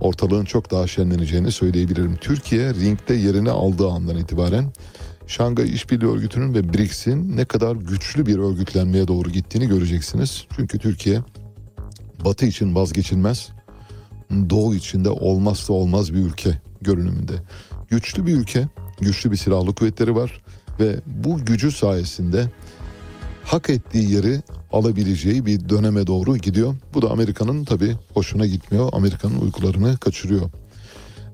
[0.00, 2.16] ortalığın çok daha şenleneceğini söyleyebilirim.
[2.16, 4.72] Türkiye ringde yerini aldığı andan itibaren
[5.26, 10.46] Şangay İşbirliği Örgütü'nün ve BRICS'in ne kadar güçlü bir örgütlenmeye doğru gittiğini göreceksiniz.
[10.56, 11.20] Çünkü Türkiye
[12.24, 13.48] Batı için vazgeçilmez,
[14.50, 17.32] Doğu için de olmazsa olmaz bir ülke görünümünde.
[17.90, 18.68] Güçlü bir ülke,
[19.00, 20.42] güçlü bir silahlı kuvvetleri var
[20.80, 22.50] ve bu gücü sayesinde
[23.44, 24.40] hak ettiği yeri
[24.72, 26.74] alabileceği bir döneme doğru gidiyor.
[26.94, 28.88] Bu da Amerika'nın tabii hoşuna gitmiyor.
[28.92, 30.50] Amerika'nın uykularını kaçırıyor.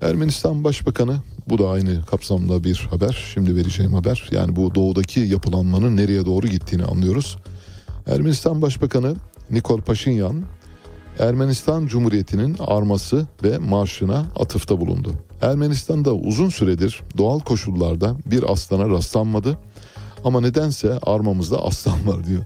[0.02, 1.16] Ermenistan Başbakanı
[1.48, 3.30] bu da aynı kapsamda bir haber.
[3.34, 4.28] Şimdi vereceğim haber.
[4.30, 7.36] Yani bu doğudaki yapılanmanın nereye doğru gittiğini anlıyoruz.
[8.06, 9.16] Ermenistan Başbakanı
[9.50, 10.44] Nikol Paşinyan
[11.18, 15.12] Ermenistan Cumhuriyeti'nin arması ve marşına atıfta bulundu.
[15.40, 19.58] Ermenistan'da uzun süredir doğal koşullarda bir aslana rastlanmadı
[20.24, 22.44] ama nedense armamızda aslan var diyor.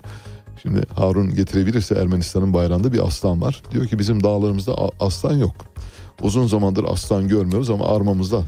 [0.62, 3.62] Şimdi Harun getirebilirse Ermenistan'ın bayrağında bir aslan var.
[3.70, 5.55] Diyor ki bizim dağlarımızda aslan yok.
[6.23, 8.43] Uzun zamandır aslan görmüyoruz ama armamızda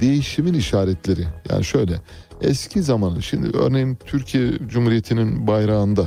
[0.00, 1.24] değişimin işaretleri.
[1.50, 2.00] Yani şöyle
[2.40, 6.06] eski zamanı şimdi örneğin Türkiye Cumhuriyeti'nin bayrağında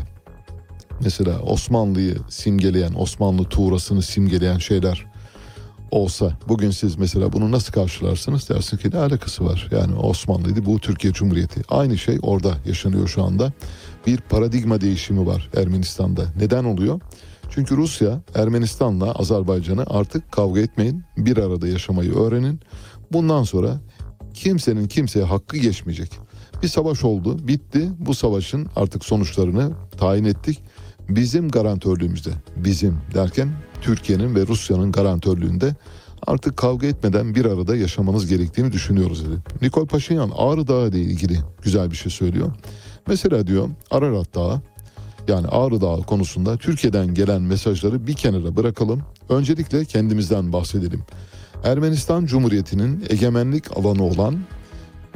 [1.03, 5.05] mesela Osmanlı'yı simgeleyen, Osmanlı tuğrasını simgeleyen şeyler
[5.91, 8.49] olsa bugün siz mesela bunu nasıl karşılarsınız?
[8.49, 9.69] Dersin ki ne alakası var?
[9.71, 11.61] Yani Osmanlıydı bu Türkiye Cumhuriyeti.
[11.69, 13.53] Aynı şey orada yaşanıyor şu anda.
[14.07, 16.25] Bir paradigma değişimi var Ermenistan'da.
[16.39, 17.01] Neden oluyor?
[17.49, 22.59] Çünkü Rusya Ermenistan'la Azerbaycan'ı artık kavga etmeyin bir arada yaşamayı öğrenin.
[23.11, 23.77] Bundan sonra
[24.33, 26.11] kimsenin kimseye hakkı geçmeyecek.
[26.63, 27.89] Bir savaş oldu bitti.
[27.99, 30.59] Bu savaşın artık sonuçlarını tayin ettik.
[31.09, 33.49] Bizim garantörlüğümüzde bizim derken
[33.81, 35.76] Türkiye'nin ve Rusya'nın garantörlüğünde
[36.27, 39.35] artık kavga etmeden bir arada yaşamanız gerektiğini düşünüyoruz dedi.
[39.61, 42.51] Nikol Paşinyan Ağrı Dağı ile ilgili güzel bir şey söylüyor.
[43.07, 44.61] Mesela diyor Ararat Dağı
[45.27, 49.01] yani Ağrı Dağı konusunda Türkiye'den gelen mesajları bir kenara bırakalım.
[49.30, 51.03] Öncelikle kendimizden bahsedelim.
[51.64, 54.39] Ermenistan Cumhuriyeti'nin egemenlik alanı olan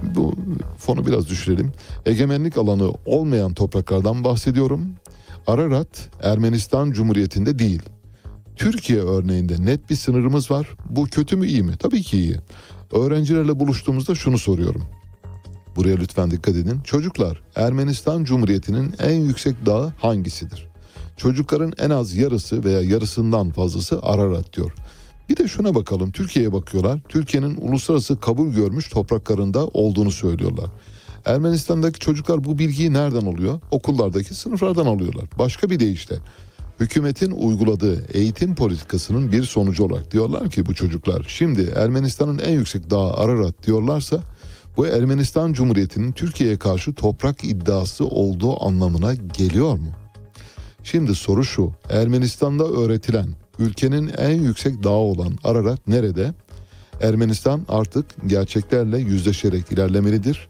[0.04, 0.34] bu
[0.78, 1.72] fonu biraz düşürelim.
[2.06, 4.96] Egemenlik alanı olmayan topraklardan bahsediyorum.
[5.48, 7.82] Ararat Ermenistan Cumhuriyeti'nde değil.
[8.56, 10.68] Türkiye örneğinde net bir sınırımız var.
[10.90, 11.78] Bu kötü mü iyi mi?
[11.80, 12.36] Tabii ki iyi.
[12.92, 14.84] Öğrencilerle buluştuğumuzda şunu soruyorum.
[15.76, 16.82] Buraya lütfen dikkat edin.
[16.84, 20.68] Çocuklar Ermenistan Cumhuriyeti'nin en yüksek dağı hangisidir?
[21.18, 24.72] Çocukların en az yarısı veya yarısından fazlası Ararat diyor.
[25.30, 26.12] Bir de şuna bakalım.
[26.12, 27.00] Türkiye'ye bakıyorlar.
[27.10, 30.66] Türkiye'nin uluslararası kabul görmüş topraklarında olduğunu söylüyorlar.
[31.26, 33.60] Ermenistan'daki çocuklar bu bilgiyi nereden alıyor?
[33.72, 35.26] Okullardaki sınıflardan alıyorlar.
[35.40, 36.16] Başka bir deyişle
[36.80, 42.90] hükümetin uyguladığı eğitim politikasının bir sonucu olarak diyorlar ki bu çocuklar şimdi Ermenistan'ın en yüksek
[42.90, 44.20] dağı Ararat diyorlarsa
[44.78, 49.88] bu Ermenistan Cumhuriyeti'nin Türkiye'ye karşı toprak iddiası olduğu anlamına geliyor mu?
[50.84, 53.28] Şimdi soru şu Ermenistan'da öğretilen
[53.60, 56.34] ülkenin en yüksek dağı olan Ararat nerede?
[57.02, 60.50] Ermenistan artık gerçeklerle yüzleşerek ilerlemelidir.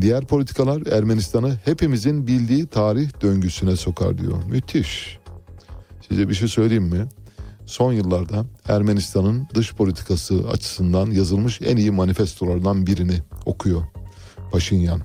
[0.00, 4.44] Diğer politikalar Ermenistan'ı hepimizin bildiği tarih döngüsüne sokar diyor.
[4.50, 5.23] Müthiş.
[6.08, 7.08] Size bir şey söyleyeyim mi?
[7.66, 13.82] Son yıllarda Ermenistan'ın dış politikası açısından yazılmış en iyi manifestolardan birini okuyor
[14.52, 15.00] Paşinyan.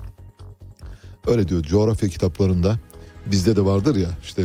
[1.26, 2.78] Öyle diyor coğrafya kitaplarında
[3.26, 4.42] bizde de vardır ya işte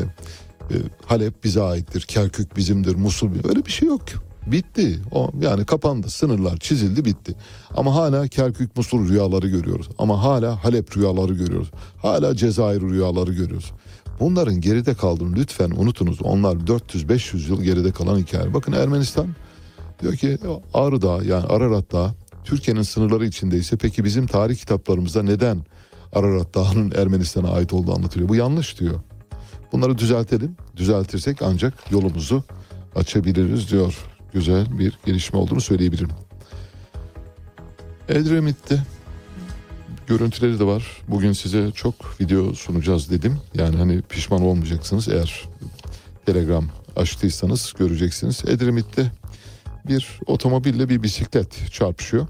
[0.72, 0.76] e,
[1.06, 3.49] Halep bize aittir, Kerkük bizimdir, Musul bizim.
[3.49, 4.02] öyle bir şey yok.
[4.48, 4.99] Bitti.
[5.11, 6.10] O yani kapandı.
[6.10, 7.36] Sınırlar çizildi, bitti.
[7.76, 9.90] Ama hala Kerkük, Musul rüyaları görüyoruz.
[9.98, 11.72] Ama hala Halep rüyaları görüyoruz.
[12.02, 13.72] Hala Cezayir rüyaları görüyoruz.
[14.20, 16.22] Bunların geride kaldığını lütfen unutunuz.
[16.22, 18.54] Onlar 400-500 yıl geride kalan hikaye.
[18.54, 19.28] Bakın Ermenistan
[20.02, 20.38] diyor ki
[20.74, 22.12] Ağrı Dağı yani Ararat Dağı
[22.44, 25.66] Türkiye'nin sınırları içindeyse peki bizim tarih kitaplarımızda neden
[26.14, 28.30] Ararat Dağı'nın Ermenistan'a ait olduğu anlatılıyor?
[28.30, 29.00] Bu yanlış diyor.
[29.72, 30.58] Bunları düzeltelim.
[30.76, 32.44] Düzeltirsek ancak yolumuzu
[32.96, 33.96] açabiliriz diyor.
[34.34, 36.10] Güzel bir gelişme olduğunu söyleyebilirim.
[38.10, 38.84] Edremit'te
[40.07, 41.02] görüntüleri de var.
[41.07, 43.38] Bugün size çok video sunacağız dedim.
[43.53, 45.45] Yani hani pişman olmayacaksınız eğer
[46.26, 46.65] Telegram
[46.95, 48.44] açtıysanız göreceksiniz.
[48.48, 49.11] Edremit'te
[49.88, 52.27] bir otomobille bir bisiklet çarpışıyor.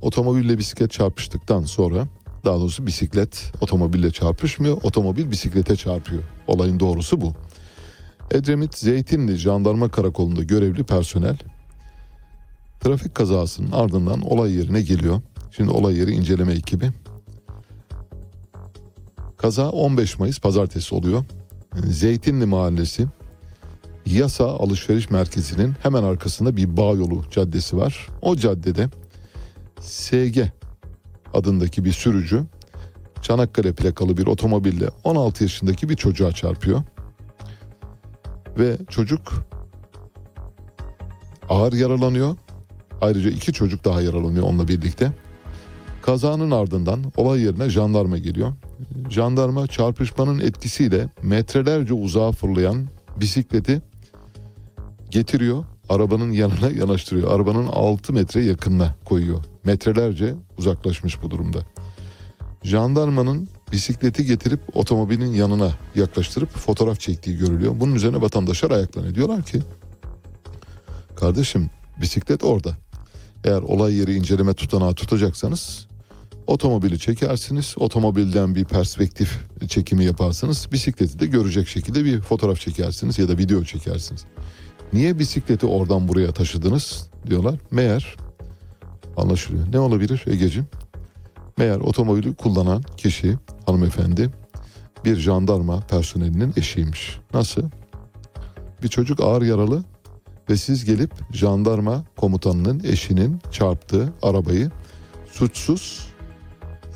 [0.00, 2.06] Otomobille bisiklet çarpıştıktan sonra
[2.44, 4.76] daha doğrusu bisiklet otomobille çarpışmıyor.
[4.82, 6.22] Otomobil bisiklete çarpıyor.
[6.46, 7.34] Olayın doğrusu bu.
[8.30, 11.36] Edremit Zeytinli Jandarma Karakolu'nda görevli personel
[12.80, 15.20] trafik kazasının ardından olay yerine geliyor.
[15.50, 16.90] Şimdi olay yeri inceleme ekibi.
[19.36, 21.24] Kaza 15 Mayıs pazartesi oluyor.
[21.74, 23.06] Zeytinli Mahallesi
[24.06, 28.08] Yasa Alışveriş Merkezi'nin hemen arkasında bir bağ yolu caddesi var.
[28.22, 28.88] O caddede
[29.80, 30.38] SG
[31.34, 32.44] adındaki bir sürücü
[33.22, 36.82] Çanakkale plakalı bir otomobille 16 yaşındaki bir çocuğa çarpıyor.
[38.58, 39.46] Ve çocuk
[41.48, 42.36] ağır yaralanıyor.
[43.00, 45.12] Ayrıca iki çocuk daha yaralanıyor onunla birlikte.
[46.02, 48.52] Kazanın ardından olay yerine jandarma geliyor.
[49.10, 53.82] Jandarma çarpışmanın etkisiyle metrelerce uzağa fırlayan bisikleti
[55.10, 55.64] getiriyor.
[55.88, 57.34] Arabanın yanına yanaştırıyor.
[57.34, 59.44] Arabanın 6 metre yakınına koyuyor.
[59.64, 61.58] Metrelerce uzaklaşmış bu durumda.
[62.62, 67.74] Jandarmanın bisikleti getirip otomobilin yanına yaklaştırıp fotoğraf çektiği görülüyor.
[67.80, 69.14] Bunun üzerine vatandaşlar ayaklanıyor.
[69.14, 69.62] Diyorlar ki
[71.16, 71.70] kardeşim
[72.00, 72.76] bisiklet orada.
[73.44, 75.89] Eğer olay yeri inceleme tutanağı tutacaksanız
[76.50, 77.74] otomobili çekersiniz.
[77.78, 80.68] Otomobilden bir perspektif çekimi yaparsınız.
[80.72, 84.24] Bisikleti de görecek şekilde bir fotoğraf çekersiniz ya da video çekersiniz.
[84.92, 87.54] Niye bisikleti oradan buraya taşıdınız diyorlar.
[87.70, 88.16] Meğer
[89.16, 89.72] anlaşılıyor.
[89.72, 90.68] Ne olabilir Egeciğim?
[91.58, 93.36] Meğer otomobili kullanan kişi
[93.66, 94.30] hanımefendi
[95.04, 97.18] bir jandarma personelinin eşiymiş.
[97.34, 97.62] Nasıl?
[98.82, 99.84] Bir çocuk ağır yaralı
[100.50, 104.70] ve siz gelip jandarma komutanının eşinin çarptığı arabayı
[105.32, 106.09] suçsuz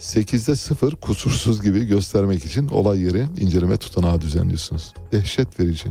[0.05, 4.95] 8'de 0 kusursuz gibi göstermek için olay yeri inceleme tutanağı düzenliyorsunuz.
[5.13, 5.89] Dehşet verici.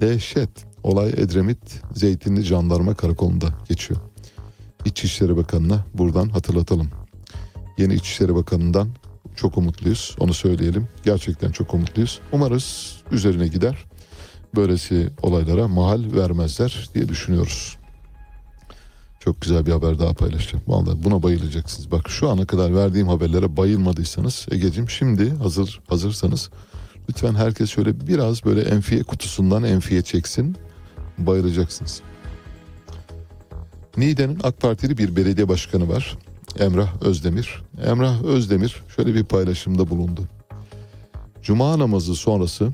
[0.00, 0.50] Dehşet.
[0.82, 4.00] Olay Edremit Zeytinli Jandarma Karakolu'nda geçiyor.
[4.84, 6.90] İçişleri Bakanı'na buradan hatırlatalım.
[7.78, 8.88] Yeni İçişleri Bakanı'ndan
[9.36, 10.16] çok umutluyuz.
[10.18, 10.88] Onu söyleyelim.
[11.04, 12.20] Gerçekten çok umutluyuz.
[12.32, 13.84] Umarız üzerine gider.
[14.56, 17.79] Böylesi olaylara mahal vermezler diye düşünüyoruz.
[19.20, 20.64] Çok güzel bir haber daha paylaşacağım.
[20.68, 21.90] Vallahi buna bayılacaksınız.
[21.90, 26.50] Bak şu ana kadar verdiğim haberlere bayılmadıysanız Ege'cim şimdi hazır hazırsanız
[27.08, 30.56] lütfen herkes şöyle biraz böyle enfiye kutusundan enfiye çeksin.
[31.18, 32.00] Bayılacaksınız.
[33.96, 36.18] Niğde'nin AK Partili bir belediye başkanı var.
[36.58, 37.62] Emrah Özdemir.
[37.84, 40.20] Emrah Özdemir şöyle bir paylaşımda bulundu.
[41.42, 42.72] Cuma namazı sonrası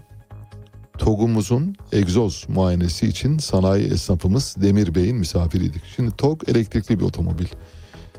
[0.98, 5.82] TOG'umuzun egzoz muayenesi için sanayi esnafımız Demir Bey'in misafiriydik.
[5.97, 7.47] Şimdi TOG elektrikli bir otomobil.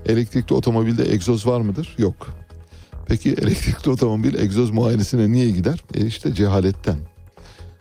[0.06, 1.95] Elektrikli otomobilde egzoz var mıdır?
[1.98, 2.28] Yok.
[3.08, 5.84] Peki elektrikli otomobil egzoz muayenesine niye gider?
[5.94, 6.98] E işte cehaletten.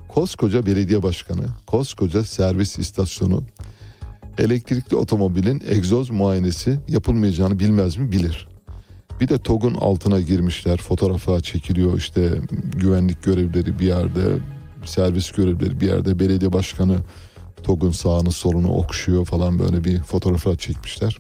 [0.09, 3.43] Koskoca belediye başkanı, koskoca servis istasyonu
[4.39, 8.13] elektrikli otomobilin egzoz muayenesi yapılmayacağını bilmez mi?
[8.13, 8.49] Bilir.
[9.21, 10.77] Bir de TOG'un altına girmişler.
[10.77, 12.41] Fotoğrafa çekiliyor işte
[12.77, 14.39] güvenlik görevlileri bir yerde,
[14.87, 16.99] servis görevlileri bir yerde, belediye başkanı
[17.63, 21.19] TOG'un sağını solunu okşuyor falan böyle bir fotoğrafa çekmişler.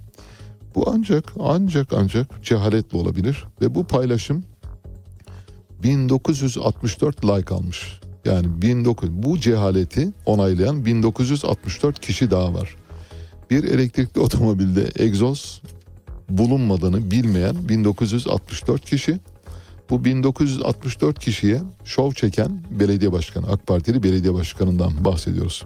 [0.74, 4.44] Bu ancak ancak ancak cehaletle olabilir ve bu paylaşım
[5.82, 8.00] 1964 like almış.
[8.24, 12.76] Yani 19 bu cehaleti onaylayan 1964 kişi daha var.
[13.50, 15.62] Bir elektrikli otomobilde egzoz
[16.28, 19.20] bulunmadığını bilmeyen 1964 kişi
[19.90, 25.64] bu 1964 kişiye şov çeken belediye başkanı AK Partili belediye başkanından bahsediyoruz.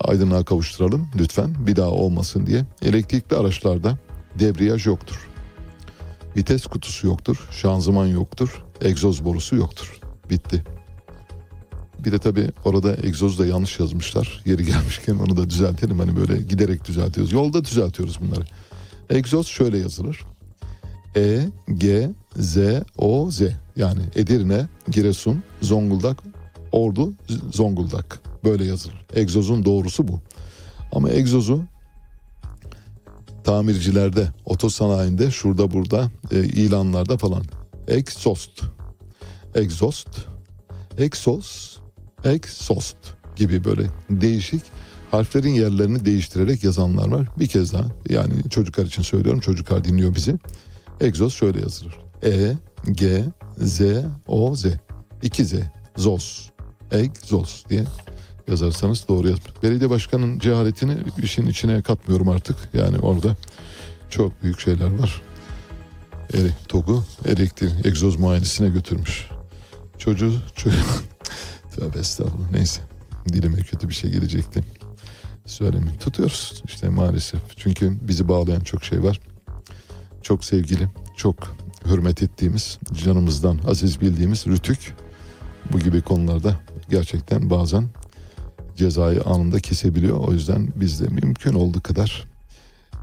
[0.00, 2.64] Aydınlığa kavuşturalım lütfen bir daha olmasın diye.
[2.82, 3.98] Elektrikli araçlarda
[4.38, 5.28] debriyaj yoktur.
[6.36, 10.00] Vites kutusu yoktur, şanzıman yoktur, egzoz borusu yoktur.
[10.30, 10.64] Bitti.
[11.98, 14.42] Bir de tabii orada egzozu da yanlış yazmışlar.
[14.44, 15.98] Yeri gelmişken onu da düzeltelim.
[15.98, 17.32] Hani böyle giderek düzeltiyoruz.
[17.32, 18.44] Yolda düzeltiyoruz bunları.
[19.10, 20.20] Egzoz şöyle yazılır.
[21.16, 22.58] E G Z
[22.98, 23.40] O Z
[23.76, 26.22] yani Edirne, Giresun, Zonguldak,
[26.72, 27.12] Ordu,
[27.52, 29.06] Zonguldak böyle yazılır.
[29.14, 30.20] Egzozun doğrusu bu.
[30.92, 31.62] Ama egzozu
[33.44, 37.42] tamircilerde, otosanayinde, şurada burada, e, ilanlarda falan.
[37.88, 38.62] Exhaust,
[39.54, 40.08] exhaust,
[40.98, 41.78] exhaust,
[42.24, 42.96] exhaust
[43.36, 44.62] gibi böyle değişik
[45.10, 47.28] harflerin yerlerini değiştirerek yazanlar var.
[47.38, 49.40] Bir kez daha yani çocuklar için söylüyorum.
[49.40, 50.38] Çocuklar dinliyor bizi.
[51.00, 52.01] Egzoz şöyle yazılır.
[52.24, 52.54] E,
[52.92, 53.24] G,
[53.58, 53.80] Z,
[54.26, 54.66] O, Z.
[55.22, 55.54] 2 Z.
[55.96, 56.48] Zos.
[56.90, 57.84] Egzoz diye
[58.48, 59.38] yazarsanız doğru yaz.
[59.62, 62.56] Belediye başkanının cehaletini işin içine katmıyorum artık.
[62.74, 63.36] Yani orada
[64.10, 65.22] çok büyük şeyler var.
[66.34, 69.28] Erik TOG'u elektrik egzoz muayenesine götürmüş.
[69.98, 70.76] Çocuğu, çocuğu
[71.76, 72.80] tövbe estağfurullah neyse
[73.28, 74.64] dilime kötü bir şey gelecekti.
[75.46, 75.98] Söylemeyin.
[75.98, 77.40] Tutuyoruz işte maalesef.
[77.56, 79.20] Çünkü bizi bağlayan çok şey var.
[80.22, 81.56] Çok sevgili, çok
[81.86, 84.94] hürmet ettiğimiz, canımızdan aziz bildiğimiz Rütük
[85.72, 86.56] bu gibi konularda
[86.90, 87.88] gerçekten bazen
[88.76, 90.18] cezayı anında kesebiliyor.
[90.18, 92.24] O yüzden biz de mümkün olduğu kadar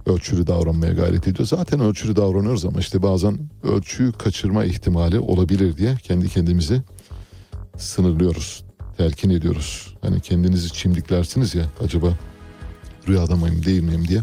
[0.06, 1.50] ölçülü davranmaya gayret ediyoruz.
[1.50, 6.82] Zaten ölçülü davranıyoruz ama işte bazen ölçüyü kaçırma ihtimali olabilir diye kendi kendimizi
[7.78, 8.64] sınırlıyoruz.
[8.98, 9.96] Telkin ediyoruz.
[10.02, 12.08] Hani kendinizi çimdiklersiniz ya acaba
[13.08, 14.22] rüyada mıyım değil miyim diye.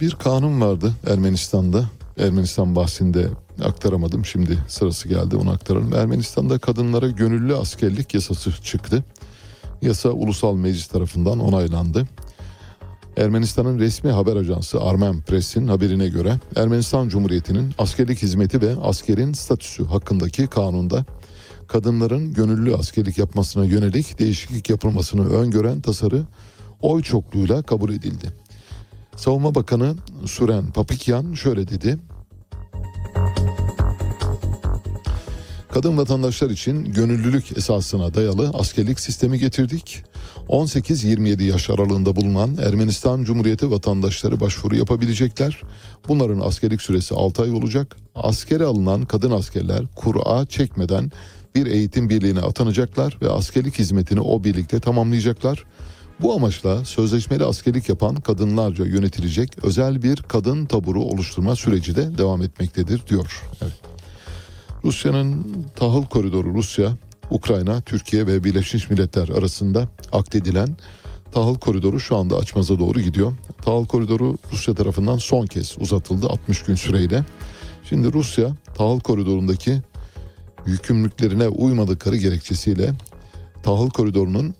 [0.00, 1.84] Bir kanun vardı Ermenistan'da.
[2.20, 3.28] Ermenistan bahsinde
[3.64, 4.24] aktaramadım.
[4.24, 5.94] Şimdi sırası geldi onu aktaralım.
[5.94, 9.04] Ermenistan'da kadınlara gönüllü askerlik yasası çıktı.
[9.82, 12.08] Yasa ulusal meclis tarafından onaylandı.
[13.16, 19.84] Ermenistan'ın resmi haber ajansı Armen Press'in haberine göre Ermenistan Cumhuriyeti'nin askerlik hizmeti ve askerin statüsü
[19.84, 21.04] hakkındaki kanunda
[21.68, 26.22] kadınların gönüllü askerlik yapmasına yönelik değişiklik yapılmasını öngören tasarı
[26.80, 28.26] oy çokluğuyla kabul edildi.
[29.16, 29.94] Savunma Bakanı
[30.26, 31.98] Suren Papikyan şöyle dedi.
[35.72, 40.02] Kadın vatandaşlar için gönüllülük esasına dayalı askerlik sistemi getirdik.
[40.48, 45.60] 18-27 yaş aralığında bulunan Ermenistan Cumhuriyeti vatandaşları başvuru yapabilecekler.
[46.08, 47.96] Bunların askerlik süresi 6 ay olacak.
[48.14, 51.10] Askere alınan kadın askerler kura çekmeden
[51.54, 55.64] bir eğitim birliğine atanacaklar ve askerlik hizmetini o birlikte tamamlayacaklar.
[56.20, 62.42] Bu amaçla sözleşmeli askerlik yapan kadınlarca yönetilecek özel bir kadın taburu oluşturma süreci de devam
[62.42, 63.42] etmektedir diyor.
[63.62, 63.99] Evet.
[64.84, 65.46] Rusya'nın
[65.76, 66.96] tahıl koridoru Rusya,
[67.30, 70.68] Ukrayna, Türkiye ve Birleşmiş Milletler arasında akdedilen
[71.32, 73.32] tahıl koridoru şu anda açmaza doğru gidiyor.
[73.62, 77.24] Tahıl koridoru Rusya tarafından son kez uzatıldı 60 gün süreyle.
[77.88, 79.82] Şimdi Rusya tahıl koridorundaki
[80.66, 82.92] yükümlülüklerine uymadıkları gerekçesiyle
[83.62, 84.54] tahıl koridorunun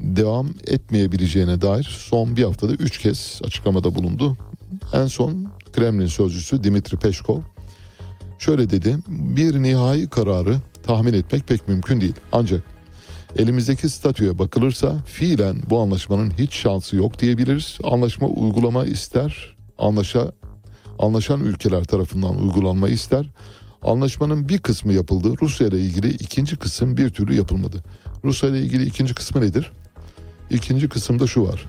[0.00, 4.36] devam etmeyebileceğine dair son bir haftada üç kez açıklamada bulundu.
[4.92, 7.40] En son Kremlin sözcüsü Dimitri Peşkov
[8.40, 8.96] şöyle dedi.
[9.08, 12.14] Bir nihai kararı tahmin etmek pek mümkün değil.
[12.32, 12.62] Ancak
[13.36, 17.78] elimizdeki statüye bakılırsa fiilen bu anlaşmanın hiç şansı yok diyebiliriz.
[17.84, 20.32] Anlaşma uygulama ister, anlaşa
[20.98, 23.26] anlaşan ülkeler tarafından uygulanma ister.
[23.82, 25.34] Anlaşmanın bir kısmı yapıldı.
[25.42, 27.84] Rusya ile ilgili ikinci kısım bir türlü yapılmadı.
[28.24, 29.72] Rusya ile ilgili ikinci kısmı nedir?
[30.50, 31.66] İkinci kısımda şu var.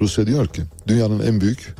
[0.00, 1.74] Rusya diyor ki dünyanın en büyük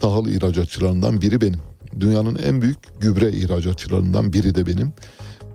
[0.00, 1.60] tahıl ihracatçılarından biri benim.
[2.00, 4.92] Dünyanın en büyük gübre ihracatçılarından biri de benim.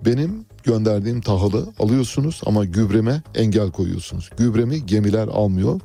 [0.04, 4.30] Benim gönderdiğim tahılı alıyorsunuz ama gübreme engel koyuyorsunuz.
[4.36, 5.80] Gübremi gemiler almıyor.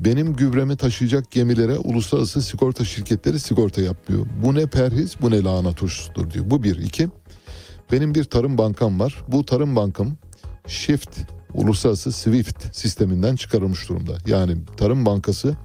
[0.00, 4.26] Benim gübremi taşıyacak gemilere uluslararası sigorta şirketleri sigorta yapmıyor.
[4.42, 6.44] Bu ne perhiz bu ne lahana turşusudur diyor.
[6.50, 6.78] Bu bir.
[6.78, 7.08] iki.
[7.92, 9.24] Benim bir tarım bankam var.
[9.28, 10.16] Bu tarım bankam
[10.66, 11.18] Shift
[11.54, 14.12] uluslararası SWIFT sisteminden çıkarılmış durumda.
[14.26, 15.56] Yani tarım bankası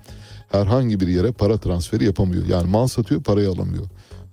[0.51, 2.45] herhangi bir yere para transferi yapamıyor.
[2.45, 3.85] Yani mal satıyor parayı alamıyor.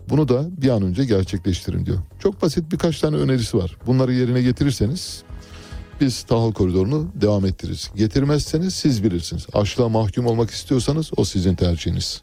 [0.08, 1.98] Bunu da bir an önce gerçekleştirin diyor.
[2.18, 3.76] Çok basit birkaç tane önerisi var.
[3.86, 5.22] Bunları yerine getirirseniz
[6.00, 7.90] biz tahıl koridorunu devam ettiririz.
[7.96, 9.46] Getirmezseniz siz bilirsiniz.
[9.52, 12.22] Açlığa mahkum olmak istiyorsanız o sizin tercihiniz.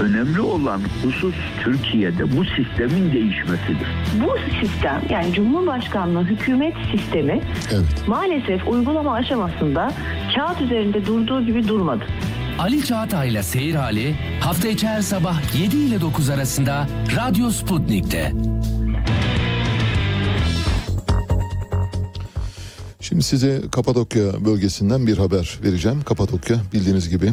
[0.00, 3.86] Önemli olan husus Türkiye'de bu sistemin değişmesidir.
[4.24, 7.40] Bu sistem yani Cumhurbaşkanlığı hükümet sistemi
[7.72, 8.08] evet.
[8.08, 9.92] maalesef uygulama aşamasında
[10.34, 12.04] kağıt üzerinde durduğu gibi durmadı.
[12.58, 16.86] Ali Çağatay'la Seyir Hali hafta içi her sabah 7 ile 9 arasında
[17.16, 18.32] Radyo Sputnik'te.
[23.00, 26.02] Şimdi size Kapadokya bölgesinden bir haber vereceğim.
[26.02, 27.32] Kapadokya bildiğiniz gibi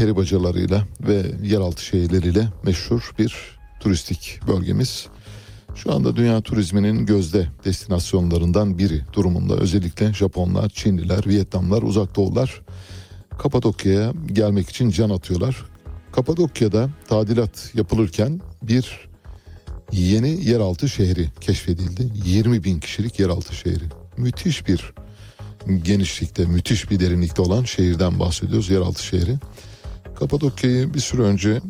[0.00, 3.34] peri bacalarıyla ve yeraltı şehirleriyle meşhur bir
[3.80, 5.06] turistik bölgemiz.
[5.74, 9.54] Şu anda dünya turizminin gözde destinasyonlarından biri durumunda.
[9.54, 12.62] Özellikle Japonlar, Çinliler, Vietnamlar, Uzak Doğular
[13.38, 15.64] Kapadokya'ya gelmek için can atıyorlar.
[16.12, 19.08] Kapadokya'da tadilat yapılırken bir
[19.92, 22.12] yeni yeraltı şehri keşfedildi.
[22.24, 23.84] 20 bin kişilik yeraltı şehri.
[24.16, 24.92] Müthiş bir
[25.82, 28.70] genişlikte, müthiş bir derinlikte olan şehirden bahsediyoruz.
[28.70, 29.36] Yeraltı şehri.
[30.18, 31.60] Kapadokya'yı bir süre önce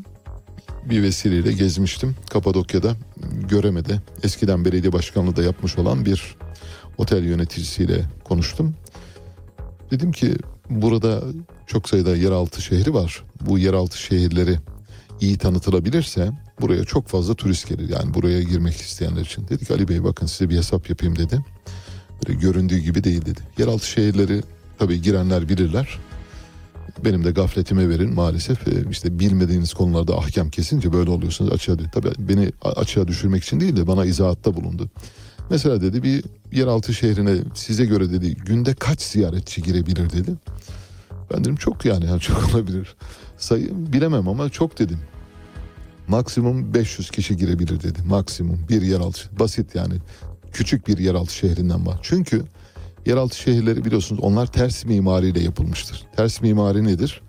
[0.85, 2.17] bir vesileyle gezmiştim.
[2.31, 2.97] Kapadokya'da
[3.49, 6.37] Göreme'de eskiden belediye başkanlığı da yapmış olan bir
[6.99, 8.75] otel yöneticisiyle konuştum.
[9.91, 10.35] Dedim ki
[10.71, 11.23] burada
[11.67, 13.25] çok sayıda yeraltı şehri var.
[13.41, 14.59] Bu yeraltı şehirleri
[15.21, 16.31] iyi tanıtılabilirse
[16.61, 17.89] buraya çok fazla turist gelir.
[17.89, 19.49] Yani buraya girmek isteyenler için.
[19.49, 21.41] Dedik Ali Bey bakın size bir hesap yapayım dedi.
[22.27, 23.41] Böyle göründüğü gibi değil dedi.
[23.59, 24.43] Yeraltı şehirleri
[24.79, 25.99] tabii girenler bilirler.
[27.05, 32.11] Benim de gafletime verin maalesef e, işte bilmediğiniz konularda ahkam kesince böyle oluyorsunuz açığa tabii
[32.19, 34.89] beni açığa düşürmek için değil de bana izahatta bulundu.
[35.51, 40.31] Mesela dedi bir yeraltı şehrine size göre dedi günde kaç ziyaretçi girebilir dedi.
[41.33, 42.97] Ben dedim çok yani, yani çok olabilir.
[43.39, 44.99] Sayı bilemem ama çok dedim.
[46.09, 47.99] Maksimum 500 kişi girebilir dedi.
[48.07, 49.95] Maksimum bir yeraltı basit yani
[50.53, 51.99] küçük bir yeraltı şehrinden var.
[52.03, 52.43] Çünkü
[53.07, 56.07] yeraltı şehirleri biliyorsunuz onlar ters mimariyle yapılmıştır.
[56.17, 57.21] Ters mimari nedir?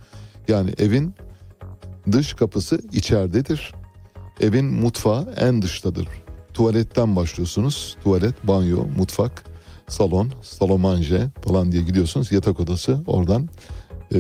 [0.48, 1.16] Yani evin
[2.12, 3.74] dış kapısı içeridedir.
[4.40, 6.08] Evin mutfağı en dıştadır.
[6.54, 7.98] Tuvaletten başlıyorsunuz.
[8.04, 9.44] Tuvalet, banyo, mutfak,
[9.88, 12.32] salon, salomanje falan diye gidiyorsunuz.
[12.32, 13.50] Yatak odası oradan
[14.14, 14.18] e,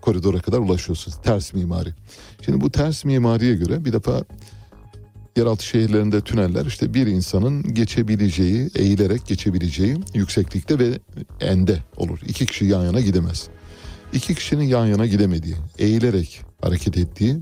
[0.00, 1.18] koridora kadar ulaşıyorsunuz.
[1.22, 1.94] Ters mimari.
[2.44, 4.24] Şimdi bu ters mimariye göre bir defa
[5.36, 10.98] yeraltı şehirlerinde tüneller işte bir insanın geçebileceği, eğilerek geçebileceği yükseklikte ve
[11.40, 12.18] ende olur.
[12.28, 13.48] İki kişi yan yana gidemez.
[14.12, 17.36] İki kişinin yan yana gidemediği, eğilerek hareket ettiği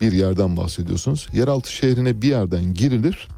[0.00, 1.28] bir yerden bahsediyorsunuz.
[1.32, 3.28] Yeraltı şehrine bir yerden girilir,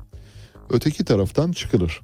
[0.70, 2.00] öteki taraftan çıkılır.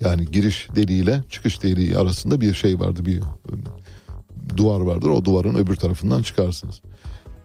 [0.00, 3.20] Yani giriş deliğiyle çıkış deliği arasında bir şey vardı, bir
[4.56, 5.08] duvar vardır.
[5.08, 6.80] O duvarın öbür tarafından çıkarsınız.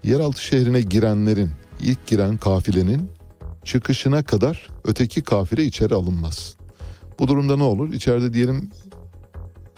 [0.04, 1.52] Yeraltı şehrine girenlerin,
[1.82, 3.10] ilk giren kafilenin
[3.70, 6.56] çıkışına kadar öteki kafile içeri alınmaz.
[7.20, 7.94] Bu durumda ne olur?
[7.94, 8.72] İçeride diyelim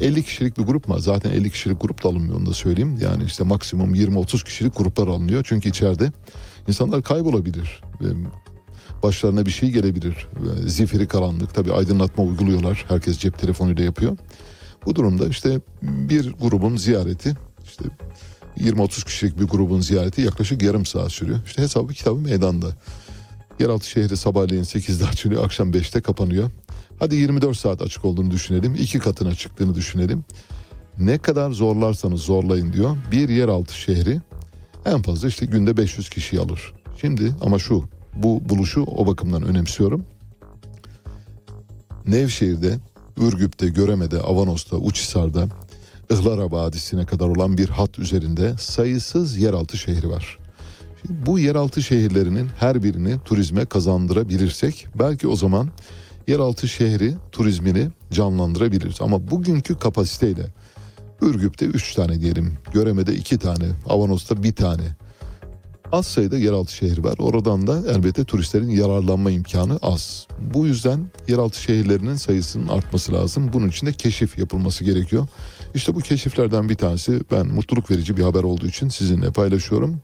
[0.01, 0.99] 50 kişilik bir grup var.
[0.99, 2.97] Zaten 50 kişilik grup da alınmıyor onu da söyleyeyim.
[3.01, 5.43] Yani işte maksimum 20-30 kişilik gruplar alınıyor.
[5.47, 6.11] Çünkü içeride
[6.67, 7.81] insanlar kaybolabilir.
[9.03, 10.27] Başlarına bir şey gelebilir.
[10.67, 11.53] Zifiri karanlık.
[11.53, 12.85] Tabii aydınlatma uyguluyorlar.
[12.87, 14.17] Herkes cep telefonuyla yapıyor.
[14.85, 17.35] Bu durumda işte bir grubun ziyareti
[17.65, 17.83] işte
[18.57, 21.39] 20-30 kişilik bir grubun ziyareti yaklaşık yarım saat sürüyor.
[21.45, 22.67] İşte hesabı kitabı meydanda.
[23.59, 26.49] Yeraltı şehri sabahleyin 8'de açılıyor, akşam 5'te kapanıyor.
[26.99, 30.23] Hadi 24 saat açık olduğunu düşünelim, iki katına çıktığını düşünelim.
[30.99, 32.97] Ne kadar zorlarsanız zorlayın diyor.
[33.11, 34.21] Bir yeraltı şehri
[34.85, 36.73] en fazla işte günde 500 kişi alır.
[37.01, 37.83] Şimdi ama şu,
[38.15, 40.05] bu buluşu o bakımdan önemsiyorum.
[42.07, 42.79] Nevşehir'de,
[43.17, 45.47] Ürgüp'te, Göreme'de, Avanos'ta, Uçhisar'da,
[46.09, 50.37] Ihlara Vadisi'ne kadar olan bir hat üzerinde sayısız yeraltı şehri var.
[51.01, 55.69] Şimdi bu yeraltı şehirlerinin her birini turizme kazandırabilirsek belki o zaman
[56.27, 59.01] yeraltı şehri turizmini canlandırabiliriz.
[59.01, 60.45] Ama bugünkü kapasiteyle
[61.21, 64.83] Ürgüp'te 3 tane diyelim, Göreme'de 2 tane, Avanos'ta 1 tane.
[65.91, 67.15] Az sayıda yeraltı şehri var.
[67.19, 70.27] Oradan da elbette turistlerin yararlanma imkanı az.
[70.53, 73.53] Bu yüzden yeraltı şehirlerinin sayısının artması lazım.
[73.53, 75.27] Bunun için de keşif yapılması gerekiyor.
[75.75, 80.01] İşte bu keşiflerden bir tanesi ben mutluluk verici bir haber olduğu için sizinle paylaşıyorum.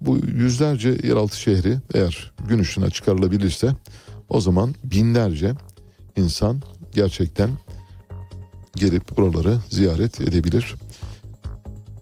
[0.00, 3.76] Bu yüzlerce yeraltı şehri eğer gün ışığına çıkarılabilirse
[4.28, 5.52] o zaman binlerce
[6.16, 6.62] insan
[6.94, 7.50] gerçekten
[8.76, 10.74] gelip buraları ziyaret edebilir.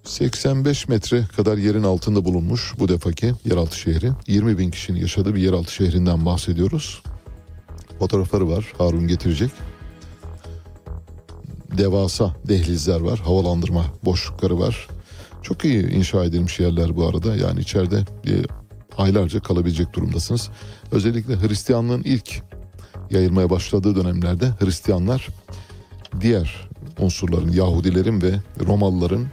[0.04, 4.12] 85 metre kadar yerin altında bulunmuş bu defaki yeraltı şehri.
[4.26, 7.02] 20 bin kişinin yaşadığı bir yeraltı şehrinden bahsediyoruz.
[7.98, 9.50] Fotoğrafları var Harun getirecek.
[11.78, 14.88] Devasa dehlizler var, havalandırma boşlukları var.
[15.46, 17.36] Çok iyi inşa edilmiş yerler bu arada.
[17.36, 17.96] Yani içeride
[18.26, 18.32] e,
[18.98, 20.50] aylarca kalabilecek durumdasınız.
[20.92, 22.42] Özellikle Hristiyanlığın ilk
[23.10, 25.28] yayılmaya başladığı dönemlerde Hristiyanlar
[26.20, 26.68] diğer
[26.98, 28.32] unsurların, Yahudilerin ve
[28.66, 29.26] Romalıların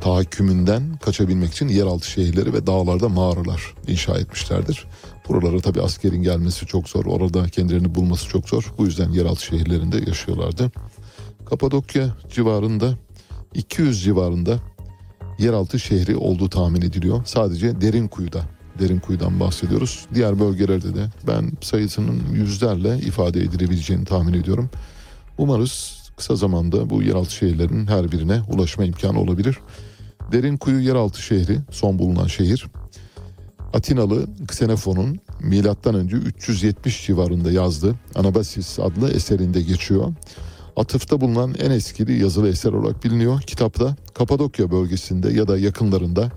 [0.00, 4.84] tahakkümünden kaçabilmek için yeraltı şehirleri ve dağlarda mağaralar inşa etmişlerdir.
[5.28, 7.06] Buralara tabi askerin gelmesi çok zor.
[7.06, 8.72] Orada kendilerini bulması çok zor.
[8.78, 10.72] Bu yüzden yeraltı şehirlerinde yaşıyorlardı.
[11.46, 12.94] Kapadokya civarında
[13.54, 14.60] 200 civarında
[15.38, 17.22] yeraltı şehri olduğu tahmin ediliyor.
[17.24, 18.42] Sadece derin kuyuda,
[18.78, 20.06] derin kuyudan bahsediyoruz.
[20.14, 24.70] Diğer bölgelerde de ben sayısının yüzlerle ifade edilebileceğini tahmin ediyorum.
[25.38, 29.58] Umarız kısa zamanda bu yeraltı şehirlerin her birine ulaşma imkanı olabilir.
[30.32, 32.66] Derinkuyu yeraltı şehri, son bulunan şehir.
[33.74, 35.20] Atinalı Xenofon'un
[35.94, 40.12] önce 370 civarında yazdığı Anabasis adlı eserinde geçiyor.
[40.76, 43.40] Atıfta bulunan en eski yazılı eser olarak biliniyor.
[43.40, 46.30] Kitapta Kapadokya bölgesinde ya da yakınlarında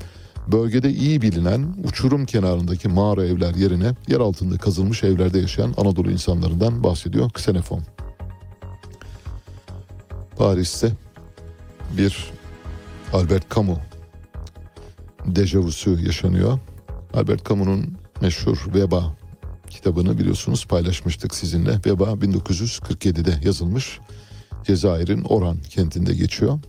[0.48, 6.84] bölgede iyi bilinen uçurum kenarındaki mağara evler yerine yer altında kazılmış evlerde yaşayan Anadolu insanlarından
[6.84, 7.82] bahsediyor Xenofon.
[10.38, 10.92] Paris'te
[11.98, 12.32] bir
[13.14, 13.78] Albert Camus
[15.26, 16.60] dejavusu yaşanıyor.
[17.14, 19.16] Albert Camus'un meşhur Veba
[19.70, 21.80] kitabını biliyorsunuz paylaşmıştık sizinle.
[21.86, 24.00] Veba 1947'de yazılmış.
[24.68, 26.60] Cezayir'in Oran kentinde geçiyor.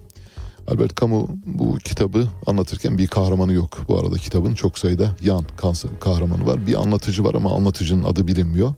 [0.68, 3.78] Albert Camus bu kitabı anlatırken bir kahramanı yok.
[3.88, 5.44] Bu arada kitabın çok sayıda yan
[6.00, 6.66] kahramanı var.
[6.66, 8.74] Bir anlatıcı var ama anlatıcının adı bilinmiyor.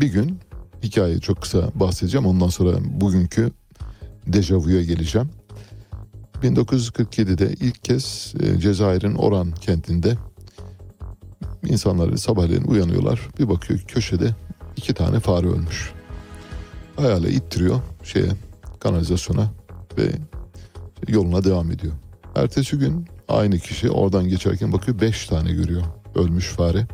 [0.00, 0.40] Bir gün
[0.82, 2.26] hikayeyi çok kısa bahsedeceğim.
[2.26, 3.52] Ondan sonra bugünkü
[4.26, 5.30] dejavuya geleceğim.
[6.42, 10.14] 1947'de ilk kez e, Cezayir'in Oran kentinde
[11.64, 13.20] insanlar sabahleyin uyanıyorlar.
[13.38, 14.34] Bir bakıyor köşede
[14.76, 15.95] iki tane fare ölmüş.
[16.98, 18.28] Ayağıyla ittiriyor şeye
[18.80, 19.50] kanalizasyona
[19.98, 20.10] ve
[21.08, 21.92] yoluna devam ediyor.
[22.34, 25.82] Ertesi gün aynı kişi oradan geçerken bakıyor beş tane görüyor
[26.16, 26.86] ölmüş fare.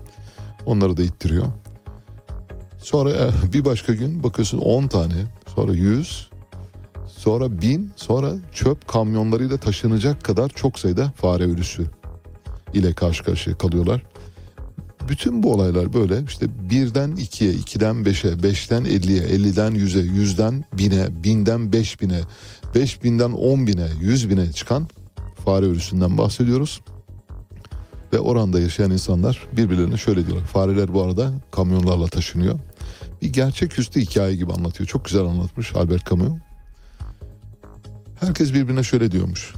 [0.66, 1.46] Onları da ittiriyor.
[2.78, 5.14] Sonra e, bir başka gün bakıyorsun 10 tane,
[5.54, 6.30] sonra 100,
[7.06, 11.86] sonra 1000, sonra çöp kamyonlarıyla taşınacak kadar çok sayıda fare ölüsü
[12.74, 14.02] ile karşı karşıya kalıyorlar.
[15.08, 21.24] Bütün bu olaylar böyle işte birden ikiye, ikiden beşe, beşten elliye, elliden yüze, yüzden bine,
[21.24, 22.20] binden beş bine,
[22.74, 24.88] beş binden on bine, yüz bine çıkan
[25.44, 26.80] fare ölüsünden bahsediyoruz.
[28.12, 30.46] Ve oranda yaşayan insanlar birbirlerine şöyle diyorlar.
[30.46, 32.58] Fareler bu arada kamyonlarla taşınıyor.
[33.22, 34.88] Bir gerçeküstü hikaye gibi anlatıyor.
[34.88, 36.38] Çok güzel anlatmış Albert Camus.
[38.20, 39.54] Herkes birbirine şöyle diyormuş.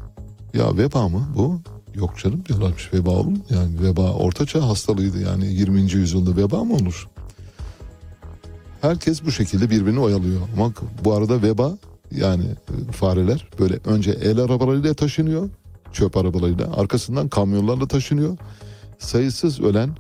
[0.54, 1.60] Ya veba mı bu?
[1.94, 3.38] Yok canım diyorlarmış veba olur mu?
[3.50, 5.80] Yani veba ortaçağ hastalığıydı yani 20.
[5.80, 7.08] yüzyılda veba mı olur?
[8.80, 10.40] Herkes bu şekilde birbirini oyalıyor.
[10.56, 10.72] Ama
[11.04, 11.72] bu arada veba
[12.10, 15.50] yani e, fareler böyle önce el arabalarıyla taşınıyor.
[15.92, 18.36] Çöp arabalarıyla arkasından kamyonlarla taşınıyor.
[18.98, 19.90] Sayısız ölen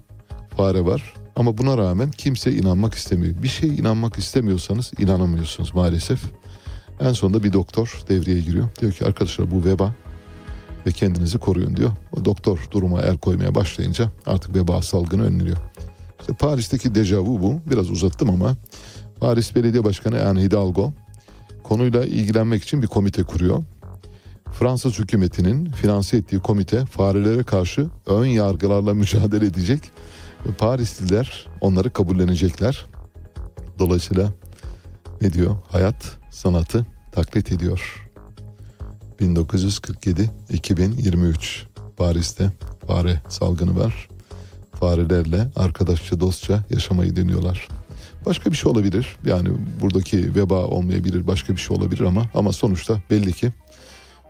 [0.56, 1.14] fare var.
[1.36, 3.42] Ama buna rağmen kimse inanmak istemiyor.
[3.42, 6.20] Bir şey inanmak istemiyorsanız inanamıyorsunuz maalesef.
[7.00, 8.68] En sonunda bir doktor devreye giriyor.
[8.80, 9.94] Diyor ki arkadaşlar bu veba
[10.86, 11.90] ve kendinizi koruyun diyor.
[12.12, 15.56] O doktor duruma el koymaya başlayınca artık veba salgını önleniyor.
[16.20, 17.60] İşte Paris'teki dejavu bu.
[17.70, 18.56] Biraz uzattım ama
[19.20, 20.92] Paris Belediye Başkanı Anne Hidalgo
[21.62, 23.64] konuyla ilgilenmek için bir komite kuruyor.
[24.52, 29.80] Fransız hükümetinin finanse ettiği komite farelere karşı ön yargılarla mücadele edecek
[30.46, 32.86] ve Parisliler onları kabullenecekler.
[33.78, 34.32] Dolayısıyla
[35.20, 35.56] ne diyor?
[35.70, 38.03] Hayat sanatı taklit ediyor.
[39.20, 41.62] 1947-2023
[41.96, 42.52] Paris'te
[42.86, 44.08] fare salgını var.
[44.80, 47.68] Farelerle arkadaşça dostça yaşamayı deniyorlar.
[48.26, 49.16] Başka bir şey olabilir.
[49.26, 49.48] Yani
[49.80, 53.52] buradaki veba olmayabilir, başka bir şey olabilir ama ama sonuçta belli ki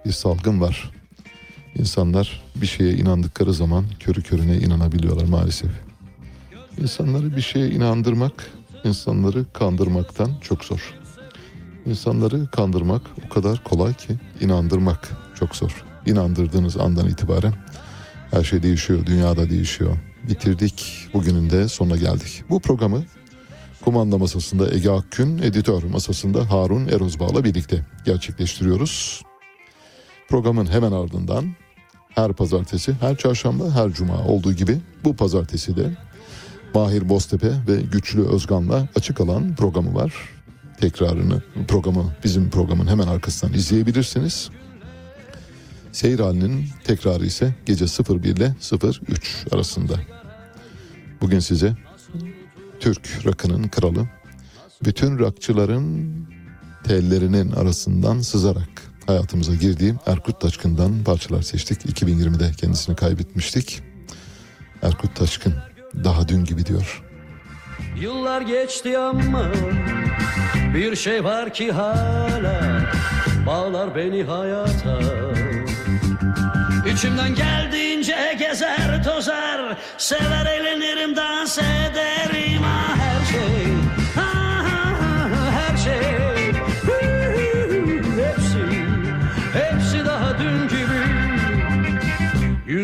[0.05, 0.91] bir salgın var.
[1.75, 5.71] İnsanlar bir şeye inandıkları zaman körü körüne inanabiliyorlar maalesef.
[6.79, 8.51] İnsanları bir şeye inandırmak,
[8.85, 10.95] insanları kandırmaktan çok zor.
[11.87, 15.85] İnsanları kandırmak o kadar kolay ki inandırmak çok zor.
[16.07, 17.55] İnandırdığınız andan itibaren
[18.31, 19.97] her şey değişiyor, dünyada değişiyor.
[20.29, 22.43] Bitirdik, bugünün de sonuna geldik.
[22.51, 23.05] Bu programı
[23.85, 29.23] kumanda masasında Ege Akgün, editör masasında Harun Erozbağ'la birlikte gerçekleştiriyoruz.
[30.29, 31.45] Programın hemen ardından
[32.15, 35.91] her pazartesi, her çarşamba, her cuma olduğu gibi bu pazartesi de
[36.75, 40.34] Mahir Boztepe ve Güçlü Özgan'la açık alan programı var
[40.81, 44.51] tekrarını programı bizim programın hemen arkasından izleyebilirsiniz.
[45.93, 48.55] Seyir halinin tekrarı ise gece 01 ile
[49.09, 50.01] 03 arasında.
[51.21, 51.77] Bugün size
[52.81, 54.09] Türk rakının kralı,
[54.85, 56.15] bütün rakçıların
[56.85, 61.85] tellerinin arasından sızarak hayatımıza girdiği Erkut Taşkın'dan parçalar seçtik.
[61.85, 63.83] 2020'de kendisini kaybetmiştik.
[64.83, 65.55] Erkut Taşkın
[66.05, 67.03] daha dün gibi diyor.
[68.01, 69.53] Yıllar geçti ama
[70.75, 72.81] bir şey var ki hala
[73.47, 74.99] bağlar beni hayata.
[76.93, 82.94] İçimden geldiğince gezer tozar sever eğlenirim dans ederim ah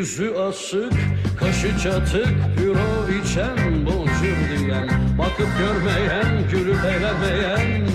[0.00, 0.92] Yüzü asık,
[1.40, 2.28] kaşı çatık,
[2.64, 7.86] euro içen, bonjur diyen Bakıp görmeyen, gülüp eğlenmeyen.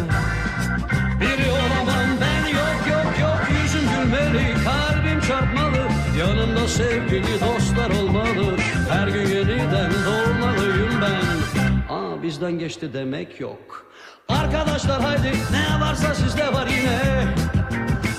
[1.22, 5.88] Biri olamam ben yok yok yok Yüzüm gülmeli, kalbim çarpmalı.
[6.20, 8.58] Yanımda sevgili dostlar olmalı
[8.90, 11.94] Her gün yeniden doğmalıyım ben.
[11.96, 13.86] Aa bizden geçti demek yok.
[14.30, 17.00] Arkadaşlar haydi ne varsa sizde var yine.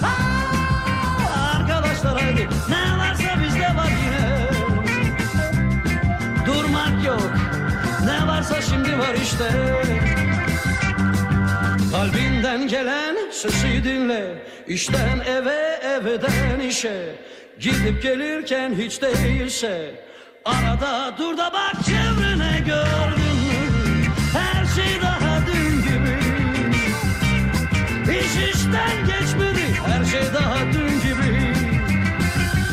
[0.02, 3.55] Aa, Arkadaşlar haydi ne varsa bizde
[7.06, 7.30] yok.
[8.04, 9.50] Ne varsa şimdi var işte.
[11.92, 14.34] Kalbinden gelen sesi dinle.
[14.68, 17.14] İşten eve evden işe.
[17.60, 19.94] Gidip gelirken hiç değilse.
[20.44, 23.66] Arada dur da bak çevrene gördün mü?
[24.32, 26.18] Her şey daha dün gibi.
[28.12, 31.52] Hiç işten geçmedi her şey daha dün gibi.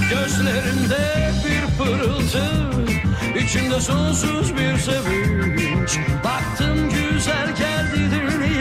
[0.10, 2.74] Gözlerinde bir pırıltı
[3.44, 6.00] İçimde sonsuz bir sevinç.
[6.24, 8.53] Baktım güzel geldi dünya